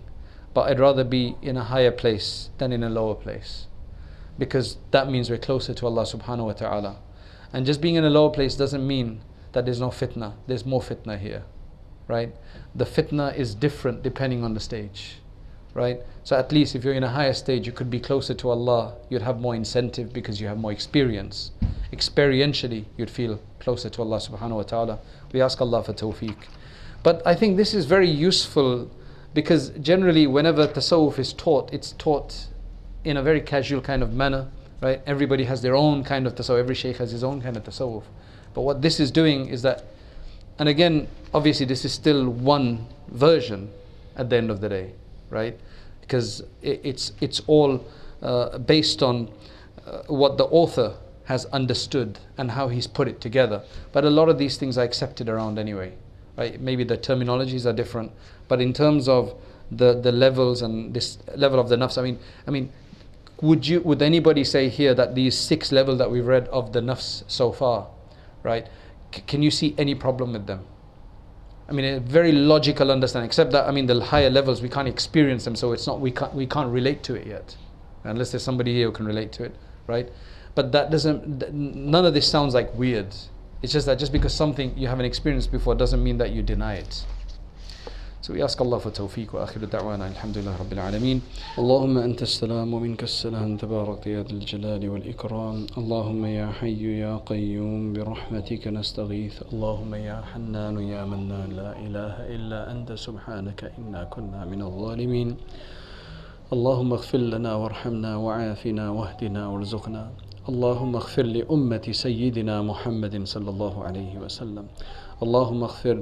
but 0.54 0.70
I'd 0.70 0.80
rather 0.80 1.04
be 1.04 1.36
in 1.42 1.58
a 1.58 1.66
higher 1.66 1.92
place 1.92 2.52
than 2.58 2.72
in 2.72 2.86
a 2.86 2.90
lower 2.90 3.16
place. 3.16 3.68
Because 4.40 4.78
that 4.92 5.10
means 5.10 5.30
we're 5.30 5.40
closer 5.40 5.74
to 5.74 5.86
Allah 5.88 6.04
subhanahu 6.04 6.46
wa 6.46 6.54
ta'ala. 6.54 7.00
And 7.52 7.66
just 7.66 7.82
being 7.82 7.96
in 7.96 8.06
a 8.06 8.10
lower 8.10 8.30
place 8.30 8.56
doesn't 8.56 8.88
mean 8.88 9.20
that 9.52 9.66
there's 9.66 9.82
no 9.82 9.90
fitna. 9.90 10.36
There's 10.48 10.66
more 10.66 10.80
fitna 10.80 11.20
here, 11.20 11.44
right? 12.08 12.34
The 12.74 12.86
fitna 12.86 13.36
is 13.36 13.56
different 13.56 14.04
depending 14.04 14.46
on 14.46 14.54
the 14.54 14.62
stage, 14.62 15.18
right? 15.74 16.00
So 16.24 16.36
at 16.36 16.52
least 16.52 16.76
if 16.76 16.84
you're 16.84 16.94
in 16.94 17.04
a 17.04 17.10
higher 17.10 17.34
stage, 17.34 17.66
you 17.66 17.72
could 17.72 17.90
be 17.90 18.00
closer 18.00 18.34
to 18.34 18.50
Allah. 18.50 18.96
You'd 19.10 19.22
have 19.22 19.40
more 19.40 19.56
incentive 19.56 20.12
because 20.14 20.42
you 20.42 20.48
have 20.48 20.58
more 20.58 20.72
experience. 20.72 21.52
Experientially, 21.94 22.86
you'd 22.98 23.10
feel 23.10 23.40
closer 23.60 23.90
to 23.90 24.02
Allah 24.02 24.18
subhanahu 24.18 24.56
wa 24.56 24.64
ta'ala. 24.64 25.00
We 25.32 25.42
ask 25.42 25.62
Allah 25.62 25.84
for 25.84 25.94
tawfiq. 25.94 26.36
But 27.04 27.26
I 27.26 27.36
think 27.36 27.58
this 27.58 27.74
is 27.74 27.86
very 27.86 28.10
useful 28.10 28.90
because 29.34 29.70
generally 29.82 30.28
whenever 30.28 30.68
tasawwuf 30.68 31.20
is 31.20 31.34
taught, 31.34 31.74
it's 31.74 31.92
taught 31.94 32.48
in 33.04 33.18
a 33.18 33.24
very 33.24 33.42
casual 33.42 33.82
kind 33.82 34.04
of 34.04 34.14
manner 34.14 34.48
right? 34.82 35.02
Everybody 35.06 35.44
has 35.46 35.62
their 35.62 35.76
own 35.76 36.04
kind 36.04 36.28
of 36.28 36.36
tasawwuf, 36.36 36.60
every 36.60 36.76
sheikh 36.76 36.98
has 36.98 37.12
his 37.12 37.24
own 37.24 37.42
kind 37.42 37.58
of 37.58 37.64
tasawwuf. 37.64 38.04
But 38.54 38.62
what 38.62 38.82
this 38.82 39.00
is 39.00 39.12
doing 39.12 39.48
is 39.48 39.62
that, 39.64 39.86
and 40.60 40.70
again, 40.70 41.08
obviously, 41.34 41.66
this 41.66 41.86
is 41.86 41.94
still 41.94 42.28
one 42.30 42.88
version 43.10 43.72
at 44.16 44.30
the 44.30 44.38
end 44.38 44.50
of 44.50 44.62
the 44.62 44.70
day, 44.70 44.94
right? 45.30 45.58
Because 46.02 46.42
it, 46.62 46.82
it's, 46.84 47.14
it's 47.22 47.42
all 47.48 47.86
uh, 48.22 48.58
based 48.58 49.04
on 49.04 49.30
uh, 49.86 50.04
what 50.08 50.38
the 50.38 50.46
author 50.46 50.96
has 51.26 51.46
understood 51.48 52.20
and 52.38 52.52
how 52.52 52.70
he's 52.70 52.88
put 52.88 53.08
it 53.08 53.20
together. 53.20 53.62
But 53.92 54.06
a 54.06 54.10
lot 54.10 54.30
of 54.30 54.38
these 54.38 54.58
things 54.58 54.78
are 54.78 54.84
accepted 54.84 55.28
around 55.28 55.60
anyway, 55.60 55.94
right? 56.38 56.60
Maybe 56.60 56.84
the 56.84 56.98
terminologies 56.98 57.66
are 57.66 57.74
different, 57.74 58.12
but 58.48 58.62
in 58.62 58.74
terms 58.74 59.10
of 59.10 59.36
the, 59.70 60.00
the 60.00 60.12
levels 60.12 60.62
and 60.62 60.94
this 60.94 61.18
level 61.36 61.60
of 61.60 61.68
the 61.68 61.76
nafs, 61.76 61.98
I 61.98 62.02
mean, 62.02 62.20
I 62.48 62.52
mean, 62.52 62.72
would 63.42 63.68
you 63.68 63.82
would 63.82 64.02
anybody 64.02 64.44
say 64.44 64.68
here 64.68 64.94
that 64.94 65.14
these 65.14 65.38
six 65.38 65.72
levels 65.72 66.00
that 66.00 66.10
we've 66.10 66.26
read 66.26 66.48
of 66.48 66.74
the 66.74 66.82
nafs 66.82 67.24
so 67.28 67.52
far 67.52 67.88
right 68.44 68.68
c- 69.14 69.22
can 69.28 69.44
you 69.44 69.52
see 69.52 69.76
any 69.78 69.94
problem 69.94 70.34
with 70.34 70.48
them 70.48 70.66
i 71.70 71.72
mean 71.72 71.86
a 71.86 72.00
very 72.00 72.32
logical 72.32 72.92
understanding 72.92 73.28
except 73.28 73.52
that 73.52 73.68
i 73.68 73.72
mean 73.72 73.86
the 73.86 74.04
higher 74.04 74.30
levels 74.30 74.62
we 74.62 74.70
can't 74.70 74.88
experience 74.88 75.44
them 75.46 75.56
so 75.56 75.74
it's 75.74 75.88
not 75.88 76.00
we 76.00 76.12
can't 76.12 76.34
we 76.34 76.46
can't 76.46 76.70
relate 76.70 77.04
to 77.04 77.16
it 77.16 77.28
yet 77.28 77.56
unless 78.04 78.32
there's 78.32 78.44
somebody 78.44 78.74
here 78.74 78.88
who 78.88 78.92
can 78.92 79.06
relate 79.06 79.32
to 79.32 79.44
it 79.44 79.56
right? 79.88 80.10
But 80.54 80.72
that 80.74 80.92
doesn't 80.92 81.54
none 81.54 82.06
of 82.06 82.14
this 82.14 82.30
sounds 82.30 82.54
like 82.54 82.74
weird. 82.76 83.08
It's 83.62 83.74
just 83.74 83.88
that 83.88 83.98
just 83.98 84.12
because 84.12 84.34
something 84.34 84.78
you 84.78 84.88
haven't 84.88 85.06
experienced 85.06 85.52
before 85.52 85.74
doesn't 85.74 86.04
mean 86.04 86.18
that 86.20 86.32
you 86.32 86.44
deny 86.44 86.76
it 86.76 87.06
Allah 88.30 88.80
for 88.80 88.92
tawfiq 88.92 89.34
wa 89.34 89.46
akhiru 89.46 89.68
da'wana 89.68 90.06
alhamdulillah 90.12 90.58
rabbil 90.60 90.80
alameen. 90.80 91.22
اللهم 91.58 91.98
أنت 91.98 92.22
السلام 92.22 92.74
ومنك 92.74 93.04
السلام. 93.04 93.58
تبارك 93.58 94.08
يا 94.08 94.24
ذا 94.24 94.32
الجلال 94.32 94.90
والإكرام. 94.90 95.68
اللهم 95.78 96.26
يا 96.26 96.52
حي 96.52 97.00
يا 97.00 97.18
قيوم 97.26 97.94
برحمتك 97.94 98.68
نستغيث. 98.68 99.54
اللهم 99.54 99.96
يا 99.96 100.22
حنان 100.34 100.76
يا 100.80 101.06
منان. 101.06 101.50
لا 101.56 101.72
إله 101.80 102.16
إلا 102.36 102.72
أنت. 102.72 102.94
سبحانك 103.00 103.72
إنا 103.80 104.04
كنا 104.12 104.46
من 104.46 104.62
الظالمين. 104.62 105.36
اللهم 106.54 106.94
اغفر 106.94 107.18
لنا 107.18 107.56
وارحمنا 107.56 108.12
وعافنا 108.18 108.90
واهدنا 108.92 109.42
وارزقنا. 109.48 110.04
اللهم 110.50 110.96
اغفر 110.96 111.24
لأمة 111.24 111.86
سيدنا 111.92 112.62
محمد 112.62 113.16
صلى 113.24 113.50
الله 113.50 113.76
عليه 113.84 114.14
وسلم. 114.20 114.66
اللهم 115.24 115.64
اغفر 115.64 115.98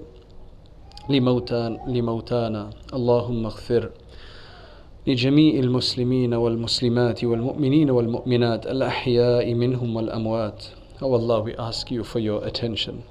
لموتان 1.09 1.79
لموتانا 1.87 2.71
اللهم 2.95 3.47
اغفر 3.47 3.91
لجميع 5.07 5.55
المسلمين 5.61 6.35
والمسلمات 6.35 7.25
والمؤمنين 7.25 7.91
والمؤمنات 7.91 8.67
الأحياء 8.67 9.55
منهم 9.55 9.97
والأموات 9.97 10.65
Oh 11.03 11.15
Allah, 11.15 11.41
we 11.41 11.55
ask 11.57 11.91
you 11.91 12.05
for 12.05 12.19
your 12.19 12.45
attention. 12.45 13.05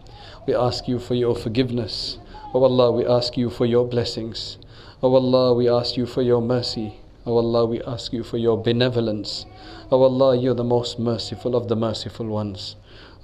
We 0.46 0.54
ask 0.54 0.88
you 0.88 1.00
for 1.00 1.16
your 1.16 1.36
forgiveness. 1.36 2.20
Oh 2.54 2.64
Allah, 2.64 2.92
we 2.92 3.04
ask 3.04 3.36
you 3.36 3.50
for 3.50 3.66
your 3.66 3.84
blessings. 3.86 4.60
Oh 5.02 5.16
Allah, 5.16 5.56
we 5.56 5.68
ask 5.68 5.98
you 5.98 6.06
for 6.06 6.22
your 6.22 6.40
mercy. 6.40 7.00
Oh 7.26 7.38
Allah, 7.38 7.66
we 7.66 7.82
ask 7.82 8.14
you 8.14 8.24
for 8.24 8.38
your 8.38 8.62
benevolence. 8.62 9.48
Oh 9.92 10.04
Allah, 10.04 10.38
you're 10.38 10.54
the 10.54 10.64
most 10.64 11.00
merciful 11.00 11.56
of 11.56 11.68
the 11.68 11.76
merciful 11.76 12.28
ones. 12.28 12.76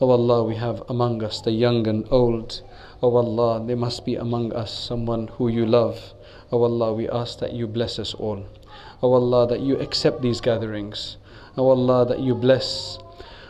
Oh 0.01 0.09
Allah, 0.09 0.43
we 0.43 0.55
have 0.55 0.81
among 0.89 1.23
us 1.23 1.41
the 1.41 1.51
young 1.51 1.87
and 1.87 2.07
old. 2.09 2.61
Oh 3.02 3.16
Allah, 3.16 3.64
there 3.64 3.76
must 3.76 4.04
be 4.04 4.16
among 4.16 4.52
us 4.52 4.70
someone 4.70 5.28
who 5.28 5.48
you 5.48 5.64
love. 5.64 6.12
Oh 6.52 6.62
Allah, 6.62 6.92
we 6.92 7.08
ask 7.08 7.38
that 7.38 7.54
you 7.54 7.66
bless 7.66 7.98
us 7.98 8.12
all. 8.12 8.44
Oh 9.02 9.14
Allah, 9.14 9.46
that 9.46 9.60
you 9.60 9.78
accept 9.78 10.20
these 10.20 10.42
gatherings. 10.42 11.16
Oh 11.56 11.70
Allah, 11.70 12.04
that 12.04 12.20
you 12.20 12.34
bless 12.34 12.98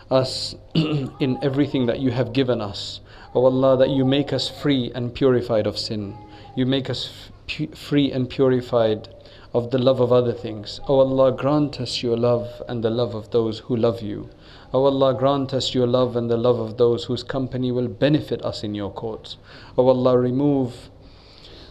us 0.09 0.55
in 0.74 1.36
everything 1.42 1.86
that 1.86 1.98
you 1.98 2.12
have 2.12 2.32
given 2.32 2.61
us. 2.61 3.01
Oh 3.34 3.44
Allah, 3.44 3.76
that 3.76 3.90
you 3.90 4.05
make 4.05 4.32
us 4.32 4.48
free 4.48 4.92
and 4.94 5.12
purified 5.12 5.66
of 5.66 5.76
sin. 5.78 6.16
You 6.55 6.64
make 6.64 6.88
us 6.88 7.30
free 7.74 8.12
and 8.12 8.30
purified 8.30 9.09
of 9.53 9.70
the 9.70 9.78
love 9.78 10.01
of 10.01 10.12
other 10.12 10.32
things. 10.32 10.80
O 10.86 10.94
oh 10.94 11.01
Allah, 11.01 11.32
grant 11.32 11.80
us 11.80 12.03
your 12.03 12.16
love 12.16 12.62
and 12.68 12.84
the 12.84 12.90
love 12.90 13.14
of 13.14 13.30
those 13.30 13.61
who 13.61 13.76
love 13.76 14.01
you. 14.01 14.30
O 14.72 14.80
oh 14.80 14.84
Allah, 14.84 15.12
grant 15.14 15.53
us 15.53 15.74
your 15.74 15.86
love 15.88 16.14
and 16.14 16.30
the 16.30 16.36
love 16.36 16.61
of 16.61 16.76
those 16.76 17.05
whose 17.05 17.24
company 17.24 17.72
will 17.72 17.88
benefit 17.88 18.42
us 18.44 18.62
in 18.62 18.74
your 18.74 18.92
courts. 18.92 19.38
O 19.76 19.84
oh 19.84 19.88
Allah, 19.88 20.16
remove 20.16 20.90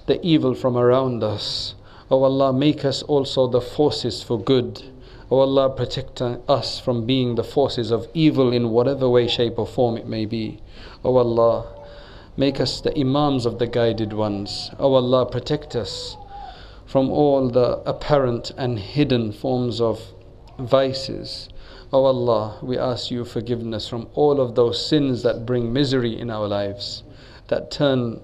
the 0.08 0.20
evil 0.26 0.54
from 0.54 0.76
around 0.76 1.24
us. 1.24 1.76
O 2.12 2.24
Allah, 2.24 2.52
make 2.52 2.84
us 2.84 3.02
also 3.04 3.48
the 3.48 3.62
forces 3.62 4.22
for 4.24 4.38
good. 4.42 4.84
O 5.32 5.40
Allah, 5.40 5.70
protect 5.70 6.22
us 6.22 6.80
from 6.80 7.06
being 7.06 7.36
the 7.36 7.44
forces 7.44 7.92
of 7.92 8.08
evil 8.14 8.52
in 8.52 8.72
whatever 8.72 9.08
way, 9.08 9.28
shape, 9.28 9.58
or 9.60 9.68
form 9.68 9.96
it 9.96 10.08
may 10.08 10.26
be. 10.26 10.60
O 11.06 11.16
Allah, 11.16 11.68
make 12.36 12.60
us 12.60 12.82
the 12.82 12.98
Imams 13.00 13.46
of 13.46 13.60
the 13.60 13.68
guided 13.68 14.12
ones. 14.12 14.72
O 14.80 14.96
Allah, 14.96 15.26
protect 15.26 15.76
us 15.76 16.18
from 16.90 17.12
all 17.12 17.48
the 17.50 17.78
apparent 17.86 18.50
and 18.58 18.80
hidden 18.80 19.32
forms 19.32 19.80
of 19.80 20.12
vices. 20.58 21.48
O 21.94 22.06
Allah, 22.06 22.58
we 22.64 22.80
ask 22.80 23.12
you 23.12 23.24
forgiveness 23.24 23.88
from 23.88 24.08
all 24.16 24.42
of 24.42 24.56
those 24.56 24.84
sins 24.84 25.22
that 25.22 25.46
bring 25.46 25.72
misery 25.72 26.20
in 26.20 26.32
our 26.32 26.48
lives, 26.48 27.04
that 27.50 27.70
turn 27.70 28.20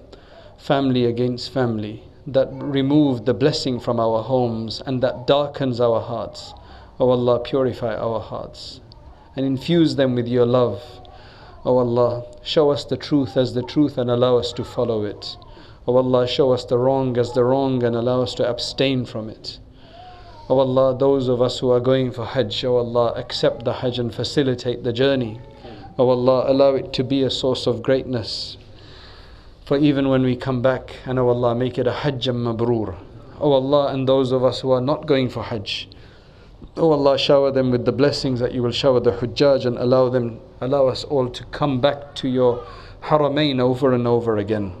family 0.58 1.04
against 1.04 1.52
family, 1.52 2.02
that 2.26 2.48
remove 2.50 3.24
the 3.24 3.34
blessing 3.34 3.78
from 3.78 4.00
our 4.00 4.24
homes, 4.24 4.82
and 4.84 5.00
that 5.00 5.28
darkens 5.28 5.80
our 5.80 6.00
hearts. 6.00 6.52
O 6.98 7.10
Allah, 7.10 7.38
purify 7.38 7.94
our 7.94 8.18
hearts 8.18 8.80
and 9.36 9.46
infuse 9.46 9.94
them 9.94 10.16
with 10.16 10.26
your 10.26 10.44
love. 10.44 10.82
O 11.64 11.78
Allah, 11.78 12.24
show 12.42 12.70
us 12.70 12.84
the 12.84 12.96
truth 12.96 13.36
as 13.36 13.54
the 13.54 13.62
truth 13.62 13.96
and 13.96 14.10
allow 14.10 14.38
us 14.38 14.52
to 14.54 14.64
follow 14.64 15.04
it. 15.04 15.36
O 15.88 15.96
Allah, 15.96 16.26
show 16.26 16.52
us 16.52 16.64
the 16.64 16.78
wrong 16.78 17.16
as 17.16 17.32
the 17.32 17.44
wrong 17.44 17.82
and 17.84 17.94
allow 17.94 18.22
us 18.22 18.34
to 18.34 18.48
abstain 18.48 19.04
from 19.04 19.28
it. 19.28 19.60
O 20.48 20.58
Allah, 20.58 20.96
those 20.98 21.28
of 21.28 21.40
us 21.40 21.60
who 21.60 21.70
are 21.70 21.80
going 21.80 22.10
for 22.10 22.24
Hajj, 22.24 22.64
O 22.64 22.76
Allah, 22.76 23.12
accept 23.14 23.64
the 23.64 23.74
Hajj 23.74 23.98
and 23.98 24.14
facilitate 24.14 24.82
the 24.82 24.92
journey. 24.92 25.40
O 25.98 26.08
Allah, 26.08 26.50
allow 26.50 26.74
it 26.74 26.92
to 26.94 27.04
be 27.04 27.22
a 27.22 27.30
source 27.30 27.66
of 27.66 27.82
greatness. 27.82 28.56
For 29.64 29.76
even 29.76 30.08
when 30.08 30.22
we 30.22 30.36
come 30.36 30.62
back, 30.62 30.96
and 31.04 31.18
O 31.18 31.28
Allah, 31.28 31.54
make 31.54 31.78
it 31.78 31.86
a 31.86 31.92
Hajj 31.92 32.28
and 32.28 32.44
Mabrur. 32.44 32.96
O 33.40 33.52
Allah, 33.52 33.92
and 33.92 34.08
those 34.08 34.32
of 34.32 34.44
us 34.44 34.60
who 34.60 34.70
are 34.72 34.80
not 34.80 35.06
going 35.06 35.28
for 35.28 35.42
Hajj, 35.42 35.88
Oh 36.76 36.92
Allah, 36.92 37.18
shower 37.18 37.50
them 37.50 37.70
with 37.70 37.84
the 37.84 37.92
blessings 37.92 38.40
that 38.40 38.52
you 38.52 38.62
will 38.62 38.72
shower 38.72 39.00
the 39.00 39.12
Hujjaj 39.12 39.66
and 39.66 39.78
allow 39.78 40.08
them, 40.08 40.40
allow 40.60 40.88
us 40.88 41.04
all 41.04 41.28
to 41.28 41.44
come 41.46 41.80
back 41.80 42.14
to 42.16 42.28
your 42.28 42.64
Haramain 43.02 43.60
over 43.60 43.92
and 43.92 44.06
over 44.06 44.36
again. 44.36 44.72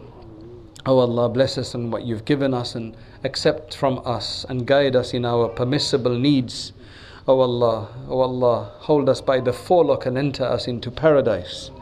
Oh 0.88 1.00
Allah, 1.00 1.28
bless 1.28 1.58
us 1.58 1.74
in 1.74 1.90
what 1.90 2.04
you've 2.04 2.24
given 2.24 2.54
us 2.54 2.76
and 2.76 2.96
accept 3.24 3.74
from 3.74 4.00
us 4.04 4.46
and 4.48 4.64
guide 4.68 4.94
us 4.94 5.12
in 5.12 5.24
our 5.24 5.48
permissible 5.48 6.16
needs. 6.16 6.72
Oh 7.26 7.40
Allah, 7.40 7.88
oh 8.08 8.20
Allah, 8.20 8.70
hold 8.78 9.08
us 9.08 9.20
by 9.20 9.40
the 9.40 9.52
forelock 9.52 10.06
and 10.06 10.16
enter 10.16 10.44
us 10.44 10.68
into 10.68 10.92
paradise. 10.92 11.72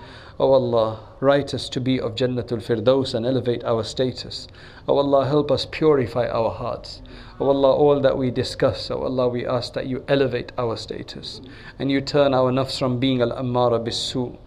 O 0.40 0.46
oh 0.46 0.52
Allah, 0.54 1.00
write 1.20 1.52
us 1.52 1.68
to 1.68 1.82
be 1.82 2.00
of 2.00 2.14
Jannatul 2.14 2.62
Firdaus 2.62 3.12
and 3.12 3.26
elevate 3.26 3.62
our 3.64 3.84
status. 3.84 4.48
O 4.88 4.94
oh 4.94 4.96
Allah, 4.96 5.26
help 5.26 5.50
us 5.50 5.66
purify 5.66 6.26
our 6.26 6.50
hearts. 6.50 7.02
O 7.38 7.44
oh 7.44 7.48
Allah, 7.50 7.76
all 7.76 8.00
that 8.00 8.16
we 8.16 8.30
discuss, 8.30 8.90
O 8.90 9.02
Allah, 9.02 9.28
we 9.28 9.44
ask 9.44 9.74
that 9.74 9.86
you 9.86 10.02
elevate 10.08 10.50
our 10.56 10.78
status 10.78 11.42
and 11.78 11.90
you 11.90 12.00
turn 12.00 12.32
our 12.32 12.50
nafs 12.50 12.78
from 12.78 12.98
being 12.98 13.20
al-ammara 13.20 13.84
bisu 13.86 14.38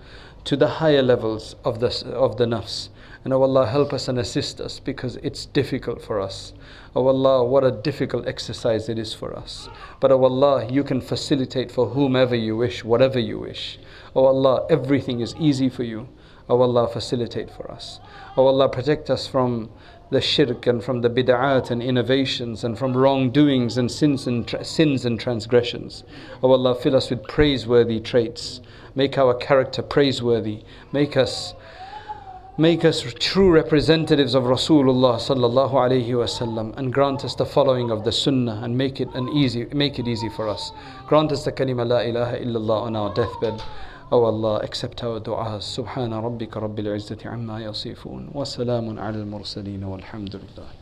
to 0.46 0.58
the 0.58 0.68
higher 0.82 1.04
levels 1.04 1.56
of 1.64 1.80
the, 1.80 1.90
of 2.12 2.38
the 2.38 2.46
nafs. 2.46 2.90
And 3.28 3.34
O 3.34 3.42
Allah, 3.42 3.68
help 3.68 3.92
us 3.92 4.08
and 4.08 4.18
assist 4.18 4.62
us 4.62 4.80
because 4.80 5.18
it's 5.18 5.48
difficult 5.48 6.02
for 6.02 6.22
us. 6.22 6.54
O 6.96 7.06
Allah, 7.08 7.44
what 7.44 7.66
a 7.66 7.72
difficult 7.72 8.26
exercise 8.26 8.88
it 8.88 8.98
is 8.98 9.14
for 9.14 9.36
us. 9.36 9.68
But 10.00 10.14
O 10.14 10.24
Allah, 10.24 10.66
you 10.72 10.82
can 10.82 11.02
facilitate 11.02 11.70
for 11.70 11.88
whomever 11.88 12.38
you 12.38 12.56
wish, 12.56 12.86
whatever 12.86 13.20
you 13.20 13.38
wish. 13.38 13.80
O 14.16 14.22
oh 14.22 14.28
Allah, 14.28 14.66
everything 14.70 15.20
is 15.20 15.36
easy 15.38 15.68
for 15.68 15.84
you. 15.84 16.08
Oh 16.48 16.62
Allah, 16.62 16.88
facilitate 16.88 17.52
for 17.52 17.70
us. 17.70 18.00
Oh 18.38 18.48
Allah, 18.48 18.70
protect 18.70 19.10
us 19.10 19.28
from 19.28 19.72
the 20.10 20.22
shirk 20.22 20.66
and 20.66 20.82
from 20.82 21.02
the 21.02 21.10
bid'at 21.10 21.70
and 21.70 21.84
innovations 21.84 22.64
and 22.64 22.80
from 22.80 22.96
wrongdoings 22.96 23.78
and 23.78 23.92
sins 23.92 24.26
and, 24.26 24.48
tra- 24.48 24.64
sins 24.64 25.04
and 25.04 25.20
transgressions. 25.20 26.06
O 26.42 26.50
Allah, 26.50 26.76
fill 26.76 26.96
us 26.96 27.10
with 27.10 27.28
praiseworthy 27.28 28.00
traits. 28.00 28.62
Make 28.96 29.18
our 29.18 29.34
character 29.34 29.82
praiseworthy. 29.82 30.64
Make 30.94 31.18
us 31.18 31.56
Make 32.60 32.86
us 32.86 33.04
true 33.20 33.52
representatives 33.52 34.34
of 34.34 34.46
Rasulullah 34.46 35.18
sallallahu 35.18 35.74
alaihi 35.74 36.08
wasallam 36.08 36.76
and 36.76 36.92
grant 36.92 37.24
us 37.24 37.36
the 37.36 37.46
following 37.46 37.92
of 37.92 38.04
the 38.04 38.12
Sunnah 38.12 38.62
and 38.64 38.76
make 38.76 39.00
it 39.00 39.10
an 39.14 39.30
easy 39.30 39.66
make 39.74 40.00
it 40.00 40.08
easy 40.08 40.28
for 40.30 40.50
us. 40.50 40.72
Grant 41.06 41.32
us 41.32 41.46
the 41.46 41.52
kalima 41.52 41.88
la 41.88 42.00
ilaha 42.00 42.40
illallah 42.40 42.82
on 42.82 42.96
our 42.96 43.14
deathbed. 43.14 43.62
Oh 44.12 44.24
Allah, 44.24 44.62
accept 44.64 45.04
our 45.04 45.20
du'as. 45.20 45.62
Subhana 45.78 46.20
rabbika 46.20 46.60
rabbil 46.60 46.88
izzati 46.98 47.32
amma 47.32 47.60
yasifun. 47.60 48.34
Wa 48.34 48.44
salamun 48.44 48.98
ala 48.98 49.20
al-mursaleen 49.20 49.82
walhamdulillah. 49.82 50.77